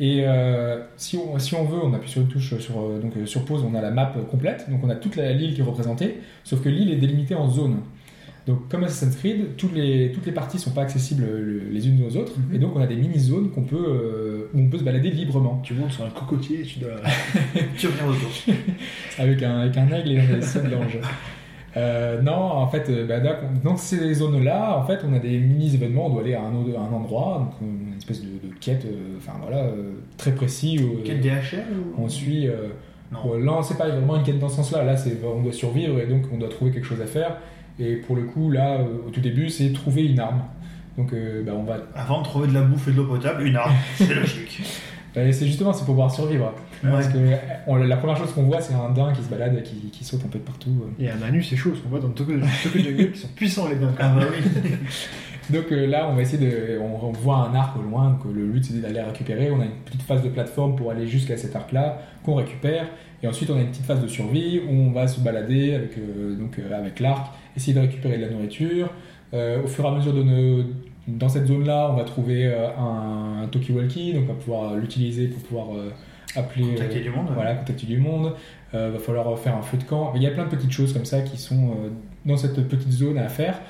[0.00, 3.44] Et euh, si, on, si on veut, on appuie sur une touche sur, donc, sur
[3.44, 4.68] pause, on a la map complète.
[4.70, 7.78] Donc on a toute l'île qui est représentée, sauf que l'île est délimitée en zones.
[8.46, 11.24] Donc comme Assassin's Creed, toutes les, toutes les parties sont pas accessibles
[11.70, 12.54] les unes aux autres, Mhm.
[12.54, 15.60] et donc on a des mini-zones qu'on peut, euh, où on peut se balader librement,
[15.62, 16.90] Tu montes sur un cocotier et tu dois.
[17.78, 18.30] Tu reviens autour.
[19.18, 20.98] avec un, avec un aigle et un seul d'ange.
[21.76, 23.18] Euh, non, en fait, euh, bah,
[23.64, 26.76] dans- ces zones-là, en fait, on a des mini-événements, on doit aller à un, au-
[26.76, 29.92] à un endroit, donc on a une espèce de, de quête, euh, enfin voilà, euh,
[30.16, 30.78] très précis.
[30.80, 31.64] où, euh, Quel DHL
[31.98, 32.46] on suit.
[32.48, 32.68] euh,
[33.12, 33.36] Non.
[33.38, 34.84] là, c'est pas vraiment une quête dans ce sens-là.
[34.84, 37.36] Là, c'est on doit survivre et donc on doit trouver quelque chose à faire.
[37.80, 40.42] Et pour le coup, là, euh, au tout début, c'est trouver une arme.
[40.96, 41.78] Donc, euh, bah, on va.
[41.96, 43.74] Avant de trouver de la bouffe et de l'eau potable, une arme.
[43.96, 44.62] C'est logique.
[45.16, 46.52] Et c'est justement c'est pour pouvoir survivre.
[46.90, 47.18] Parce que
[47.66, 50.22] on- la première chose qu'on voit, c'est un daim qui se balade, qui, qui saute
[50.24, 50.70] un peu de partout.
[50.98, 53.68] Et un anus, c'est chaud, ce qu'on voit dans Tokyo Tokyo Jungle, qui sont puissants
[53.68, 54.70] les quand Ah bah oui.
[55.50, 56.78] Donc euh, là, on va essayer de.
[56.78, 59.50] On, on voit un arc au loin, donc euh, le but c'est d'aller récupérer.
[59.50, 62.86] On a une petite phase de plateforme pour aller jusqu'à cet arc-là, qu'on récupère.
[63.22, 65.98] Et ensuite, on a une petite phase de survie où on va se balader avec,
[65.98, 68.88] euh, donc, euh, avec l'arc, essayer de récupérer de la nourriture.
[69.34, 70.64] Euh, au fur et à mesure de nos.
[71.06, 75.26] Dans cette zone-là, on va trouver euh, un, un talkie-walkie, donc on va pouvoir l'utiliser
[75.28, 75.90] pour pouvoir euh,
[76.36, 76.70] appeler.
[76.74, 77.28] Contacter euh, du monde.
[77.34, 78.34] Voilà, contacter du monde.
[78.74, 80.12] Euh, va falloir faire un feu de camp.
[80.16, 81.88] Il y a plein de petites choses comme ça qui sont euh,
[82.26, 83.60] dans cette petite zone à faire.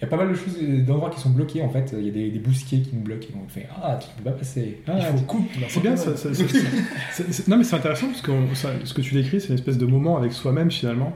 [0.00, 0.56] Il y a pas mal de choses,
[0.86, 1.94] d'endroits qui sont bloqués en fait.
[1.96, 4.22] Il y a des, des bousquiers qui nous bloquent et on fait Ah, tu ne
[4.24, 4.80] peux pas passer.
[4.88, 5.48] Ah, Il faut tu- coupe.
[5.68, 6.44] C'est bien, ça, ça- ça-
[7.30, 9.54] c'est- non mais c'est intéressant parce que on- ça- ce que tu décris, c'est une
[9.54, 11.12] espèce de moment avec soi-même finalement,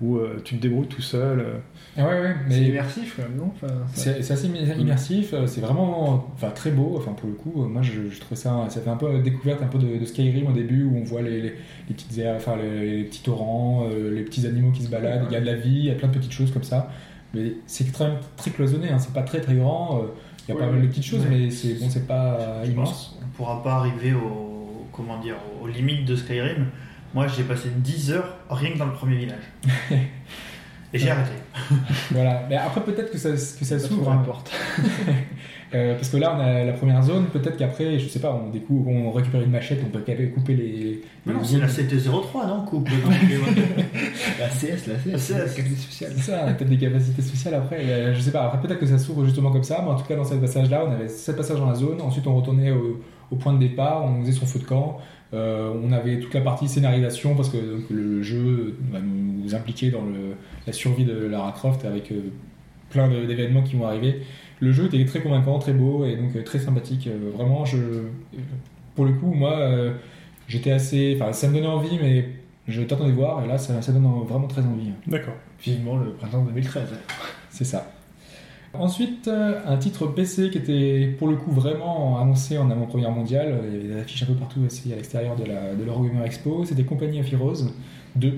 [0.00, 1.40] où euh, tu te débrouilles tout seul.
[1.40, 1.54] euh.
[1.96, 3.52] Ah ouais, ouais, C'est immersif quand même, non?
[3.54, 5.32] Enfin, ça- c'est assez imer- immersif.
[5.34, 6.94] euh, C'est vraiment enfin, très beau.
[6.96, 8.66] Enfin, pour le coup, euh, moi je, je trouve ça.
[8.68, 11.20] Ça fait un peu découverte un peu de, de Skyrim au début où on voit
[11.22, 11.54] les, les,
[11.88, 15.24] les petites enfin, les, les petits torrents, euh, les petits animaux qui se baladent.
[15.30, 16.90] Il y a de la vie, il y a plein de petites choses comme ça.
[17.34, 20.02] Mais c'est très, très cloisonné, hein, c'est pas très très grand.
[20.48, 22.70] Il y a Ouais, pas mal de petites choses, mais c'est bon, c'est pas Je
[22.70, 22.88] immense.
[22.88, 26.66] pense qu'on pourra pas arriver au, comment dire, aux limites de Skyrim.
[27.14, 29.42] Moi, j'ai passé 10 heures rien que dans le premier village.
[30.92, 31.30] Et j'ai arrêté.
[32.10, 32.42] Voilà.
[32.48, 34.10] Mais après, peut-être que ça, que ça s'ouvre.
[34.10, 34.16] hein.
[34.18, 34.50] la porte.
[35.72, 37.26] Euh, parce que là, on a la première zone.
[37.26, 40.00] Peut-être qu'après, je sais pas, on découvre, on récupère une machette, on peut
[40.34, 41.00] couper les.
[41.24, 41.86] Non, c'est la zones.
[41.86, 42.88] CT03, non Coupe.
[42.92, 43.82] euh,
[44.40, 45.38] La CS, la CS, La CS.
[45.38, 46.12] la spéciale.
[46.16, 47.76] C'est ça, on a peut-être des capacités spéciales après.
[47.84, 48.46] euh, je sais pas.
[48.46, 49.80] Après, peut-être que ça s'ouvre justement comme ça.
[49.84, 52.00] Mais en tout cas, dans ce passage-là, on avait sept passages dans la zone.
[52.00, 53.00] Ensuite, on retournait au,
[53.30, 54.04] au point de départ.
[54.06, 54.98] On faisait son feu de camp.
[55.32, 59.90] Euh, on avait toute la partie scénarisation parce que donc, le jeu va nous impliquer
[59.90, 60.34] dans le,
[60.66, 62.20] la survie de Lara Croft avec euh,
[62.90, 64.22] plein d'événements qui vont arriver.
[64.60, 67.06] Le jeu était très convaincant, très beau et donc euh, très sympathique.
[67.06, 67.78] Euh, vraiment, je,
[68.94, 69.94] pour le coup, moi, euh,
[70.48, 71.16] j'étais assez.
[71.18, 72.28] Enfin, ça me donnait envie, mais
[72.68, 74.90] je t'attendais voir et là, ça, ça donne vraiment très envie.
[75.06, 75.34] D'accord.
[75.62, 76.88] Vivement le printemps 2013.
[77.48, 77.90] C'est ça.
[78.72, 83.58] Ensuite, euh, un titre PC qui était pour le coup vraiment annoncé en avant-première mondiale.
[83.66, 86.64] Il y avait des affiches un peu partout aussi à l'extérieur de l'Eurogamer Expo.
[86.64, 87.64] C'était Company of Heroes
[88.16, 88.30] 2.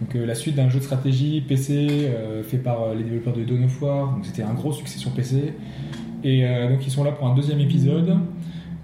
[0.00, 3.42] Donc euh, la suite d'un jeu de stratégie PC euh, fait par les développeurs de
[3.42, 4.12] Dawn of War.
[4.12, 5.54] Donc c'était un gros succès sur PC.
[6.24, 8.16] Et donc ils sont là pour un deuxième épisode.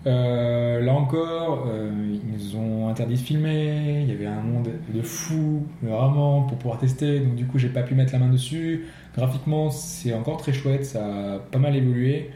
[0.06, 4.00] Euh, là encore, euh, ils nous ont interdit de filmer.
[4.02, 7.20] Il y avait un monde de fou, vraiment, pour pouvoir tester.
[7.20, 8.86] Donc du coup, j'ai pas pu mettre la main dessus.
[9.16, 10.84] Graphiquement, c'est encore très chouette.
[10.84, 12.30] Ça a pas mal évolué.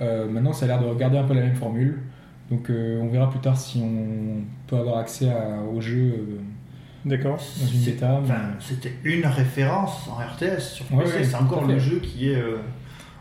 [0.00, 2.00] Euh, maintenant, ça a l'air de regarder un peu la même formule.
[2.50, 6.38] Donc euh, on verra plus tard si on peut avoir accès à- au jeu euh,
[7.04, 7.38] D'accord.
[7.60, 8.20] dans une bêta.
[8.24, 11.16] mais- c'était une référence en RTS sur Ouais, PC.
[11.16, 12.58] ouais, c'est encore le jeu qui est euh,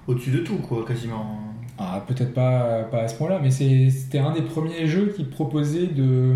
[0.06, 1.40] au-dessus de tout, quoi, quasiment.
[1.78, 5.88] Ah, peut-être pas, pas à ce point-là, mais c'était un des premiers jeux qui proposait
[5.88, 6.36] de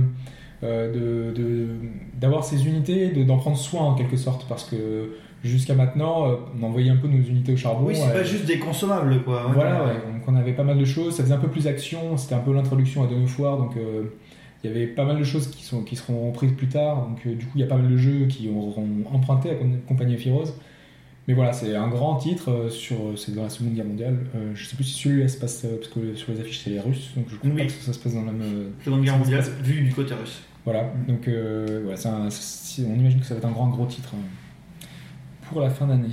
[0.61, 0.91] euh,
[1.31, 1.67] de- de-
[2.19, 5.11] d'avoir ces unités, de- d'en prendre soin en quelque sorte, parce que
[5.41, 7.85] jusqu'à maintenant, euh, on envoyait un peu nos unités au charbon.
[7.87, 9.45] oui, c'est euh, pas juste des consommables, quoi.
[9.47, 9.93] Ouais, Voilà, ouais.
[9.93, 12.39] donc on avait pas mal de choses, ça faisait un peu plus action, c'était un
[12.39, 13.71] peu l'introduction à Dawn of War, donc
[14.61, 17.19] il y avait pas mal de choses qui, sont, qui seront prises plus tard, donc
[17.25, 18.83] euh, du coup il y a pas mal de jeux qui auront
[19.13, 20.53] emprunté à Com- Company of Heroes.
[21.29, 24.17] Mais voilà, c'est un grand titre, euh, sur, c'est dans la Seconde Guerre mondiale.
[24.35, 26.71] Euh, je sais plus si celui-là se passe, euh, parce que sur les affiches c'est
[26.71, 27.57] les Russes, donc je crois Oui.
[27.61, 28.41] pas que ça se passe dans la même...
[28.41, 30.39] euh, Seconde Guerre mondiale, passe- vu du côté russe.
[30.65, 34.85] Voilà, donc euh, un- on imagine que ça va être un grand gros titre euh,
[35.49, 36.09] pour la fin d'année.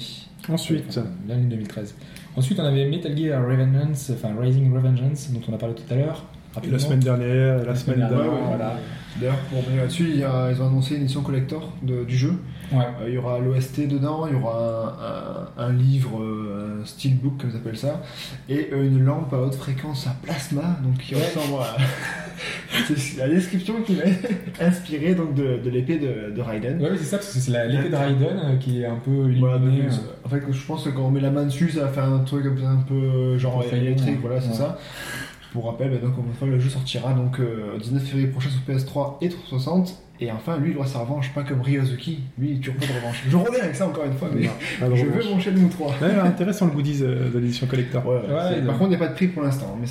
[0.51, 1.95] Ensuite, Enfin, l'année 2013.
[2.37, 5.97] Ensuite, on avait Metal Gear Revengeance, enfin Rising Revengeance, dont on a parlé tout à
[5.97, 6.27] l'heure.
[6.71, 8.47] la semaine dernière, la, semaine dernière, d'avant.
[8.49, 8.77] voilà.
[9.19, 10.25] D'ailleurs, pour revenir là-dessus, ils
[10.63, 12.35] ont annoncé une édition collector de- du jeu.
[12.73, 12.85] Ouais.
[13.03, 16.85] Euh, il y aura l'OST dedans, il y aura un, un- un livre, euh, un
[16.85, 18.03] steelbook comme ils appellent ça,
[18.49, 21.77] et euh, une lampe à haute fréquence à plasma, donc qui ressemble à...
[22.97, 24.03] c'est la description qui m'a
[24.67, 26.81] inspiré donc de, de l'épée de, de Raiden.
[26.83, 29.39] Ouais, oui, c'est ça, parce que c'est l'épée de Raiden qui est un peu illuminée.
[29.41, 29.91] Voilà, donc, euh,
[30.25, 32.19] en fait, je pense que quand on met la main dessus, ça va faire un
[32.21, 34.55] truc un peu, genre électrique, voilà, c'est Ouais.
[34.55, 34.79] ça.
[35.53, 39.29] Pour rappel, bah, donc, le jeu sortira donc euh, 19 février prochain sur PS3 et
[39.29, 40.03] 360.
[40.21, 42.21] Et enfin, lui, il aura sa revanche, pas comme Ryozuki.
[42.39, 43.23] Lui, il tue pas de revanche.
[43.29, 45.01] Je reviens avec ça encore une fois, mais je revanche.
[45.01, 45.95] veux mon Shenmue 3.
[46.01, 48.07] Ouais, intéressant le goodies euh, de l'édition collector.
[48.07, 49.87] Ouais, Ouais, par contre, il n'y a pas de prix pour l'instant, mais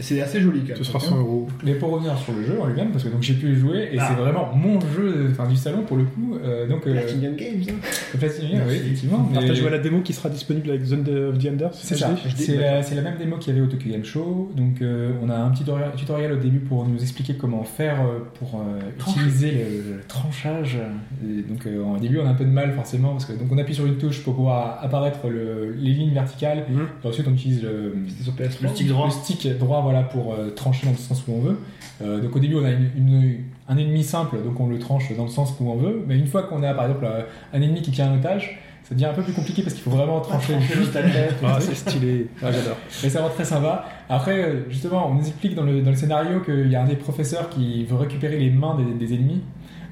[0.00, 0.76] c'est assez joli quand même.
[0.78, 1.48] Ce sera 100 euros.
[1.64, 3.90] Mais pour revenir sur le jeu en lui-même, parce que donc j'ai pu y jouer,
[3.92, 4.08] et Ah.
[4.08, 6.36] c'est vraiment mon jeu enfin, du salon pour le coup.
[6.42, 7.72] euh, donc, euh, Platinum Games, hein.
[8.18, 9.26] Platinum, oui, effectivement.
[9.30, 11.74] mais- Partagez à la démo qui sera disponible avec Zone of the Enders.
[11.74, 14.50] C'est ça, c'est la, même démo qu'il y avait au Tokyo Game Show.
[14.56, 15.64] Donc, euh, on a un petit
[15.96, 17.96] tutoriel, au début pour nous expliquer comment faire
[18.38, 20.76] pour euh, utiliser le, le tranchage.
[21.24, 23.48] Et donc euh, au début on a un peu de mal forcément parce que donc
[23.50, 26.64] on appuie sur une touche pour pouvoir apparaître le- les lignes verticales.
[26.68, 26.86] Mhm.
[27.04, 28.62] Et ensuite on utilise le, sur PS3.
[28.62, 29.06] Le stick droit.
[29.06, 31.58] le stick droit voilà pour euh, trancher dans le sens où on veut.
[32.02, 33.36] Euh, donc au début on a une, une-
[33.70, 36.02] un ennemi simple donc on le tranche dans le sens où on veut.
[36.06, 37.22] Mais une fois qu'on a par exemple euh,
[37.52, 38.58] un ennemi qui tient un otage,
[38.88, 41.34] ça devient un peu plus compliqué parce qu'il faut vraiment trancher juste la tête.
[41.44, 42.28] Ah, c'est stylé.
[42.42, 42.76] Ah, j'adore.
[43.04, 43.84] Et ça rend très sympa.
[44.08, 46.86] Après, euh, justement, on nous explique dans le, dans le scénario qu'il y a un
[46.86, 49.42] des professeurs qui veut récupérer les mains des, des ennemis.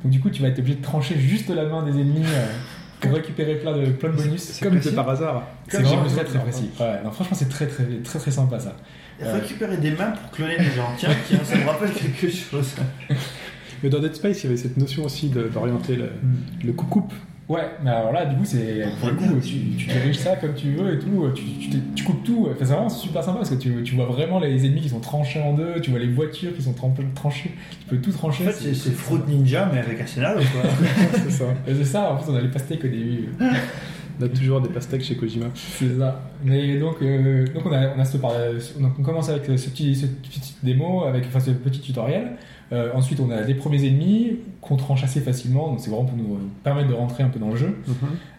[0.02, 2.46] Donc du coup, tu vas être obligé de trancher juste la main des ennemis euh,
[3.00, 4.40] pour récupérer plein de, plein de bonus.
[4.42, 5.42] C'est comme c'est par hasard.
[5.68, 6.70] C'est vraiment très très précis.
[6.80, 8.76] Ouais, non, franchement, c'est très très très très sympa ça.
[9.20, 10.88] Récupérer des mains pour cloner des gens.
[10.96, 12.74] Tiens, tiens, ça me rappelle quelque chose.
[13.82, 16.10] Mais dans Dead Space, il y avait cette notion aussi de- d'orienter le,
[16.64, 17.12] le coupe-coupe.
[17.48, 20.54] Ouais, mais alors là, du coup, c'est pour le coup, tu, tu diriges ça comme
[20.54, 21.44] tu veux et tout, tu,
[21.94, 22.48] tu, coupes tout.
[22.50, 24.98] Enfin, c'est vraiment super sympa parce que tu, tu vois vraiment les ennemis qui sont
[24.98, 28.14] tranchés en deux, tu vois les voitures qui sont tran- tranchées, tu peux tout En
[28.18, 28.44] trancher.
[28.46, 30.68] fait, c'est Fruit Ninja, mais avec un scénario, quoi.
[31.12, 31.44] c'est ça.
[31.68, 33.28] Et c'est ça, en plus, on a les pastèques au début.
[34.18, 35.48] On a toujours des pastèques chez Kojima.
[35.54, 36.22] C'est ça.
[36.42, 39.94] Mais donc, euh, donc on, a, on, a ce donc on commence avec ce petit,
[39.94, 42.28] ce petit démo, avec enfin, ce petit tutoriel.
[42.72, 46.16] Euh, ensuite, on a les premiers ennemis qu'on tranche assez facilement, donc c'est vraiment pour
[46.18, 47.76] nous permettre de rentrer un peu dans le jeu.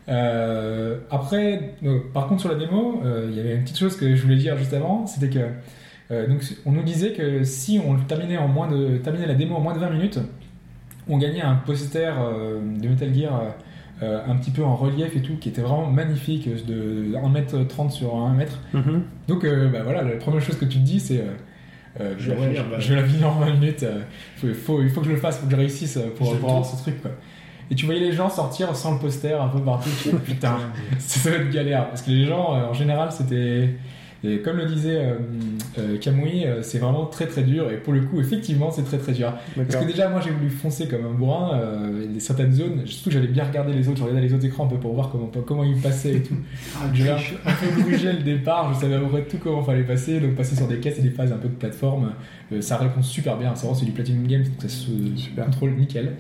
[0.10, 3.96] Euh, après, euh, par contre, sur la démo, euh, il y avait une petite chose
[3.96, 5.40] que je voulais dire juste avant, c'était que
[6.12, 9.56] euh, donc, on nous disait que si on terminait, en moins de, terminait la démo
[9.56, 10.20] en moins de 20 minutes,
[11.10, 13.42] on gagnait un poster euh, de Metal Gear
[14.04, 18.16] euh, un petit peu en relief et tout, qui était vraiment magnifique, de 1m30 sur
[18.16, 18.46] 1m.
[19.28, 21.24] Donc euh, bah, voilà, la première chose que tu te dis, c'est
[22.00, 22.76] euh, Je vais la finir, bah.
[22.80, 23.84] je vais la finir en 20 minutes.
[23.84, 24.02] euh,
[24.38, 26.38] faut- faut- il faut que je le fasse, faut que je réussisse euh, pour, Je
[26.40, 27.02] pour avoir ce truc.
[27.02, 27.12] Quoi.
[27.70, 29.90] Et tu voyais les gens sortir sans le poster un peu partout.
[30.02, 30.58] tu fais, Putain,
[31.00, 31.90] ça va être galère.
[31.90, 33.70] Parce que les gens, en général, c'était.
[34.24, 35.16] Et comme le disait euh,
[35.78, 37.72] euh, Kamui, euh, c'est vraiment très très dur.
[37.72, 39.34] Et pour le coup, effectivement, c'est très très dur.
[39.56, 41.60] Parce que déjà, moi, j'ai voulu foncer comme un bourrin.
[41.60, 44.00] Euh, il y a certaines zones, surtout, j'allais bien regarder les autres.
[44.00, 46.36] Je regardais les autres écrans un peu pour voir comment, comment ils passaient et tout.
[46.94, 48.74] J'avais un, un peu grugé le départ.
[48.74, 50.20] Je savais à peu près tout comment fallait passer.
[50.20, 52.14] Donc, passer sur des caisses et des phases un peu de plateforme,
[52.52, 53.54] euh, ça répond super bien.
[53.56, 55.46] C'est vraiment c'est du Platinum Games, donc ça se Super.
[55.46, 56.14] contrôle nickel.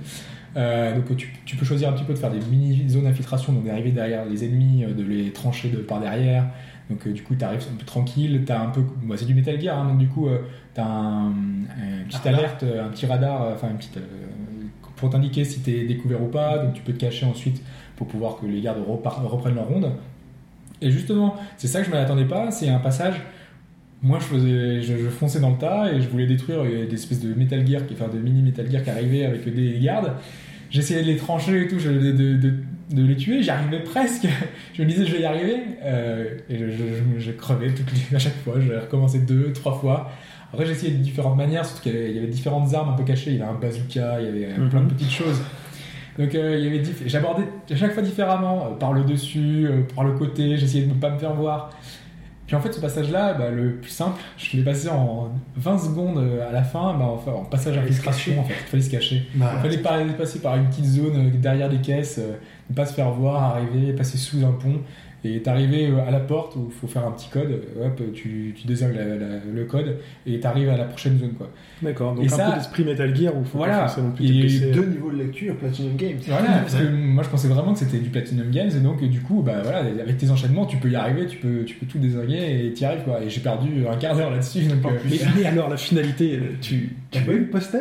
[0.55, 3.53] Euh, donc tu, tu peux choisir un petit peu de faire des mini zones d'infiltration,
[3.53, 6.45] donc d'arriver derrière les ennemis, euh, de les trancher de par derrière.
[6.89, 9.33] Donc euh, du coup tu arrives un peu tranquille, t'as un peu, bah, c'est du
[9.35, 10.39] Metal Gear, hein, donc du coup euh,
[10.73, 12.39] t'as un, un petite radar.
[12.39, 13.99] alerte, euh, un petit radar, euh, enfin une petite
[14.95, 16.57] pour t'indiquer si t'es découvert ou pas.
[16.59, 17.61] Donc tu peux te cacher ensuite
[17.97, 19.91] pour pouvoir que les gardes reprennent leur ronde.
[20.81, 23.15] Et justement, c'est ça que je ne m'attendais pas, c'est un passage.
[24.03, 27.19] Moi, je, faisais, je, je fonçais dans le tas et je voulais détruire des espèces
[27.19, 30.13] de Metal Gear, qui- enfin de mini Metal Gear qui arrivaient avec des gardes.
[30.69, 32.53] J'essayais de les trancher et tout, je- de, de, de,
[32.89, 34.27] de les tuer, j'y arrivais presque.
[34.73, 35.57] Je me disais, je vais y arriver.
[35.83, 39.51] Euh, et je, je, je- je crevais toutes les- à chaque fois, je recommençais deux,
[39.53, 40.09] trois fois.
[40.53, 42.89] Après, j'ai essayé de différentes manières, surtout qu'il y avait, il y avait différentes armes
[42.89, 43.31] un peu cachées.
[43.31, 45.41] Il y avait un bazooka, il y avait euh, plein de petites choses.
[46.17, 49.67] Donc, euh, il y avait diff- j'abordais à chaque fois différemment, euh, par le dessus,
[49.93, 51.69] par le côté, j'essayais de ne pas me faire voir.
[52.47, 56.23] Puis en fait, ce passage-là, bah, le plus simple, je l'ai passé en 20 secondes
[56.47, 58.53] à la fin, bah, enfin, en passage Fallait se infiltration, en fait.
[58.53, 59.23] Il fallait se cacher.
[59.35, 62.21] Bah, Il fallait pas- passer par une petite zone derrière des caisses,
[62.69, 64.81] ne pas se faire voir, arriver, passer sous un pont.
[65.23, 68.01] Et t'arriver euh, à la porte où il faut faire un petit code, euh, hop,
[68.13, 71.33] tu, tu désignes la- la- le code et t'arrives à la prochaine zone.
[71.33, 71.49] Quoi.
[71.81, 73.79] D'accord, donc Et un ça- peu d'esprit Metal Gear où il faut Voilà.
[73.79, 74.71] pas forcément plus Et TPC.
[74.71, 76.17] Deux niveaux de lecture, Platinum Games.
[76.27, 79.07] Voilà, parce que moi je pensais vraiment que c'était du Platinum Games et donc euh,
[79.07, 81.87] du coup, bah voilà, avec tes enchaînements, tu peux y arriver, tu peux, tu peux
[81.87, 83.19] tout désinguer et t'y arrives quoi.
[83.21, 86.41] Et j'ai perdu un quart d'heure là-dessus, donc euh, Mais, mais alors, la finalité, euh,
[86.61, 87.79] tu, tu veux le poster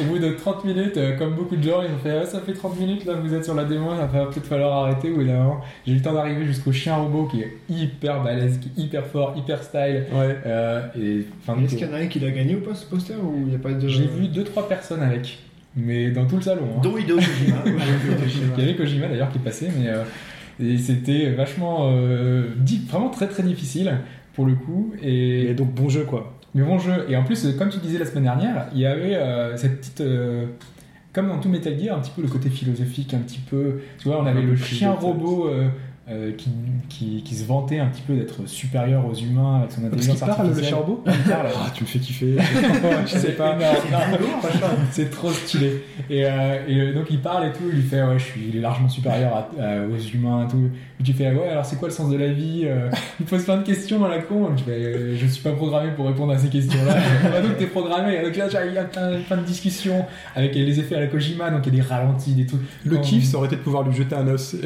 [0.00, 2.40] Au bout de 30 minutes, euh, comme beaucoup de gens, ils ont fait Ah, ça
[2.40, 5.10] fait 30 minutes là, vous êtes sur la démo, ça va peut-être falloir arrêter.
[5.10, 5.46] Ou là,
[5.86, 9.06] j'ai eu le temps d'arriver jusqu'au chien robot qui est hyper balèze, qui est hyper
[9.06, 10.04] fort, hyper style.
[10.12, 10.36] Ouais.
[10.46, 11.18] Euh, et
[11.64, 13.50] Est-ce qu'il y en a un qui l'a gagné ou pas ce poster ou il
[13.50, 13.86] n'y a pas de.
[13.88, 15.38] j'ai vu 2-3 personnes avec,
[15.76, 16.62] mais dans tout le salon.
[16.76, 16.80] hein.
[16.82, 17.56] Dont Hideo Kojima.
[18.56, 20.02] Il y avait Kojima d'ailleurs qui passait, mais euh,
[20.58, 22.44] et c'était vachement euh,
[22.88, 23.92] vraiment très très difficile
[24.34, 24.92] pour le coup.
[25.02, 26.32] Et Et donc, bon jeu, quoi.
[26.54, 27.04] mais bon jeu.
[27.10, 30.00] Et en plus, comme tu disais la semaine dernière, il y avait euh, cette petite.
[30.00, 30.46] euh,
[31.16, 33.80] comme dans tout Metal Gear, un petit peu le côté philosophique, un petit peu.
[33.98, 35.70] Tu vois, on avait le chien robot euh,
[36.08, 36.50] euh, qui,
[36.88, 40.16] qui, qui se vantait un petit peu d'être supérieur aux humains avec son Parce intelligence
[40.18, 40.74] qu'il parle, le artificielle.
[40.74, 41.46] robot Il parle.
[41.56, 42.36] Ah, tu me fais kiffer.
[43.06, 43.56] je sais pas.
[44.92, 45.82] C'est trop stylé.
[46.08, 48.56] Et, euh, et, euh, donc il parle et tout, il fait ouais, je suis il
[48.56, 50.70] est largement supérieur à- à- aux humains et tout.
[51.00, 52.88] Et tu fais ouais, alors c'est quoi le sens de la vie Euh,
[53.20, 54.50] Il pose plein de questions dans la con.
[54.56, 56.94] Je fais euh, je suis pas programmé pour répondre à ces questions-là.
[57.24, 58.22] bah, donc t'es programmé.
[58.22, 60.04] Donc là, il y a plein, plein de discussions
[60.36, 62.60] avec les effets à la Kojima, donc il y a des ralentis, des trucs.
[62.84, 64.54] Le kiff, ça aurait été de pouvoir lui jeter un os.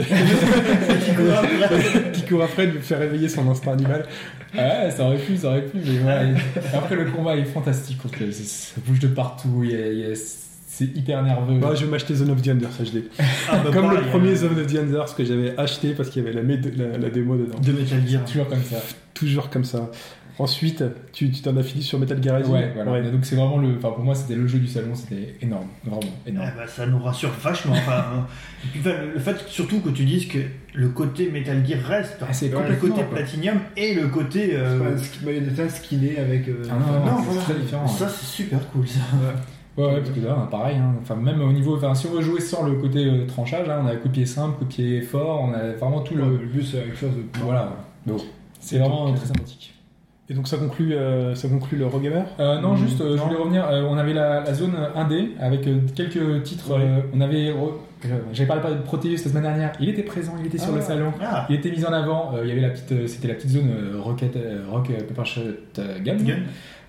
[2.13, 4.07] qui court après de lui faire réveiller son instinct animal.
[4.55, 6.35] Ouais, ça aurait pu, ça aurait pu, mais ouais.
[6.75, 10.17] Après, le combat est fantastique, ça bouge de partout, il y a- il y a-
[10.17, 11.59] c'est hyper nerveux.
[11.59, 13.05] Bah, je vais m'acheter Zone of the Enders HD.
[13.19, 13.23] Ah,
[13.63, 16.25] bah, Comme pareil, le premier euh, Zone of the Enders que j'avais acheté parce qu'il
[16.25, 17.59] y avait la- la démo dedans.
[17.61, 18.25] de Metal Gear.
[18.25, 18.77] Toujours comme ça.
[19.15, 19.91] Toujours comme ça.
[20.41, 23.11] Ensuite, tu t'en as fini sur Metal Gear Rising Ouais, voilà.
[23.11, 23.77] Donc c'est vraiment le.
[23.77, 26.49] Enfin, pour moi, c'était le jeu du salon, c'était énorme, vraiment énorme.
[26.55, 27.75] Eh ben, ça nous rassure vachement.
[27.75, 28.27] Enfin, hein.
[28.65, 30.39] Et puis, enfin, le- fait surtout que tu dises que
[30.75, 33.05] le côté Metal Gear reste, Ah, c'est le côté quoi.
[33.11, 34.51] platinum et le côté.
[34.51, 36.49] C'est euh, Bayonetta skinné avec.
[36.49, 37.41] euh, Ah non, non, c'est voilà.
[37.43, 37.87] très différent.
[37.87, 39.01] Ça, c'est super cool ça.
[39.77, 40.95] Ouais, ouais, parce que là, pareil, hein.
[41.03, 41.77] enfin, même au niveau.
[41.77, 44.13] Enfin, si on veut jouer sans le côté euh, tranchage, là, on a coup de
[44.15, 46.37] pied simple, coup de pied fort, on a vraiment tout Le, le.
[46.39, 47.23] le but, c'est quelque chose de.
[47.45, 47.77] Voilà.
[48.07, 48.21] Donc,
[48.59, 49.60] c'est vraiment très sympathique.
[50.31, 53.37] Et donc ça conclut, euh, ça conclut le Rogamer Euh, non, juste, euh, je voulais
[53.37, 53.67] revenir.
[53.69, 56.71] euh, on avait la, la zone 1D avec euh, quelques titres.
[56.71, 56.83] Ouais.
[56.85, 57.51] euh, on avait.
[57.51, 57.73] re-
[58.33, 59.73] J'avais parlé de Proteus la semaine dernière.
[59.81, 60.77] Il était présent, il était sur Ah.
[60.77, 61.13] le salon.
[61.21, 62.33] Ah, Il était mis en avant.
[62.37, 65.25] euh, il y avait la petite, c'était la petite zone euh, Rocket, euh, Rock Paper
[65.29, 65.41] Shot
[65.81, 66.17] euh, Gun.
[66.19, 66.37] Gun.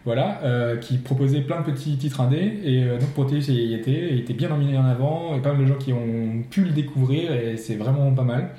[0.06, 2.60] Voilà, euh, qui proposait plein de petits titres indés.
[2.64, 5.36] Et euh, donc Proteus y était, il était bien mis en avant.
[5.36, 7.32] Et pas mal de gens qui ont pu le découvrir.
[7.34, 8.50] Et c'est vraiment pas mal.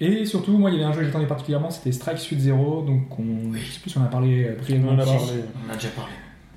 [0.00, 2.82] Et surtout, moi, il y avait un jeu que j'attendais particulièrement, c'était Strike Suit Zero.
[2.82, 4.92] Donc, on, je sais plus si on en a parlé euh, brièvement.
[4.92, 6.12] On a on déjà parlé.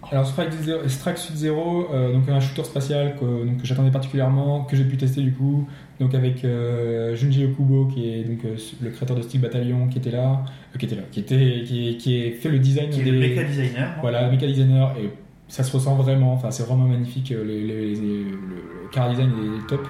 [0.09, 0.49] Alors Strike,
[0.87, 4.85] Strike Suit Zero, euh, donc un shooter spatial que, donc, que j'attendais particulièrement, que j'ai
[4.85, 5.67] pu tester du coup,
[5.99, 9.97] donc avec euh, Junji Okubo qui est donc euh, le créateur de Steel Battalion qui
[9.97, 10.45] était là,
[10.79, 13.19] qui était là, qui était qui, qui a fait le design Qui est des le
[13.19, 13.95] mecha designer.
[13.99, 15.09] voilà mecha designer et
[15.49, 19.67] ça se ressent vraiment, enfin c'est vraiment magnifique, les- les- les- le car design est
[19.67, 19.85] top.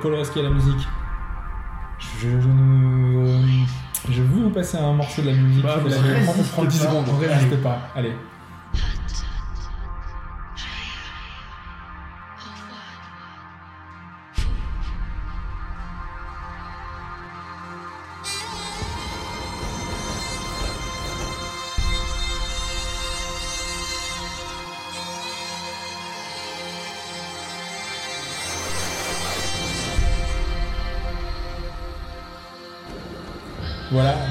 [0.00, 0.86] Paul Roski à la musique.
[2.20, 5.62] Je, je je veux vous passer un morceau de la musique.
[5.62, 6.84] Bah, vous la- résistez on prend 10 pas.
[6.84, 7.78] secondes, on résiste pas.
[7.96, 8.12] Allez.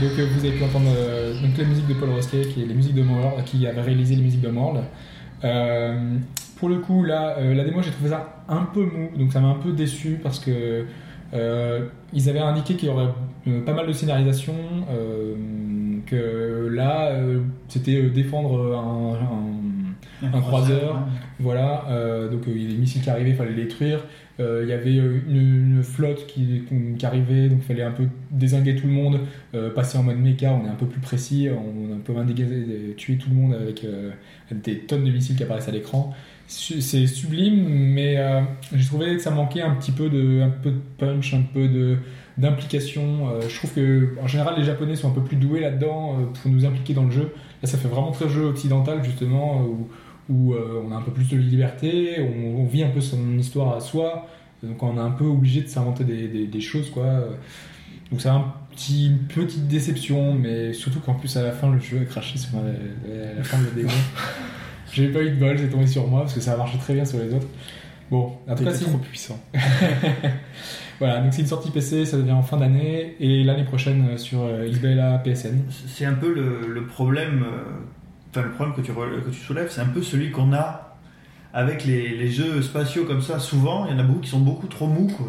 [0.04, 2.74] Donc vous avez pu entendre euh, donc, la musique de Paul Rosquet, qui est les
[2.74, 4.84] musiques de Homeworld, qui avait réalisé les musiques de Homeworld.
[5.44, 6.18] Euh,
[6.58, 9.40] pour le coup, là, euh, la démo, j'ai trouvé ça un peu mou, donc ça
[9.42, 10.86] m'a un peu déçu parce que
[12.14, 13.10] ils avaient indiqué qu'il y aurait
[13.66, 14.54] pas mal de scénarisation,
[16.06, 17.12] que là,
[17.68, 21.00] c'était défendre un- un, un croiseur.
[21.40, 24.00] Voilà, euh, donc euh, il y a des missiles qui arrivaient, il fallait les détruire.
[24.40, 26.64] Euh, il y avait euh, une, flotte qui,
[27.04, 29.20] arrivait, donc il fallait un peu désinguer tout le monde,
[29.54, 32.26] euh, passer en mode méca, on est un peu plus précis, on, on peut même
[32.26, 33.86] dégager- tuer tout le monde avec
[34.52, 36.14] des tonnes de missiles qui apparaissent à l'écran.
[36.48, 38.18] C'est sublime, mais
[38.74, 41.68] j'ai trouvé que ça manquait un petit peu de, un peu de punch, un peu
[41.68, 41.98] de
[42.38, 43.40] d'implication.
[43.48, 46.66] Je trouve que en général les Japonais sont un peu plus doués là-dedans pour nous
[46.66, 47.32] impliquer dans le jeu.
[47.62, 49.66] Là, ça fait vraiment très jeu occidental justement.
[50.34, 53.38] Où euh, on a un peu plus de liberté, on, on vit un peu son
[53.38, 54.28] histoire à soi,
[54.64, 57.06] donc on est un peu obligé de s'inventer des, des- des choses quoi.
[58.12, 61.80] Donc c'est un petit, une petite déception, mais surtout qu'en plus à la fin le
[61.80, 62.72] jeu a craché sur la,
[63.14, 63.90] la- la fin de la démo.
[64.92, 66.94] J'ai pas eu de bol, c'est tombé sur moi parce que ça a marché très
[66.94, 67.48] bien sur les autres.
[68.12, 69.40] Bon, en tout cas c'est trop puissant.
[71.00, 74.18] voilà, donc c'est une sortie PC, ça devient en fin d'année et l'année prochaine euh,
[74.18, 75.58] sur euh, XBLA PSN.
[75.88, 77.64] C'est un peu le, le problème, euh,
[78.36, 80.96] enfin le problème que tu, re- que tu soulèves, c'est un peu celui qu'on a
[81.54, 83.38] avec les, les jeux spatiaux comme ça.
[83.40, 85.28] Souvent, il y en a beaucoup qui sont beaucoup trop mous, quoi.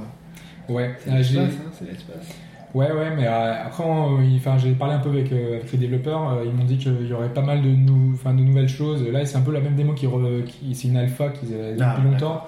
[0.69, 2.35] Ouais, C'est euh, j'ai- l'espace, hein, c'est l'espace.
[2.73, 5.71] Ouais, ouais, mais euh, après, on- il- enfin, j'ai parlé un peu avec, euh, avec
[5.73, 6.33] les développeurs.
[6.33, 9.07] euh, ils m'ont dit qu'il y aurait pas mal de, nou- enfin, de nouvelles choses.
[9.07, 10.07] Là, c'est un peu la même démo qui,
[10.47, 12.45] qui c'est une alpha qu'ils avaient Ah, depuis longtemps.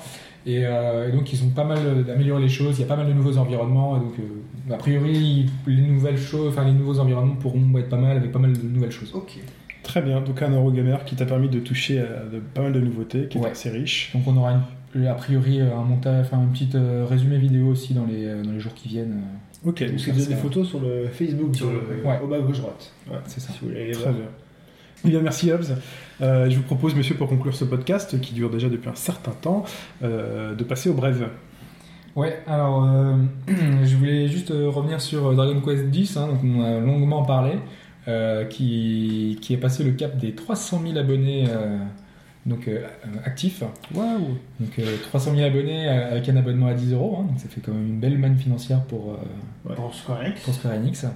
[0.46, 1.78] Et, euh, et donc, ils ont pas mal
[2.12, 2.78] amélioré les choses.
[2.78, 3.96] Il y a pas mal de nouveaux environnements.
[3.96, 7.96] Et donc, euh, a priori, les nouvelles choses, enfin, les nouveaux environnements pourront être pas
[7.96, 9.12] mal avec pas mal de nouvelles choses.
[9.14, 9.38] Ok.
[9.86, 12.80] Très bien, donc un Eurogamer qui t'a permis de toucher à de, pas mal de
[12.80, 13.50] nouveautés, qui est Ouais.
[13.50, 14.10] assez riche.
[14.14, 14.52] Donc, on aura
[14.94, 18.42] une- a priori un montage, enfin, un petit euh, résumé vidéo aussi dans les, euh,
[18.42, 19.20] dans les jours qui viennent.
[19.64, 22.18] Ok, Donc c'est des ça- photos sur le Facebook Sur le- ouais.
[22.22, 22.92] au bas gauche droite.
[23.10, 23.52] Ouais, C'est ça.
[23.52, 24.14] Si vous voulez Très voir.
[24.14, 24.24] bien.
[25.04, 25.76] Eh bien, merci Hobbs.
[26.20, 29.30] Euh, je vous propose, monsieur, pour conclure ce podcast, qui dure déjà depuis un certain
[29.32, 29.64] temps,
[30.02, 31.28] euh, de passer au brève.
[32.16, 33.14] Ouais, alors euh,
[33.84, 37.22] je voulais juste euh, revenir sur euh, Dragon Quest X, hein, donc on a longuement
[37.24, 37.56] parlé, euh,
[38.50, 41.78] qui, qui est passé le cap des 300 000 abonnés euh,
[42.46, 42.86] donc, euh,
[43.24, 43.62] actifs.
[43.94, 47.40] Waouh Donc euh, 300 000 abonnés euh, avec un abonnement à 10 euros, hein, donc
[47.40, 49.14] ça fait quand même une belle manne financière pour,
[49.68, 50.40] euh, Pour Square Enix.
[50.42, 51.06] pour Square Enix.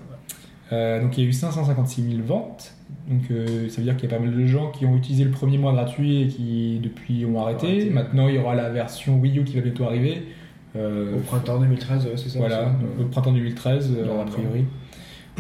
[0.73, 2.75] Euh, donc il y a eu 556 000 ventes,
[3.09, 5.25] donc euh, ça veut dire qu'il y a pas mal de gens qui ont utilisé
[5.25, 7.67] le premier mois gratuit et qui depuis ont arrêté.
[7.67, 7.91] Arrêté.
[7.91, 10.23] Maintenant il y aura la version Wii U qui va bientôt arriver.
[10.77, 12.39] Euh, Au printemps 2013, ouais, c'est ça.
[12.39, 14.65] voilà, au printemps 2013, euh, a priori.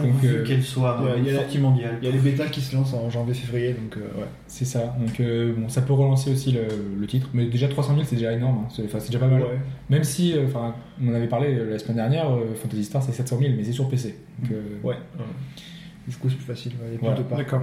[0.03, 1.99] Pourvu euh, qu'elle soit il y a- sortie mondiale.
[2.03, 4.27] Il y a les bêtas qui se lancent en janvier-février, donc euh, ouais.
[4.47, 4.95] C'est ça.
[4.99, 6.63] Donc euh, bon, ça peut relancer aussi le,
[6.99, 8.65] le titre, mais déjà 300 000 c'est déjà énorme.
[8.65, 8.69] hein.
[8.75, 9.43] C'est enfin, c'est déjà pas mal.
[9.43, 9.59] Ouais.
[9.89, 13.13] Même si, euh, enfin, on en avait parlé la semaine dernière, euh, Fantasy Star c'est
[13.13, 14.17] 700 000, mais c'est sur PC.
[14.43, 14.97] Donc, euh, Ouais.
[16.09, 16.73] Du coup, c'est plus facile.
[16.73, 17.19] ouais, Il y a plus Voilà.
[17.19, 17.39] de parts.
[17.39, 17.63] D'accord.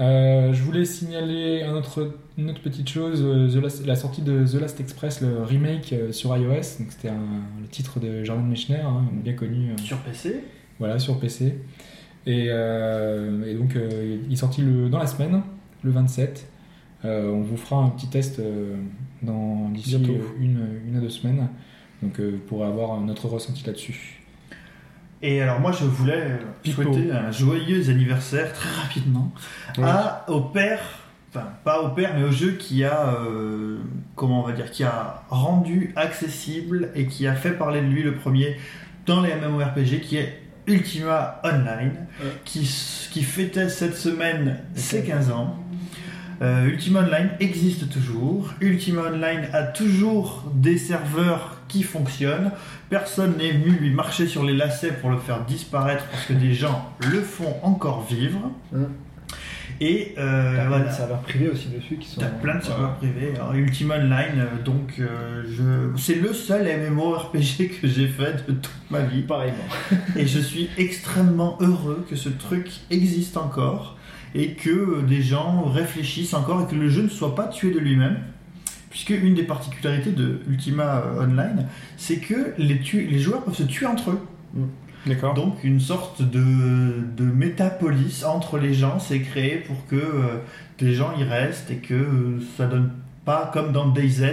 [0.00, 3.20] Euh, je voulais signaler un autre, une autre petite chose,
[3.54, 6.78] The Last- la sortie de The Last Express, le remake euh, sur iOS.
[6.80, 9.70] Donc c'était un- le titre de Jordan Mechner, hein, bien connu.
[9.70, 10.44] euh, Sur PC
[10.82, 11.54] Voilà, sur PC.
[12.26, 15.42] Et, euh, et donc, euh, il est sorti le, dans la semaine,
[15.84, 16.48] le 27.
[17.04, 18.74] Euh, on vous fera un petit test euh,
[19.22, 19.94] dans d'ici
[20.40, 21.46] une, une à deux semaines.
[22.02, 24.18] Donc, euh, vous pourrez avoir notre ressenti là-dessus.
[25.22, 26.82] Et alors moi je voulais Pipo.
[26.82, 29.32] souhaiter un joyeux anniversaire très rapidement
[29.78, 29.84] Oui.
[29.86, 30.80] à au père,
[31.30, 33.78] enfin pas au père mais au jeu qui a euh,
[34.16, 38.02] comment on va dire qui a rendu accessible et qui a fait parler de lui
[38.02, 38.56] le premier
[39.06, 42.30] dans les MMORPG qui est Ultima Online Ouais.
[42.44, 42.64] qui,
[43.22, 45.56] fêtait cette semaine ses 15 ans.
[46.40, 48.50] Euh, Ultima Online existe toujours.
[48.60, 52.50] Ultima Online a toujours des serveurs qui fonctionnent.
[52.90, 56.52] Personne n'est venu lui marcher sur les lacets pour le faire disparaître parce que des
[56.54, 58.50] gens le font encore vivre.
[59.84, 62.20] Et euh, T'as plein de serveurs privés aussi dessus qui sont.
[62.20, 63.32] T'as plein de serveurs privés.
[63.34, 65.98] Alors, Ultima Online, euh, donc euh, je...
[66.00, 69.22] c'est le seul MMORPG que j'ai fait de toute ma vie.
[69.22, 69.58] Pareillement.
[70.16, 73.96] Et je suis extrêmement heureux que ce truc existe encore
[74.36, 77.72] et que euh, des gens réfléchissent encore et que le jeu ne soit pas tué
[77.72, 78.18] de lui-même.
[78.88, 83.62] Puisque une des particularités de Ultima Online, c'est que les, tu- les joueurs peuvent se
[83.62, 84.20] tuer entre eux.
[84.54, 84.68] D'accord.
[85.34, 90.38] Donc une sorte de, de métapolis entre les gens s'est créée pour que euh,
[90.78, 92.90] des gens y restent et que euh, ça donne
[93.24, 94.24] pas comme dans DayZ,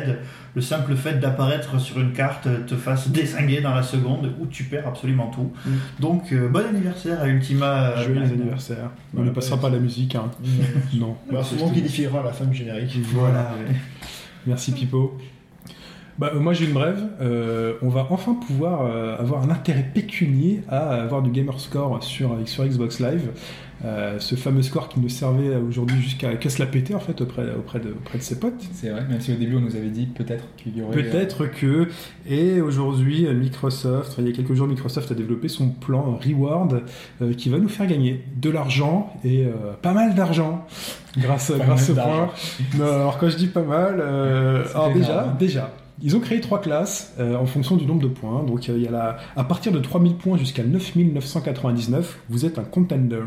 [0.55, 4.47] le simple fait d'apparaître sur une carte euh, te fasse désinguer dans la seconde où
[4.47, 5.51] tu perds absolument tout.
[5.65, 5.71] Mm.
[5.99, 7.91] Donc euh, bon anniversaire à Ultima.
[7.91, 8.89] euh, Joyeux anniversaire.
[9.15, 9.61] On ne passera ouais.
[9.61, 10.15] pas la musique.
[10.15, 10.31] Hein.
[10.93, 11.15] Non.
[11.31, 12.97] Bah, souvent qui défilera à la fin du générique.
[13.13, 13.53] Voilà.
[13.57, 13.75] ouais.
[14.47, 15.17] Merci Pipo.
[16.19, 17.01] Bah, euh, moi j'ai une brève.
[17.21, 22.03] Euh, on va enfin pouvoir euh, avoir un intérêt pécunier à avoir du gamer score
[22.03, 23.29] sur, sur Xbox Live.
[23.85, 27.21] Euh, ce fameux score qui nous servait aujourd'hui jusqu'à qu'à se la péter en fait
[27.21, 28.61] auprès, auprès, de, auprès de ses potes.
[28.73, 30.97] C'est vrai, même si au début on nous avait dit peut-être qu'il y aurait.
[30.97, 31.87] euh, Peut-être que,
[32.29, 36.81] et aujourd'hui Microsoft, il y a quelques jours Microsoft a développé son plan Reward
[37.21, 39.51] euh, qui va nous faire gagner de l'argent et euh,
[39.81, 40.65] pas mal d'argent
[41.17, 42.31] grâce, grâce au point.
[42.77, 45.71] Non, alors quand je dis pas mal, euh, alors déjà, déjà,
[46.01, 48.43] ils ont créé trois classes euh, en fonction du nombre de points.
[48.43, 52.57] Donc euh, il y a la, à partir de 3000 points jusqu'à 9999, vous êtes
[52.59, 53.17] un contender,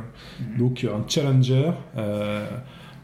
[0.40, 0.58] Mhm.
[0.58, 1.70] donc euh, un challenger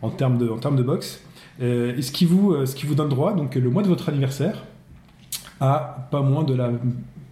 [0.02, 1.20] en termes de, en termes de boxe.
[1.60, 4.62] Et ce qui, vous, ce qui vous donne droit, donc le mois de votre anniversaire,
[5.60, 6.70] à pas moins de la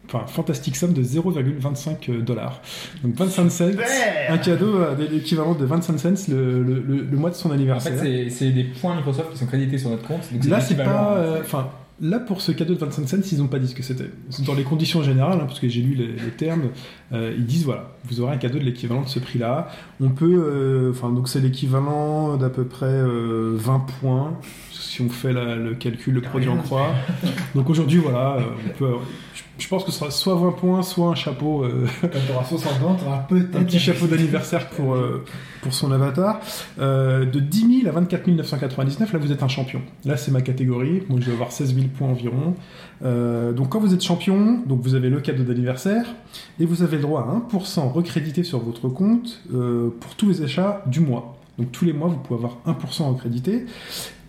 [0.08, 2.60] enfin, fantastique somme de 0,25 dollars.
[3.04, 3.64] Donc 25 cents,
[4.28, 7.52] un cadeau à de l'équivalent de 25 cents le, le- le- mois de son En
[7.52, 7.92] anniversaire.
[8.00, 10.22] fait, c'est- c'est des points Microsoft qui sont crédités sur notre compte.
[10.32, 11.14] donc Là, c'est pas.
[11.18, 11.42] euh,
[12.00, 14.10] là, pour ce cadeau de 25 cents, ils n'ont pas dit ce que c'était.
[14.44, 16.70] Dans les conditions générales, hein, parce que j'ai lu les, termes,
[17.12, 19.68] euh, ils disent voilà, vous aurez un cadeau de l'équivalent de ce prix-là.
[20.00, 20.26] On peut.
[20.26, 24.38] euh, Enfin, donc c'est l'équivalent d'à peu près euh, 20 points.
[24.80, 26.88] Si on fait la- le calcul, le produit en croix.
[27.54, 28.92] Donc aujourd'hui, voilà, euh, on peut.
[29.34, 31.64] je, je pense que ce sera soit 20 points, soit un chapeau.
[31.64, 33.56] euh, Quand t'auras 60 ans, t'auras peut-être.
[33.56, 35.24] un petit chapeau d'anniversaire pour, euh,
[35.62, 36.40] pour son avatar.
[36.78, 39.80] Euh, de 10 000 à 24 999, là vous êtes un champion.
[40.04, 42.54] Là c'est ma catégorie, moi je dois avoir 16 000 points environ.
[43.04, 46.06] Euh, donc quand vous êtes champion, donc vous avez le cadeau d'anniversaire
[46.60, 50.42] et vous avez le droit à 1% recrédité sur votre compte euh, pour tous les
[50.42, 51.36] achats du mois.
[51.58, 53.64] Donc tous les mois vous pouvez avoir 1% recrédité.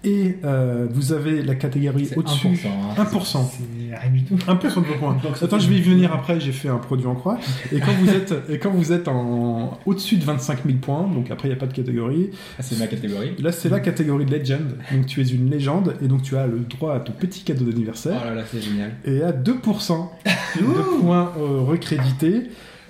[0.04, 2.48] Et euh, vous avez la catégorie au-dessus.
[2.48, 3.04] 1%, hein.
[3.04, 3.38] 1%.
[3.50, 4.36] C'est rien du tout.
[4.36, 5.18] 1% de vos points.
[5.42, 7.40] Attends, je vais y venir après, j'ai fait un produit en croix.
[7.72, 11.32] Et quand vous êtes, et quand vous êtes en, au-dessus de 25 000 points, donc
[11.32, 12.30] après il n'y a pas de catégorie,
[12.60, 13.36] Ah, c'est ma catégorie.
[13.40, 14.68] là c'est la catégorie de Legend.
[14.92, 17.66] Donc tu es une légende et donc tu as le droit à ton petit cadeau
[17.68, 18.92] Oh d'anniversaire là là, c'est génial.
[19.06, 20.10] et à 2%
[20.60, 20.64] de
[21.02, 22.44] points euh, recrédités.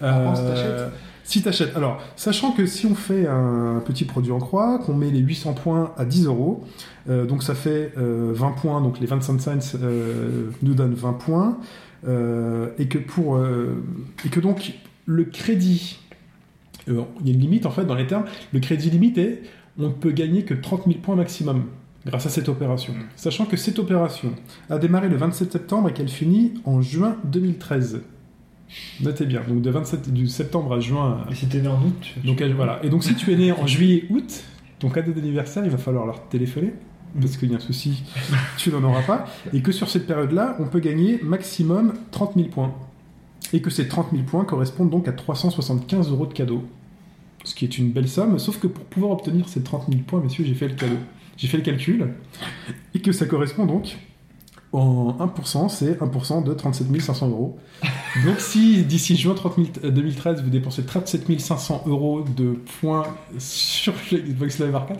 [0.03, 0.89] Euh.
[1.27, 1.75] Si t'achètes.
[1.75, 5.53] Alors, sachant que si on fait un petit produit en croix, qu'on met les 800
[5.53, 6.63] points à 10 euros,
[7.09, 11.13] euh, donc ça fait euh, 20 points, donc les 25 cents euh, nous donnent 20
[11.13, 11.57] points,
[12.07, 13.83] euh, et que pour euh,
[14.25, 14.73] et que donc
[15.05, 15.99] le crédit,
[16.87, 19.41] euh, il y a une limite en fait dans les termes, le crédit limité,
[19.77, 21.65] on ne peut gagner que 30 000 points maximum
[22.05, 22.93] grâce à cette opération.
[23.17, 24.31] Sachant que cette opération
[24.69, 27.99] a démarré le 27 septembre et qu'elle finit en juin 2013.
[29.01, 31.25] Notez bien, donc de 27 du septembre à juin.
[31.31, 32.15] Et c'était né en août.
[32.25, 32.79] Donc elle- voilà.
[32.83, 34.43] Et donc si tu es né en juillet août,
[34.79, 36.73] ton cadeau d'anniversaire, il va falloir leur téléphoner
[37.19, 38.03] parce qu'il y a un souci,
[38.57, 42.49] tu n'en auras pas, et que sur cette période-là, on peut gagner maximum 30 000
[42.49, 42.75] points.
[43.53, 46.65] Et que ces 30 000 points correspondent donc à 375 euros de cadeaux.
[47.45, 50.19] Ce qui est une belle somme, sauf que pour pouvoir obtenir ces 30 000 points,
[50.21, 50.97] messieurs, j'ai fait le cadeau.
[51.37, 52.09] J'ai fait le calcul,
[52.93, 53.95] et que ça correspond donc
[54.73, 57.57] en 1%, c'est 1% de 37 500 euros.
[58.25, 63.05] Donc si d'ici juin 30 000 euh, 2013, vous dépensez 37 500 euros de points
[63.37, 64.97] sur Xbox Live Arcade,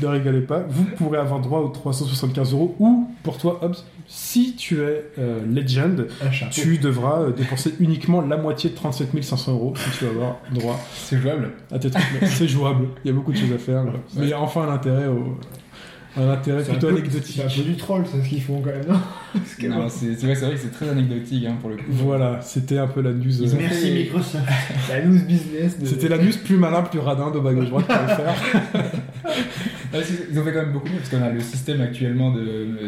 [0.00, 2.74] ne rigolez pas, vous pourrez avoir droit aux 375 euros.
[2.78, 6.06] Ou pour toi, Hobbs, si tu es euh, Legend,
[6.50, 10.36] tu devras euh, dépenser uniquement la moitié de 37 500 euros si tu vas avoir
[10.52, 11.52] droit C'est jouable.
[11.72, 12.04] à tes trucs.
[12.26, 13.84] C'est jouable, il y a beaucoup de choses à faire.
[13.84, 13.92] là.
[14.16, 15.36] Mais il y a enfin un intérêt, au...
[16.16, 17.36] un intérêt plutôt anecdotique.
[17.36, 19.00] C'est un peu du troll, c'est ce qu'ils font quand même, non
[19.46, 21.82] c'est vrai, c'est vrai que c'est très anecdotique hein, pour le coup.
[21.88, 23.42] Voilà, c'était un peu la news.
[23.42, 24.44] Euh, Merci Microsoft.
[24.88, 25.86] La loose business de.
[25.86, 28.34] C'était la news plus malin, plus radin de droite pour le faire.
[30.30, 32.40] Ils ont fait quand même beaucoup mieux parce qu'on a le système actuellement de,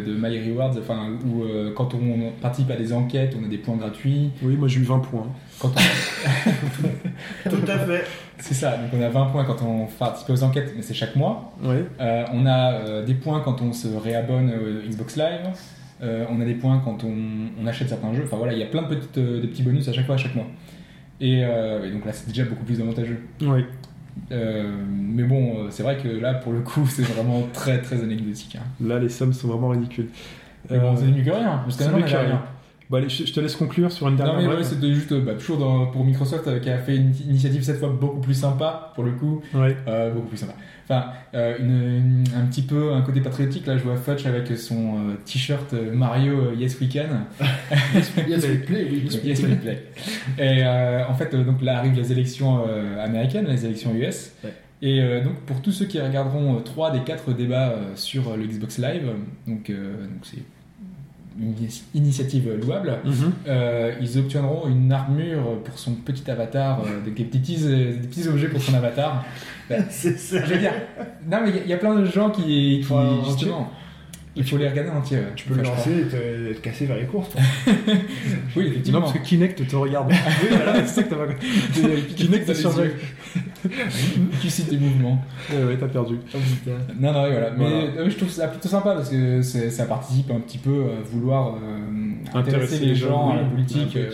[0.07, 3.57] de My Rewards, enfin, où euh, quand on participe à des enquêtes, on a des
[3.59, 4.31] points gratuits.
[4.43, 5.27] Oui, moi j'ai eu 20 points.
[5.59, 8.05] Quand on- Tout à fait.
[8.41, 11.17] C'est ça, donc on a 20 points quand on participe aux enquêtes, mais c'est chaque
[11.17, 11.53] mois.
[12.01, 15.49] Euh, on a euh, des points quand on se réabonne au Xbox Live.
[16.03, 17.13] Euh, on a des points quand on,
[17.61, 18.23] on achète certains jeux.
[18.25, 20.19] Enfin voilà, il y a plein de, petites, de petits bonus à chaque fois, à
[20.19, 20.47] chaque mois.
[21.21, 23.19] Et, et donc là, c'est déjà beaucoup plus avantageux.
[24.31, 28.57] Euh, mais bon, c'est vrai que là, pour le coup, c'est vraiment très très anecdotique.
[28.57, 28.67] hein.
[28.81, 30.09] Là, les sommes sont vraiment ridicules.
[30.71, 32.43] Bon, c'est mieux que rien, maintenant, on rien.
[32.91, 34.59] Bon, allez, je, je te laisse conclure sur une Non, dernière mais brève.
[34.61, 37.63] ouais, c'était juste euh, bah, toujours dans- pour Microsoft euh, qui a fait une initiative
[37.63, 39.43] cette fois beaucoup plus sympa, pour le coup.
[39.55, 39.77] Ouais.
[39.87, 40.55] Euh, beaucoup plus sympa.
[40.85, 41.05] Enfin,
[41.35, 43.67] euh, une- une- un petit peu un côté patriotique.
[43.67, 47.09] Là, je vois Fudge avec son euh, t-shirt Mario euh, Yes We Can.
[48.27, 49.07] Yes, we play, oui.
[49.23, 49.83] Yes We Play.
[50.39, 54.33] Et euh, en fait, euh, donc là arrivent les élections euh, américaines, les élections US.
[54.43, 54.55] Ouais.
[54.81, 58.29] Et euh, donc pour tous ceux qui regarderont euh, trois des quatre débats euh, sur
[58.31, 59.09] euh, le Xbox Live,
[59.47, 60.39] donc euh, donc c'est
[61.41, 62.99] une ini- initiative louable.
[63.05, 63.33] Mhm.
[63.47, 68.09] Euh, ils obtiendront une armure pour son petit avatar, euh, des, des petits, euh, des
[68.09, 69.25] petits objets pour son avatar.
[69.91, 70.45] C'est ça.
[70.45, 70.73] Je veux dire,
[71.31, 72.43] non mais il y a- il y, a plein de gens qui,
[72.87, 72.95] qui
[73.27, 73.71] justement,
[74.35, 75.19] il faut les regarder en entier.
[75.19, 75.25] ouais.
[75.37, 77.31] Tu peux le Enfin, je lancer et te, te casser vers les courses.
[78.57, 79.01] Oui, Non, effectivement.
[79.03, 80.11] parce que Kinect te regarde.
[80.11, 81.33] oui, voilà, c'est ça que t'as pas
[82.17, 82.93] Kinect te surveille.
[84.41, 85.23] tu cites tes mouvements.
[85.51, 86.17] Ouais, ouais, t'as perdu.
[87.01, 87.51] Non, non, oui, voilà.
[87.51, 87.77] Mais Voilà.
[88.03, 91.55] euh, je trouve ça plutôt sympa parce que ça participe un petit peu à vouloir
[91.57, 93.97] euh, intéresser les gens à la politique.
[93.97, 94.11] euh,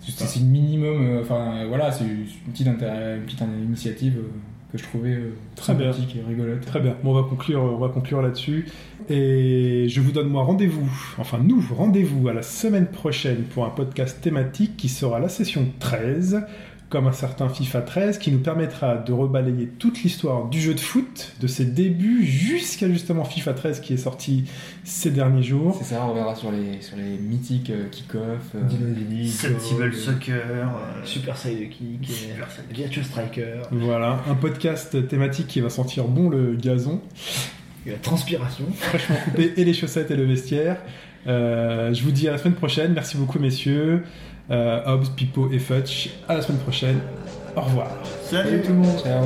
[0.00, 4.28] C'est le minimum, enfin euh, voilà, c'est une petite, intérêt- une petite initiative euh,
[4.72, 5.90] que je trouvais euh, Très bien.
[5.90, 6.60] et rigolote.
[6.66, 6.94] Très bien.
[7.02, 8.66] Bon, on va conclure, on va conclure là-dessus.
[9.08, 10.88] Et je vous donne moi rendez-vous,
[11.18, 15.66] enfin nous, rendez-vous à la semaine prochaine pour un podcast thématique qui sera la session
[15.78, 16.42] 13,
[16.88, 20.78] comme un certain FIFA 13, qui nous permettra de rebalayer toute l'histoire du jeu de
[20.80, 24.44] foot, de ses débuts jusqu'à justement FIFA 13 qui est sorti
[24.84, 25.76] ces derniers jours.
[25.82, 28.54] C'est ça, on reviendra sur les, sur les mythiques euh, kick-off.
[28.54, 28.60] euh,
[29.78, 30.34] Goal, Soccer.
[30.36, 30.64] euh,
[31.04, 32.76] Super Side Kick, Super Side Kick.
[32.76, 37.00] Virtua Striker, Voilà, un podcast thématique qui va sentir bon le gazon,
[37.84, 38.64] et la transpiration.
[38.72, 40.76] fraîchement coupé, et les chaussettes et le vestiaire.
[41.26, 42.92] Euh, je vous dis à la semaine prochaine.
[42.92, 44.04] Merci beaucoup, messieurs.
[44.50, 46.10] Euh, Hobbs, Pipo et Futch.
[46.28, 47.00] À la semaine prochaine.
[47.56, 47.88] Au revoir.
[48.22, 48.98] Salut tout le monde.
[49.02, 49.24] ciao.